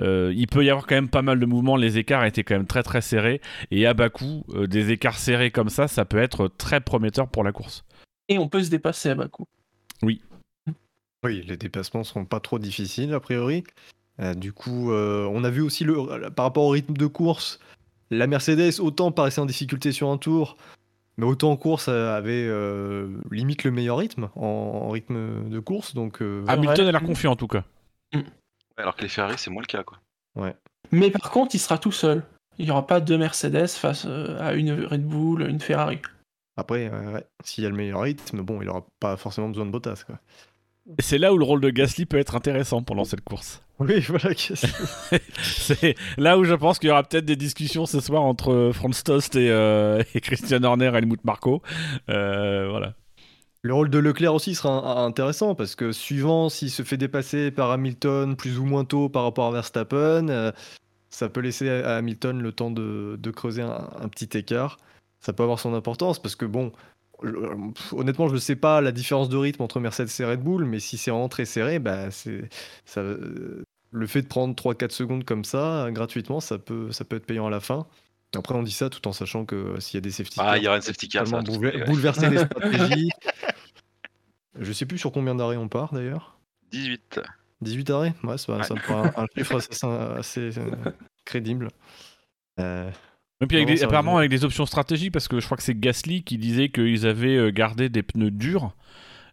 Euh, 0.00 0.32
il 0.34 0.46
peut 0.46 0.64
y 0.64 0.70
avoir 0.70 0.86
quand 0.86 0.94
même 0.94 1.08
pas 1.08 1.22
mal 1.22 1.38
de 1.38 1.46
mouvements. 1.46 1.76
Les 1.76 1.98
écarts 1.98 2.24
étaient 2.24 2.44
quand 2.44 2.56
même 2.56 2.66
très 2.66 2.82
très 2.82 3.00
serrés 3.00 3.40
et 3.70 3.86
à 3.86 3.94
Bakou, 3.94 4.44
euh, 4.54 4.66
des 4.66 4.90
écarts 4.90 5.18
serrés 5.18 5.50
comme 5.50 5.68
ça, 5.68 5.88
ça 5.88 6.04
peut 6.04 6.18
être 6.18 6.48
très 6.48 6.80
prometteur 6.80 7.28
pour 7.28 7.44
la 7.44 7.52
course. 7.52 7.84
Et 8.28 8.38
on 8.38 8.48
peut 8.48 8.62
se 8.62 8.70
dépasser 8.70 9.10
à 9.10 9.14
Bakou. 9.14 9.44
Oui, 10.02 10.20
les 11.32 11.56
dépassements 11.56 12.04
seront 12.04 12.24
pas 12.24 12.40
trop 12.40 12.58
difficiles 12.58 13.14
a 13.14 13.20
priori. 13.20 13.64
Euh, 14.20 14.34
du 14.34 14.52
coup, 14.52 14.92
euh, 14.92 15.28
on 15.32 15.42
a 15.44 15.50
vu 15.50 15.60
aussi 15.60 15.84
le, 15.84 16.30
par 16.30 16.44
rapport 16.44 16.64
au 16.64 16.70
rythme 16.70 16.94
de 16.94 17.06
course, 17.06 17.58
la 18.10 18.26
Mercedes 18.26 18.80
autant 18.80 19.10
paraissait 19.10 19.40
en 19.40 19.46
difficulté 19.46 19.90
sur 19.90 20.08
un 20.08 20.18
tour, 20.18 20.56
mais 21.16 21.26
autant 21.26 21.50
en 21.50 21.56
course 21.56 21.86
euh, 21.88 22.16
avait 22.16 22.46
euh, 22.46 23.08
limite 23.30 23.64
le 23.64 23.70
meilleur 23.70 23.98
rythme 23.98 24.28
en, 24.36 24.46
en 24.84 24.90
rythme 24.90 25.48
de 25.48 25.58
course. 25.58 25.94
Donc 25.94 26.22
euh, 26.22 26.44
Hamilton 26.46 26.86
a 26.86 26.92
l'air 26.92 27.02
confiant 27.02 27.32
en 27.32 27.36
tout 27.36 27.48
cas. 27.48 27.64
Alors 28.76 28.94
que 28.94 29.02
les 29.02 29.08
Ferrari, 29.08 29.34
c'est 29.38 29.50
moins 29.50 29.62
le 29.62 29.66
cas, 29.66 29.82
quoi. 29.82 29.98
Mais 30.92 31.10
par 31.10 31.30
contre, 31.30 31.54
il 31.54 31.58
sera 31.58 31.78
tout 31.78 31.92
seul. 31.92 32.22
Il 32.58 32.66
n'y 32.66 32.70
aura 32.70 32.86
pas 32.86 33.00
deux 33.00 33.18
Mercedes 33.18 33.68
face 33.68 34.06
à 34.06 34.54
une 34.54 34.84
Red 34.84 35.04
Bull, 35.04 35.42
une 35.48 35.60
Ferrari. 35.60 35.98
Après, 36.56 36.88
euh, 36.92 37.14
ouais, 37.14 37.26
s'il 37.42 37.64
y 37.64 37.66
a 37.66 37.70
le 37.70 37.76
meilleur 37.76 38.02
rythme, 38.02 38.42
bon, 38.42 38.62
il 38.62 38.68
aura 38.68 38.86
pas 39.00 39.16
forcément 39.16 39.48
besoin 39.48 39.66
de 39.66 39.70
Bottas. 39.72 40.04
Quoi. 40.06 40.20
Et 40.86 41.02
C'est 41.02 41.18
là 41.18 41.32
où 41.32 41.38
le 41.38 41.44
rôle 41.44 41.60
de 41.60 41.70
Gasly 41.70 42.04
peut 42.06 42.18
être 42.18 42.34
intéressant 42.36 42.82
pendant 42.82 43.04
cette 43.04 43.22
course. 43.22 43.60
Oui, 43.80 43.98
voilà. 44.08 44.30
C'est 45.42 45.96
là 46.16 46.38
où 46.38 46.44
je 46.44 46.54
pense 46.54 46.78
qu'il 46.78 46.88
y 46.88 46.92
aura 46.92 47.02
peut-être 47.02 47.24
des 47.24 47.34
discussions 47.34 47.86
ce 47.86 47.98
soir 48.00 48.22
entre 48.22 48.70
Franz 48.72 49.02
Tost 49.02 49.34
et, 49.34 49.50
euh, 49.50 50.00
et 50.14 50.20
Christian 50.20 50.62
Horner 50.62 50.92
et 50.94 50.96
Helmut 50.98 51.24
Marko. 51.24 51.60
Euh, 52.08 52.68
voilà. 52.70 52.94
Le 53.62 53.74
rôle 53.74 53.90
de 53.90 53.98
Leclerc 53.98 54.32
aussi 54.32 54.54
sera 54.54 54.70
un- 55.00 55.06
intéressant 55.06 55.56
parce 55.56 55.74
que 55.74 55.90
suivant 55.90 56.48
s'il 56.50 56.70
se 56.70 56.84
fait 56.84 56.96
dépasser 56.96 57.50
par 57.50 57.72
Hamilton 57.72 58.36
plus 58.36 58.60
ou 58.60 58.64
moins 58.64 58.84
tôt 58.84 59.08
par 59.08 59.24
rapport 59.24 59.46
à 59.46 59.50
Verstappen, 59.50 60.28
euh, 60.28 60.52
ça 61.10 61.28
peut 61.28 61.40
laisser 61.40 61.68
à 61.68 61.96
Hamilton 61.96 62.40
le 62.40 62.52
temps 62.52 62.70
de, 62.70 63.16
de 63.18 63.30
creuser 63.32 63.62
un, 63.62 63.88
un 64.00 64.08
petit 64.08 64.38
écart. 64.38 64.76
Ça 65.18 65.32
peut 65.32 65.42
avoir 65.42 65.58
son 65.58 65.74
importance 65.74 66.22
parce 66.22 66.36
que 66.36 66.44
bon, 66.44 66.70
honnêtement, 67.92 68.28
je 68.28 68.34
ne 68.34 68.38
sais 68.38 68.56
pas 68.56 68.80
la 68.80 68.92
différence 68.92 69.28
de 69.28 69.36
rythme 69.36 69.62
entre 69.62 69.80
Mercedes 69.80 70.08
et 70.20 70.24
Red 70.24 70.40
Bull, 70.40 70.64
mais 70.64 70.80
si 70.80 70.96
c'est 70.98 71.10
vraiment 71.10 71.28
très 71.28 71.44
serré, 71.44 71.78
bah, 71.78 72.10
c'est, 72.10 72.48
ça, 72.84 73.00
euh, 73.00 73.62
le 73.90 74.06
fait 74.06 74.22
de 74.22 74.26
prendre 74.26 74.54
3-4 74.54 74.90
secondes 74.90 75.24
comme 75.24 75.44
ça, 75.44 75.88
gratuitement, 75.90 76.40
ça 76.40 76.58
peut, 76.58 76.90
ça 76.92 77.04
peut 77.04 77.16
être 77.16 77.26
payant 77.26 77.46
à 77.46 77.50
la 77.50 77.60
fin. 77.60 77.86
Après, 78.36 78.54
on 78.54 78.62
dit 78.64 78.72
ça 78.72 78.90
tout 78.90 79.06
en 79.06 79.12
sachant 79.12 79.44
que 79.44 79.54
euh, 79.54 79.80
s'il 79.80 79.96
y 79.96 79.98
a 79.98 80.00
des 80.00 80.10
safety 80.10 80.40
Ah, 80.42 80.58
il 80.58 80.64
y 80.64 80.66
aura 80.66 80.76
une 80.76 80.82
safety 80.82 81.08
car, 81.08 81.26
ça. 81.26 81.40
fait, 81.42 81.56
ouais. 81.56 81.84
bouleverser 81.84 82.28
les 82.30 82.38
stratégies. 82.44 83.10
Je 84.58 84.72
sais 84.72 84.86
plus 84.86 84.98
sur 84.98 85.12
combien 85.12 85.34
d'arrêts 85.34 85.56
on 85.56 85.68
part 85.68 85.92
d'ailleurs. 85.94 86.38
18. 86.72 87.20
18 87.60 87.90
arrêts? 87.90 88.14
Ouais, 88.24 88.38
ça, 88.38 88.56
Ouais. 88.56 88.62
ça 88.64 88.74
me 88.74 88.80
paraît 88.86 89.12
un, 89.16 89.22
un 89.22 89.26
chiffre 89.36 89.56
assez, 89.56 89.86
assez, 90.18 90.58
euh, 90.58 90.70
crédible. 91.24 91.68
Euh, 92.60 92.90
Et 93.42 93.46
puis 93.46 93.56
avec 93.56 93.68
des- 93.68 93.82
apparemment 93.84 94.18
avec 94.18 94.30
des 94.30 94.44
options 94.44 94.64
stratégiques, 94.66 95.12
parce 95.12 95.28
que 95.28 95.40
je 95.40 95.44
crois 95.44 95.56
que 95.56 95.62
c'est 95.62 95.78
Gasly 95.78 96.22
qui 96.22 96.38
disait 96.38 96.68
qu'ils 96.68 97.06
avaient 97.06 97.36
euh, 97.36 97.50
gardé 97.50 97.88
des 97.88 98.02
pneus 98.02 98.30
durs. 98.30 98.74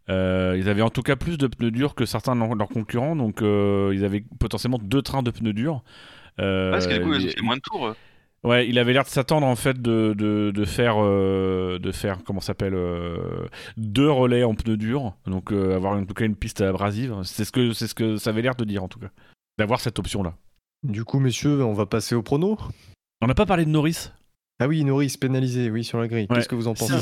Euh, 0.10 0.56
ils 0.58 0.68
avaient 0.68 0.82
en 0.82 0.90
tout 0.90 1.04
cas 1.04 1.16
plus 1.16 1.38
de 1.38 1.48
pneus 1.48 1.72
durs 1.72 1.94
que 1.96 2.06
certains 2.06 2.36
de 2.36 2.58
leurs 2.58 2.68
concurrents, 2.68 3.16
donc 3.16 3.42
euh, 3.42 3.92
ils 3.94 4.04
avaient 4.04 4.24
potentiellement 4.40 4.80
deux 4.82 5.02
trains 5.02 5.24
de 5.24 5.32
pneus 5.32 5.54
durs. 5.54 5.84
Euh, 6.40 6.72
Parce 6.72 6.88
que 6.88 6.96
du 6.96 7.02
coup, 7.02 7.14
il- 7.14 7.22
ils 7.22 7.28
ont 7.28 7.32
fait 7.32 7.42
moins 7.42 7.56
de 7.58 7.62
tours. 7.62 7.94
Ouais, 8.44 8.68
il 8.68 8.80
avait 8.80 8.94
l'air 8.94 9.04
de 9.04 9.10
s'attendre 9.10 9.46
en 9.46 9.56
fait 9.56 9.80
de, 9.80 10.16
de, 10.18 10.52
de 10.54 10.66
faire 10.66 10.96
euh, 10.98 11.78
de 11.78 11.92
faire 11.92 12.24
comment 12.26 12.40
ça 12.40 12.48
s'appelle 12.48 12.74
euh, 12.74 13.46
deux 13.78 14.10
relais 14.10 14.44
en 14.44 14.56
pneus 14.56 14.78
durs, 14.78 15.14
donc 15.28 15.52
euh, 15.54 15.76
avoir 15.76 15.94
en 15.94 16.04
tout 16.04 16.16
cas 16.16 16.26
une 16.26 16.36
piste 16.36 16.60
abrasive. 16.62 17.16
C'est 17.24 17.46
ce 17.46 17.52
que 17.52 17.72
c'est 17.74 17.86
ce 17.86 17.94
que 17.94 18.18
ça 18.18 18.32
avait 18.32 18.42
l'air 18.42 18.56
de 18.56 18.66
dire 18.66 18.84
en 18.84 18.88
tout 18.88 18.98
cas, 18.98 19.10
d'avoir 19.60 19.80
cette 19.80 20.00
option 20.00 20.24
là. 20.24 20.34
du 20.84 21.04
coup, 21.06 21.20
messieurs, 21.20 21.64
on 21.64 21.74
va 21.74 21.86
passer 21.86 22.16
au 22.16 22.24
prono. 22.24 22.58
On 23.22 23.28
n'a 23.28 23.36
pas 23.36 23.46
parlé 23.46 23.66
de 23.66 23.70
Norris. 23.70 24.10
Ah 24.60 24.68
oui, 24.68 24.84
Norris 24.84 25.16
pénalisé, 25.20 25.70
oui, 25.70 25.84
sur 25.84 26.00
la 26.00 26.08
grille. 26.08 26.28
Ouais. 26.30 26.38
Qu'est-ce 26.38 26.50
que 26.50 26.56
vous 26.56 26.68
en 26.68 26.74
pensez 26.74 26.94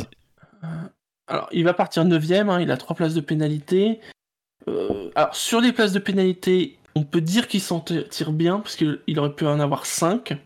Alors, 1.28 1.50
il 1.52 1.64
va 1.64 1.74
partir 1.74 2.06
9ème, 2.06 2.50
hein, 2.50 2.60
il 2.62 2.72
a 2.72 2.78
3 2.78 2.96
places 2.96 3.14
de 3.14 3.22
pénalité. 3.22 4.00
Euh, 4.68 5.10
alors, 5.16 5.36
sur 5.36 5.62
les 5.62 5.72
places 5.72 5.94
de 5.94 6.00
pénalité, 6.00 6.78
on 6.96 7.04
peut 7.04 7.22
dire 7.22 7.48
qu'il 7.48 7.62
s'en 7.62 7.80
tire 7.80 8.32
bien, 8.32 8.60
parce 8.60 8.76
qu'il 8.76 9.00
aurait 9.18 9.34
pu 9.34 9.46
en 9.46 9.60
avoir 9.60 9.86
5. 9.86 10.38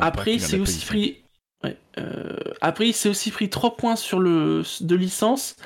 Après, 0.00 0.38
c'est 0.38 0.58
aussi 0.58 0.84
pris. 0.84 1.22
ouais, 1.62 1.76
euh, 1.98 2.36
Après, 2.60 2.88
il 2.88 2.94
s'est 2.94 3.08
aussi 3.08 3.30
pris 3.30 3.48
3 3.48 3.76
points 3.76 3.96
sur 3.96 4.20
le 4.20 4.62
de 4.80 4.96
licence. 4.96 5.56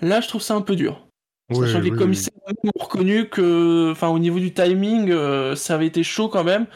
Là, 0.00 0.20
je 0.20 0.28
trouve 0.28 0.42
ça 0.42 0.54
un 0.54 0.62
peu 0.62 0.76
dur. 0.76 1.06
Oui, 1.50 1.64
Sachant 1.66 1.78
que 1.78 1.84
les 1.84 1.90
oui, 1.92 1.98
commissaires 1.98 2.32
ont 2.64 2.82
reconnu 2.82 3.28
que, 3.28 3.92
enfin, 3.92 4.08
au 4.08 4.18
niveau 4.18 4.40
du 4.40 4.52
timing, 4.52 5.10
euh, 5.10 5.54
ça 5.54 5.74
avait 5.74 5.86
été 5.86 6.02
chaud 6.02 6.28
quand 6.28 6.42
même. 6.44 6.66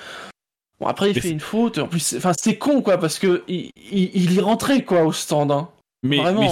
Bon, 0.80 0.86
après, 0.86 1.10
il 1.10 1.14
Mais 1.14 1.20
fait 1.20 1.30
une 1.30 1.40
faute. 1.40 1.78
En 1.78 1.86
plus, 1.88 2.00
c'est- 2.00 2.16
enfin, 2.16 2.32
c'est 2.38 2.56
con, 2.56 2.80
quoi, 2.82 2.98
parce 2.98 3.18
que 3.18 3.44
il, 3.48 3.70
il, 3.92 4.10
il 4.14 4.32
y 4.32 4.40
rentrait, 4.40 4.82
quoi, 4.84 5.04
au 5.04 5.12
stand. 5.12 5.52
hein. 5.52 5.68
Mais, 6.02 6.16
Vraiment. 6.18 6.40
mais 6.40 6.48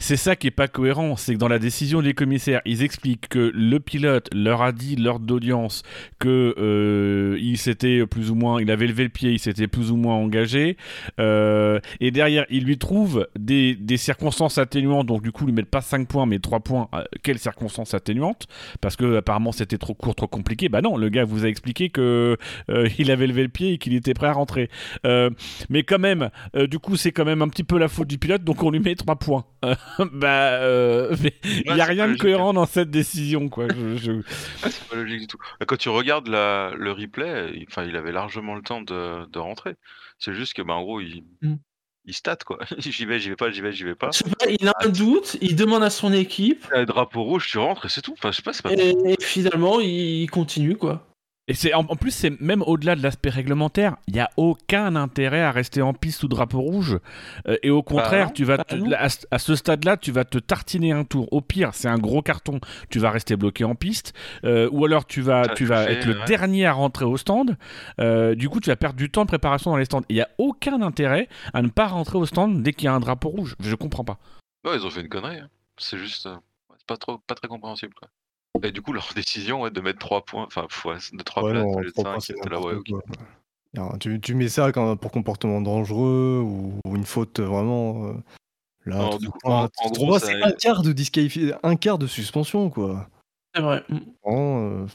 c'est 0.00 0.16
ça 0.16 0.34
qui 0.34 0.48
est 0.48 0.50
pas 0.50 0.66
cohérent, 0.66 1.14
c'est 1.16 1.34
que 1.34 1.38
dans 1.38 1.48
la 1.48 1.58
décision 1.58 2.02
des 2.02 2.14
commissaires, 2.14 2.62
ils 2.64 2.82
expliquent 2.82 3.28
que 3.28 3.52
le 3.54 3.78
pilote 3.78 4.28
leur 4.34 4.62
a 4.62 4.72
dit 4.72 4.96
lors 4.96 5.20
d'audience 5.20 5.82
que 6.18 6.54
euh, 6.58 7.38
il 7.40 7.58
s'était 7.58 8.04
plus 8.06 8.30
ou 8.30 8.34
moins, 8.34 8.60
il 8.60 8.70
avait 8.70 8.86
levé 8.86 9.04
le 9.04 9.10
pied, 9.10 9.30
il 9.30 9.38
s'était 9.38 9.68
plus 9.68 9.90
ou 9.90 9.96
moins 9.96 10.16
engagé, 10.16 10.76
euh, 11.20 11.78
et 12.00 12.10
derrière 12.10 12.46
ils 12.50 12.64
lui 12.64 12.78
trouvent 12.78 13.28
des, 13.38 13.74
des 13.74 13.96
circonstances 13.96 14.58
atténuantes, 14.58 15.06
donc 15.06 15.22
du 15.22 15.32
coup 15.32 15.44
ils 15.44 15.48
lui 15.48 15.54
mettent 15.54 15.70
pas 15.70 15.80
5 15.80 16.08
points 16.08 16.26
mais 16.26 16.38
3 16.38 16.60
points. 16.60 16.88
Euh, 16.94 17.04
quelles 17.22 17.38
circonstances 17.38 17.94
atténuantes? 17.94 18.46
Parce 18.80 18.96
que 18.96 19.18
apparemment 19.18 19.52
c'était 19.52 19.78
trop 19.78 19.94
court, 19.94 20.14
trop 20.14 20.26
compliqué. 20.26 20.68
Bah 20.68 20.80
non, 20.80 20.96
le 20.96 21.08
gars 21.08 21.24
vous 21.24 21.44
a 21.44 21.48
expliqué 21.48 21.90
que 21.90 22.36
euh, 22.70 22.88
il 22.98 23.10
avait 23.10 23.26
levé 23.26 23.42
le 23.42 23.48
pied 23.48 23.74
et 23.74 23.78
qu'il 23.78 23.94
était 23.94 24.14
prêt 24.14 24.28
à 24.28 24.32
rentrer. 24.32 24.70
Euh, 25.04 25.30
mais 25.68 25.82
quand 25.82 25.98
même, 25.98 26.30
du 26.54 26.78
coup, 26.78 26.96
c'est 26.96 27.12
quand 27.12 27.24
même 27.24 27.42
un 27.42 27.48
petit 27.48 27.64
peu 27.64 27.78
la 27.78 27.88
faute 27.88 28.08
du 28.08 28.18
pilote, 28.18 28.44
donc 28.44 28.62
on 28.62 28.70
lui 28.70 28.80
met 28.80 28.94
3 28.94 29.16
points. 29.16 29.44
Bah, 30.12 30.60
euh, 30.62 31.14
il 31.44 31.68
Ouais, 31.68 31.74
n'y 31.74 31.80
a 31.80 31.84
rien 31.84 32.08
de 32.08 32.16
cohérent 32.16 32.52
dans 32.52 32.66
cette 32.66 32.90
décision, 32.90 33.48
quoi. 33.48 33.66
Je- 33.68 33.96
je- 33.96 34.12
Ouais, 34.12 34.22
c'est 34.70 34.88
pas 34.88 34.96
logique 34.96 35.20
du 35.20 35.26
tout. 35.26 35.38
Quand 35.66 35.76
tu 35.76 35.88
regardes 35.88 36.28
la, 36.28 36.72
le 36.76 36.92
replay, 36.92 37.50
il, 37.54 37.66
enfin, 37.68 37.84
il 37.84 37.96
avait 37.96 38.12
largement 38.12 38.54
le 38.54 38.62
temps 38.62 38.80
de, 38.82 39.26
de 39.30 39.38
rentrer. 39.38 39.74
C'est 40.18 40.34
juste 40.34 40.54
que, 40.54 40.62
bah, 40.62 40.74
en 40.74 40.82
gros, 40.82 41.00
il, 41.00 41.24
Mm. 41.42 41.54
il 42.06 42.14
stat, 42.14 42.36
quoi. 42.44 42.58
j'y 42.78 43.04
vais, 43.06 43.18
j'y 43.20 43.28
vais 43.30 43.36
pas, 43.36 43.50
j'y 43.50 43.60
vais, 43.60 43.72
j'y 43.72 43.84
vais 43.84 43.94
pas. 43.94 44.10
Il 44.48 44.68
a 44.68 44.72
un 44.84 44.88
doute, 44.88 45.36
il 45.40 45.56
demande 45.56 45.82
à 45.82 45.90
son 45.90 46.12
équipe, 46.12 46.66
Un 46.74 46.84
drapeau 46.84 47.22
rouge, 47.22 47.48
tu 47.48 47.58
rentres 47.58 47.86
et 47.86 47.88
c'est 47.88 48.02
tout. 48.02 48.12
Enfin, 48.12 48.30
je 48.30 48.36
sais 48.36 48.42
pas, 48.42 48.52
c'est 48.52 48.62
pas. 48.62 48.72
et, 48.72 48.94
et 49.12 49.16
finalement, 49.20 49.80
il 49.80 50.28
continue, 50.30 50.76
quoi. 50.76 51.06
Et 51.50 51.54
c'est 51.54 51.74
en, 51.74 51.80
en 51.80 51.96
plus, 51.96 52.12
c'est 52.12 52.40
même 52.40 52.62
au-delà 52.62 52.94
de 52.94 53.02
l'aspect 53.02 53.28
réglementaire, 53.28 53.96
il 54.06 54.14
n'y 54.14 54.20
a 54.20 54.30
aucun 54.36 54.94
intérêt 54.94 55.40
à 55.42 55.50
rester 55.50 55.82
en 55.82 55.92
piste 55.92 56.20
sous 56.20 56.28
drapeau 56.28 56.60
rouge. 56.60 57.00
Euh, 57.48 57.56
et 57.64 57.70
au 57.70 57.82
contraire, 57.82 58.26
non, 58.26 58.32
tu 58.32 58.44
vas 58.44 58.58
te- 58.58 58.94
à, 58.94 59.08
ce- 59.08 59.26
à 59.32 59.38
ce 59.40 59.56
stade-là, 59.56 59.96
tu 59.96 60.12
vas 60.12 60.24
te 60.24 60.38
tartiner 60.38 60.92
un 60.92 61.02
tour. 61.02 61.26
Au 61.32 61.40
pire, 61.40 61.70
c'est 61.74 61.88
un 61.88 61.98
gros 61.98 62.22
carton, 62.22 62.60
tu 62.88 63.00
vas 63.00 63.10
rester 63.10 63.34
bloqué 63.34 63.64
en 63.64 63.74
piste. 63.74 64.14
Euh, 64.44 64.68
ou 64.70 64.84
alors, 64.84 65.06
tu 65.06 65.22
vas, 65.22 65.48
tu 65.48 65.64
vas 65.64 65.90
être 65.90 66.06
le 66.06 66.18
ouais. 66.20 66.24
dernier 66.26 66.66
à 66.66 66.72
rentrer 66.72 67.04
au 67.04 67.16
stand. 67.16 67.56
Euh, 68.00 68.36
du 68.36 68.48
coup, 68.48 68.60
tu 68.60 68.70
vas 68.70 68.76
perdre 68.76 68.96
du 68.96 69.10
temps 69.10 69.22
de 69.22 69.28
préparation 69.28 69.72
dans 69.72 69.76
les 69.76 69.86
stands. 69.86 70.02
Il 70.08 70.14
n'y 70.14 70.22
a 70.22 70.28
aucun 70.38 70.80
intérêt 70.82 71.26
à 71.52 71.62
ne 71.62 71.68
pas 71.68 71.88
rentrer 71.88 72.16
au 72.18 72.26
stand 72.26 72.62
dès 72.62 72.72
qu'il 72.72 72.84
y 72.84 72.88
a 72.88 72.94
un 72.94 73.00
drapeau 73.00 73.28
rouge. 73.28 73.56
Je 73.58 73.74
comprends 73.74 74.04
pas. 74.04 74.18
Non, 74.64 74.72
ils 74.74 74.86
ont 74.86 74.90
fait 74.90 75.00
une 75.00 75.08
connerie. 75.08 75.38
hein. 75.40 75.48
C'est 75.78 75.98
juste. 75.98 76.28
c'est 76.78 76.86
pas, 76.86 76.96
trop, 76.96 77.18
pas 77.18 77.34
très 77.34 77.48
compréhensible, 77.48 77.94
quoi. 77.94 78.08
Et 78.62 78.72
du 78.72 78.82
coup, 78.82 78.92
leur 78.92 79.08
décision 79.16 79.62
ouais, 79.62 79.70
de 79.70 79.80
mettre 79.80 79.98
3 79.98 80.24
points, 80.24 80.44
enfin, 80.46 80.66
de 81.12 81.22
3 81.22 81.42
Ouais, 81.44 81.50
places 81.52 81.64
non, 81.64 81.72
au 81.72 81.80
lieu 81.80 81.86
de 81.86 81.90
trois 81.92 82.04
5, 82.04 82.10
points, 82.12 82.20
c'est 82.20 82.34
c'était 82.34 82.48
là, 82.50 82.60
ouais, 82.60 82.72
n'importe 82.74 82.90
ok. 82.92 83.04
quoi. 83.16 83.16
Alors, 83.76 83.98
tu, 83.98 84.20
tu 84.20 84.34
mets 84.34 84.48
ça 84.48 84.72
quand- 84.72 84.96
pour 84.96 85.12
comportement 85.12 85.60
dangereux 85.60 86.40
ou, 86.44 86.74
ou 86.84 86.96
une 86.96 87.04
faute 87.04 87.38
vraiment. 87.40 88.06
euh, 88.06 88.12
là, 88.84 88.98
Non, 88.98 89.10
tu- 89.10 89.18
du 89.18 89.28
coup, 89.30 89.38
tu- 89.44 89.50
en- 89.50 89.68
gros, 89.92 90.18
c'est 90.18 90.42
un 90.42 90.50
quart 90.52 90.82
de 90.82 90.92
disqualifié, 90.92 91.54
un 91.62 91.76
quart 91.76 91.98
de 91.98 92.06
suspension, 92.08 92.68
quoi. 92.70 93.08
C'est 93.54 93.62
vrai. 93.62 93.84
Mm. 93.88 93.98
Euh, 94.26 94.86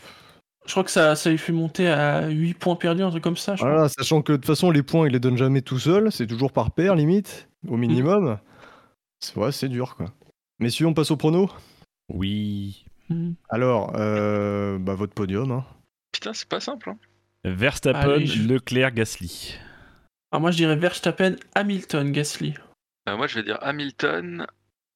Je 0.65 0.71
crois 0.71 0.84
que 0.84 0.91
ça, 0.91 1.15
ça 1.15 1.30
lui 1.30 1.38
fait 1.38 1.51
monter 1.54 1.88
à 1.88 2.28
8 2.28 2.54
points 2.56 2.75
perdus, 2.75 3.04
un 3.04 3.12
truc 3.12 3.23
comme 3.23 3.38
ça, 3.38 3.56
je 3.56 3.62
crois. 3.62 3.71
Voilà, 3.71 3.88
sachant 3.89 4.21
que 4.21 4.32
de 4.34 4.38
toute 4.38 4.45
façon, 4.47 4.71
les 4.71 4.82
points, 4.84 5.08
il 5.08 5.13
les 5.13 5.19
donne 5.19 5.38
jamais 5.38 5.62
tout 5.62 5.78
seul, 5.80 6.12
c'est 6.12 6.25
toujours 6.28 6.51
par 6.51 6.71
paire, 6.71 6.95
limite, 6.95 7.47
au 7.67 7.78
minimum. 7.78 8.39
C'est 9.19 9.38
ouais, 9.38 9.51
c'est 9.51 9.69
dur, 9.69 9.95
quoi. 9.95 10.08
Messieurs, 10.60 10.88
on 10.88 10.93
passe 10.93 11.12
au 11.12 11.17
prono? 11.17 11.49
Oui. 12.13 12.85
Mm. 13.10 13.32
Alors, 13.50 13.94
euh, 13.96 14.78
bah, 14.80 14.96
votre 14.96 15.13
podium. 15.13 15.52
Hein. 15.52 15.65
Putain, 16.12 16.34
c'est 16.34 16.48
pas 16.50 16.60
simple. 16.60 16.89
Hein. 16.89 16.98
Verstappen, 17.44 18.00
Allez, 18.15 18.26
je- 18.26 18.44
Leclerc, 18.48 18.91
Gasly. 18.94 19.56
Alors 20.32 20.41
moi, 20.41 20.52
je 20.52 20.58
dirais 20.58 20.76
Verstappen, 20.76 21.36
Hamilton, 21.54 22.12
Gasly. 22.12 22.56
Euh, 23.08 23.15
moi, 23.18 23.28
je 23.28 23.36
vais 23.36 23.44
dire 23.44 23.60
Hamilton, 23.62 24.48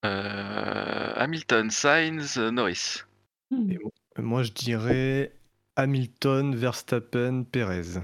euh, 0.05 1.11
Hamilton, 1.15 1.69
Sainz, 1.69 2.37
Norris. 2.37 3.03
Mm. 3.51 3.75
Moi, 4.17 4.43
je 4.43 4.51
dirais 4.51 5.31
Hamilton, 5.75 6.55
Verstappen, 6.55 7.43
Perez. 7.43 7.99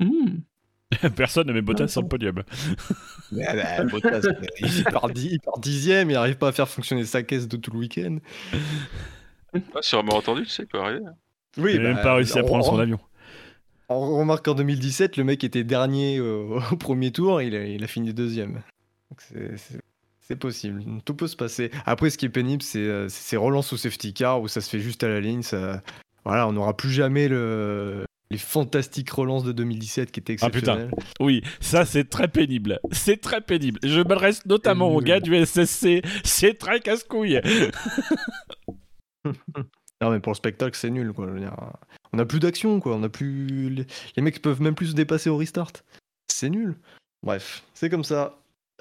Mm. 0.00 0.38
Personne 1.16 1.46
ne 1.46 1.52
met 1.52 1.62
Bottas 1.62 1.84
Ah, 1.84 1.88
sur 1.88 2.02
le 2.02 2.08
podium. 2.08 2.42
Mais, 3.32 3.44
bah, 3.54 3.84
Bottas, 3.84 4.20
il, 4.60 4.84
part 4.84 5.08
di- 5.10 5.28
il 5.32 5.40
part 5.40 5.58
dixième, 5.60 6.10
il 6.10 6.16
arrive 6.16 6.36
pas 6.36 6.48
à 6.48 6.52
faire 6.52 6.68
fonctionner 6.68 7.04
sa 7.04 7.22
caisse 7.22 7.46
de 7.48 7.56
tout 7.56 7.70
le 7.70 7.78
week-end. 7.78 8.18
Ouais, 9.54 9.60
sûrement 9.82 10.16
entendu, 10.16 10.42
tu 10.42 10.48
sais, 10.50 10.66
peut 10.66 10.78
arriver. 10.80 11.00
Oui, 11.58 11.72
Il 11.74 11.82
n'a 11.82 11.88
même 11.88 11.96
bah, 11.96 12.02
pas 12.02 12.14
réussi 12.14 12.38
à 12.38 12.42
on- 12.42 12.46
prendre 12.46 12.64
son 12.64 12.74
on- 12.74 12.78
avion. 12.78 12.98
On 13.88 14.18
remarque 14.18 14.44
qu'en 14.46 14.54
2017, 14.54 15.16
le 15.18 15.24
mec 15.24 15.44
était 15.44 15.62
dernier 15.64 16.18
au 16.20 16.60
premier 16.78 17.10
tour, 17.12 17.40
il 17.42 17.54
a, 17.54 17.64
il 17.64 17.84
a 17.84 17.86
fini 17.86 18.12
deuxième. 18.14 18.62
C'est- 19.18 20.36
possible, 20.36 20.82
tout 21.04 21.14
peut 21.14 21.28
se 21.28 21.36
passer. 21.36 21.70
Après, 21.86 22.10
ce 22.10 22.18
qui 22.18 22.24
est 22.26 22.30
pénible, 22.30 22.62
c'est 22.62 22.78
euh, 22.78 23.08
ces 23.08 23.36
relances 23.36 23.72
au 23.72 23.76
safety 23.76 24.12
car 24.14 24.40
où 24.40 24.48
ça 24.48 24.60
se 24.62 24.68
fait 24.70 24.80
juste 24.80 25.04
à 25.04 25.08
la 25.08 25.20
ligne. 25.20 25.42
Ça... 25.42 25.82
Voilà, 26.24 26.48
on 26.48 26.52
n'aura 26.52 26.74
plus 26.76 26.90
jamais 26.90 27.28
le... 27.28 28.04
les 28.30 28.38
fantastiques 28.38 29.10
relances 29.10 29.44
de 29.44 29.52
2017 29.52 30.10
qui 30.10 30.18
étaient 30.20 30.36
Ah, 30.40 30.48
putain. 30.50 30.72
exceptionnelles. 30.72 30.90
Oui, 31.20 31.42
ça 31.60 31.84
c'est 31.84 32.08
très 32.08 32.26
pénible. 32.26 32.80
C'est 32.90 33.20
très 33.20 33.42
pénible. 33.42 33.78
Je 33.84 34.00
m'adresse 34.00 34.44
notamment 34.46 34.88
aux 34.88 35.00
gars 35.02 35.20
du 35.20 35.36
SSC. 35.44 36.02
C'est 36.24 36.54
très 36.58 36.80
casse-couille. 36.80 37.40
Non, 40.02 40.10
mais 40.10 40.20
pour 40.20 40.32
le 40.32 40.36
spectacle, 40.36 40.76
c'est 40.76 40.90
nul. 40.90 41.12
Quoi. 41.12 41.28
On 42.12 42.16
n'a 42.16 42.26
plus 42.26 42.40
d'action, 42.40 42.80
quoi. 42.80 42.96
On 42.96 43.02
a 43.04 43.08
plus... 43.08 43.70
Les... 43.70 44.22
mecs 44.22 44.42
peuvent 44.42 44.60
même 44.60 44.74
plus 44.74 44.88
se 44.88 44.94
dépasser 44.94 45.30
au 45.30 45.36
restart. 45.36 45.72
c'est 46.28 46.50
nul. 46.50 46.74
Bref, 47.22 47.62
c'est 47.74 47.88
comme 47.88 48.04
ça. 48.04 48.36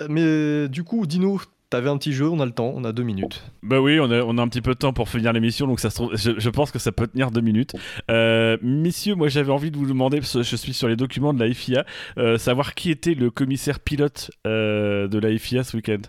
Mais 0.09 0.67
du 0.67 0.83
coup, 0.83 1.05
Dino, 1.05 1.39
t'avais 1.73 1.89
un 1.89 1.97
petit 1.97 2.13
jeu, 2.13 2.29
on 2.29 2.39
a 2.39 2.45
le 2.45 2.51
temps, 2.51 2.71
on 2.75 2.83
a 2.83 2.91
deux 2.91 3.01
minutes. 3.03 3.43
Bah 3.63 3.79
oui, 3.81 3.99
on 3.99 4.11
a, 4.11 4.43
un 4.43 4.47
petit 4.47 4.61
peu 4.61 4.73
de 4.73 4.77
temps 4.77 4.93
pour 4.93 5.09
finir 5.09 5.33
l'émission, 5.33 5.65
donc 5.65 5.79
ça 5.79 5.89
se 5.89 5.95
trouve- 5.95 6.15
je, 6.15 6.39
je 6.39 6.49
pense 6.51 6.71
que 6.71 6.77
ça 6.77 6.91
peut 6.91 7.07
tenir 7.07 7.31
deux 7.31 7.41
minutes. 7.41 7.73
Euh, 8.11 8.57
messieurs, 8.61 9.15
moi 9.15 9.27
j'avais 9.27 9.51
envie 9.51 9.71
de 9.71 9.77
vous 9.77 9.87
demander, 9.87 10.19
parce 10.19 10.33
que 10.33 10.43
je 10.43 10.55
suis 10.55 10.73
sur 10.73 10.87
les 10.87 10.95
documents 10.95 11.33
de 11.33 11.43
la 11.43 11.51
FIA, 11.51 11.83
euh, 12.19 12.37
savoir 12.37 12.75
qui 12.75 12.91
était 12.91 13.15
le 13.15 13.31
commissaire 13.31 13.79
pilote 13.79 14.29
euh, 14.45 15.07
de 15.07 15.17
la 15.17 15.35
FIA 15.37 15.63
ce 15.63 15.77
week-end. 15.77 16.01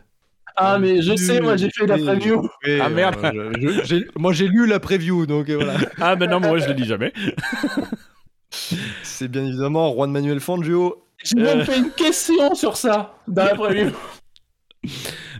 Ah, 0.56 0.78
mais 0.78 1.02
je 1.02 1.16
sais, 1.16 1.40
moi 1.40 1.56
j'ai 1.56 1.68
fait 1.70 1.86
la 1.86 1.98
preview. 1.98 2.48
oui, 2.64 2.78
Ah, 2.80 2.88
merde. 2.88 3.16
euh, 3.24 3.52
je- 3.60 3.68
je- 3.68 3.84
j'ai- 3.84 4.06
Moi 4.16 4.32
j'ai 4.32 4.46
lu 4.48 4.66
la 4.66 4.78
preview, 4.80 5.26
donc 5.26 5.48
euh, 5.50 5.56
voilà. 5.56 5.74
Ah 6.00 6.14
ben 6.16 6.30
non, 6.30 6.38
mais 6.40 6.48
moi 6.48 6.58
je 6.58 6.68
le 6.68 6.74
dis 6.74 6.84
jamais. 6.84 7.12
C'est 9.02 9.28
bien 9.28 9.44
évidemment 9.44 9.92
Juan 9.92 10.10
Manuel 10.12 10.40
Fangio. 10.40 11.04
J'ai 11.24 11.36
même 11.36 11.60
Euh. 11.60 11.64
fait 11.64 11.78
une 11.78 11.90
question 11.90 12.54
sur 12.54 12.76
ça 12.76 13.16
dans 13.26 13.44
la 13.44 13.54
preview. 13.54 13.90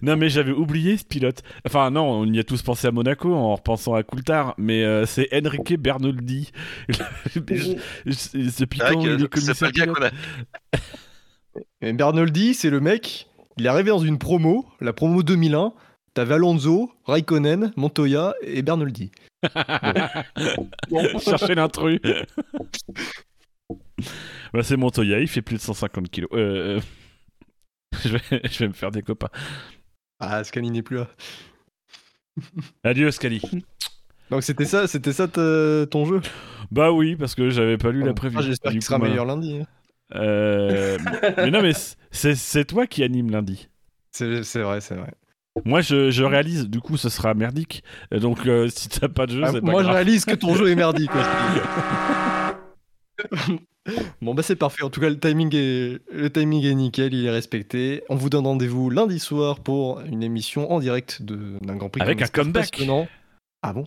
Non 0.03 0.17
mais 0.17 0.29
j'avais 0.31 0.53
oublié 0.53 0.97
ce 0.97 1.05
pilote. 1.05 1.43
Enfin 1.67 1.91
non, 1.91 2.03
on 2.11 2.25
y 2.33 2.39
a 2.39 2.45
tous 2.45 2.63
pensé 2.63 2.87
à 2.89 2.91
Monaco 2.93 3.33
en 3.35 3.55
repensant 3.55 3.95
à 3.95 4.03
Coulthard, 4.03 4.55
mais 4.59 4.83
euh, 4.85 5.05
c'est 5.07 5.29
Enrique 5.35 5.79
Bernoldi. 5.79 6.51
Ce 7.31 8.49
C'est 8.51 8.67
piquant, 8.67 9.01
il 9.03 9.23
est 9.23 9.29
que 9.29 9.41
c'est 9.41 9.59
pas 9.59 9.67
le 9.67 9.73
gars 9.73 9.87
qu'on 9.87 10.03
a. 10.03 11.93
Bernoldi, 11.93 12.55
c'est 12.55 12.71
le 12.71 12.81
mec, 12.81 13.29
il 13.57 13.67
est 13.67 13.69
arrivé 13.69 13.91
dans 13.91 13.99
une 13.99 14.19
promo, 14.19 14.67
la 14.81 14.93
promo 14.93 15.23
2001. 15.23 15.73
T'avais 16.15 16.35
Alonso, 16.35 16.93
Raikkonen, 17.07 17.73
Montoya 17.77 18.35
et 18.43 18.63
Bernoldi. 18.63 19.11
Chercher 21.21 21.55
l'intrus. 21.57 22.01
bah, 24.53 24.63
c'est 24.63 24.77
Montoya, 24.77 25.19
il 25.21 25.27
fait 25.29 25.43
plus 25.43 25.57
de 25.57 25.61
150 25.61 26.09
kilos. 26.11 26.31
Euh, 26.35 26.79
euh, 26.79 26.81
je, 28.05 28.17
vais, 28.17 28.43
je 28.51 28.59
vais 28.61 28.69
me 28.69 28.73
faire 28.73 28.91
des 28.93 29.03
copains. 29.03 29.29
Ah, 30.21 30.45
Scali 30.45 30.71
n'est 30.71 30.83
plus 30.83 30.99
là. 30.99 31.09
Adieu 32.85 33.11
Scali. 33.11 33.43
Donc 34.31 34.43
c'était 34.43 34.65
ça, 34.65 34.87
c'était 34.87 35.13
ça 35.13 35.29
ta- 35.29 35.87
ton 35.91 36.07
jeu? 36.07 36.23
Bah 36.71 36.93
oui, 36.93 37.15
parce 37.17 37.35
que 37.35 37.51
j'avais 37.51 37.77
pas 37.77 37.91
lu 37.91 38.03
la. 38.03 38.15
Ah, 38.37 38.41
J'espère 38.41 38.71
Du 38.73 38.79
qu'il 38.79 38.85
sera 38.85 38.99
meilleur 38.99 39.27
lundi. 39.27 39.59
hein. 39.59 39.67
Euh, 40.15 40.99
mais 41.37 41.51
non, 41.51 41.63
mais 41.63 41.73
c'est 42.11 42.35
c'est 42.35 42.65
toi 42.65 42.87
qui 42.87 43.03
anime 43.03 43.31
lundi. 43.31 43.69
C'est 44.13 44.43
c'est 44.43 44.63
vrai, 44.63 44.81
c'est 44.81 44.95
vrai. 44.95 45.13
Moi, 45.65 45.81
je, 45.83 46.11
je 46.11 46.25
réalise, 46.25 46.69
du 46.69 46.81
coup, 46.81 46.97
ce 46.97 47.09
sera 47.09 47.33
merdique. 47.35 47.85
Donc, 48.11 48.47
euh, 48.47 48.69
si 48.75 48.89
t'as 48.89 49.09
pas 49.09 49.27
de 49.27 49.33
jeu, 49.33 49.43
Ah, 49.45 49.51
c'est 49.53 49.61
pas 49.61 49.71
moi, 49.71 49.85
je 49.85 49.89
réalise 49.89 50.25
que 50.25 50.35
ton 50.35 50.55
jeu 50.57 50.69
est 50.69 50.75
merdique. 50.75 51.11
bon, 54.23 54.35
bah 54.35 54.43
c'est 54.43 54.57
parfait. 54.57 54.83
En 54.83 54.91
tout 54.91 55.01
cas, 55.01 55.09
le 55.09 55.19
timing, 55.19 55.55
est... 55.55 56.01
le 56.13 56.31
timing 56.31 56.65
est 56.65 56.75
nickel, 56.75 57.15
il 57.15 57.27
est 57.27 57.31
respecté. 57.31 58.03
On 58.09 58.17
vous 58.17 58.31
donne 58.31 58.47
rendez-vous 58.47 58.91
lundi 58.91 59.19
soir 59.21 59.61
pour 59.61 60.01
une 60.01 60.23
émission 60.23 60.73
en 60.73 60.81
direct 60.81 61.23
de- 61.23 61.59
d'un 61.63 61.77
Grand 61.77 61.89
Prix. 61.89 62.03
Avec 62.03 62.23
un 62.23 62.27
comeback. 62.27 62.83
Ah 63.63 63.73
bon? 63.73 63.85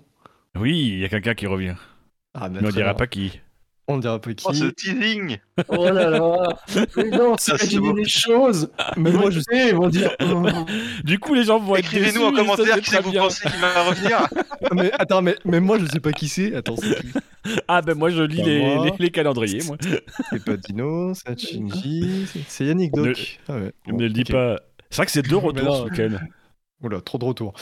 Oui, 0.58 0.80
il 0.94 1.00
y 1.00 1.06
a 1.06 1.10
quelqu'un 1.10 1.36
qui 1.36 1.48
revient. 1.48 1.76
ah, 2.34 2.50
bah, 2.50 2.60
très 2.62 2.72
dira 2.72 2.92
bien. 2.92 2.94
pas 2.94 3.08
qui. 3.08 3.42
On 3.90 3.96
ne 3.98 4.02
dira 4.02 4.20
pas 4.20 4.34
qui. 4.34 4.46
Oh, 4.48 4.54
ce 4.54 4.66
teasing 4.66 5.38
Oh 5.70 5.86
là 5.90 6.10
là. 6.10 6.50
Mais 6.98 7.06
non, 7.10 7.36
c'est 7.40 7.54
Ah, 7.54 7.80
beau. 7.80 7.94
des 7.94 8.04
choses. 8.06 8.70
Mais 8.98 9.12
moi, 9.12 9.30
je 9.32 9.40
sais, 9.40 9.70
ils 9.70 9.76
vont 9.76 9.88
dire. 9.88 10.12
oh. 10.22 10.46
Du 11.06 11.20
coup, 11.20 11.36
les 11.36 11.46
gens 11.46 11.58
vont 11.58 11.76
être 11.78 11.86
Écrivez-nous 11.86 12.22
en 12.26 12.34
commentaire 12.34 12.76
qui 12.76 12.82
très 12.82 12.98
c'est 12.98 13.04
que 13.04 13.08
vous 13.08 13.14
pensez 13.14 13.50
qu'il 13.50 13.60
va 13.62 13.84
revenir. 13.84 14.28
mais 14.74 14.92
attends, 15.00 15.22
mais, 15.22 15.36
mais 15.46 15.62
moi, 15.62 15.80
je 15.80 15.86
sais 15.86 16.02
pas 16.02 16.12
qui 16.12 16.28
c'est. 16.28 16.54
Attends, 16.54 16.76
c'est 16.76 17.00
qui 17.02 17.14
Ah, 17.70 17.82
ben 17.82 17.98
moi, 17.98 18.10
je 18.10 18.24
lis 18.24 18.38
Pas 18.40 18.44
les, 18.44 18.60
moi. 18.76 18.86
les- 18.86 18.94
les 19.06 19.10
calendriers, 19.10 19.64
moi. 19.66 19.78
C'est 20.32 20.44
pas 20.44 20.58
Dino, 20.58 21.14
c'est 21.14 21.40
Shinji, 21.40 22.28
c'est- 22.50 22.66
Yannick 22.66 22.94
Ne- 22.94 23.06
Doc. 23.06 23.40
Ah 23.48 23.54
ouais. 23.54 23.72
ne 23.88 23.92
Bon, 23.94 23.98
le 24.00 24.10
dis 24.10 24.26
pas. 24.26 24.60
C'est 24.90 24.98
vrai 24.98 25.06
que 25.06 25.12
c'est 25.14 25.22
deux 25.22 25.38
retours 25.38 25.86
week-end. 25.86 26.18
Oula, 26.84 27.00
trop 27.00 27.18
de 27.18 27.24
retours. 27.24 27.54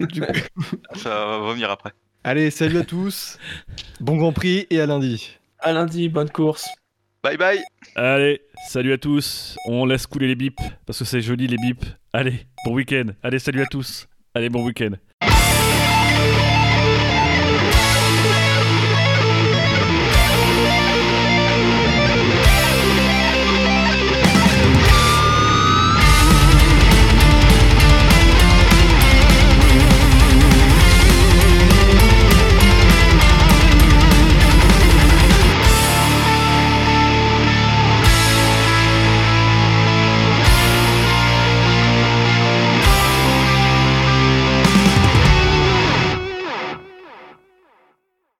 Du 0.00 0.20
coup- 0.20 0.26
Ça 0.96 1.10
va 1.10 1.36
revenir 1.38 1.70
après. 1.70 1.92
Allez, 2.24 2.50
salut 2.50 2.78
à 2.78 2.84
tous. 2.84 3.38
Bon 4.00 4.16
Grand 4.16 4.32
Prix 4.32 4.66
et 4.70 4.80
à 4.80 4.86
lundi. 4.86 5.36
À 5.64 5.72
lundi, 5.72 6.10
bonne 6.10 6.28
course. 6.28 6.68
Bye 7.22 7.38
bye 7.38 7.58
Allez, 7.96 8.42
salut 8.68 8.92
à 8.92 8.98
tous. 8.98 9.56
On 9.66 9.86
laisse 9.86 10.06
couler 10.06 10.26
les 10.26 10.34
bips 10.34 10.60
parce 10.84 10.98
que 10.98 11.06
c'est 11.06 11.22
joli 11.22 11.46
les 11.46 11.56
bips. 11.56 11.86
Allez, 12.12 12.46
bon 12.66 12.74
week-end. 12.74 13.06
Allez, 13.22 13.38
salut 13.38 13.62
à 13.62 13.66
tous. 13.66 14.06
Allez, 14.34 14.50
bon 14.50 14.62
week-end. 14.62 14.90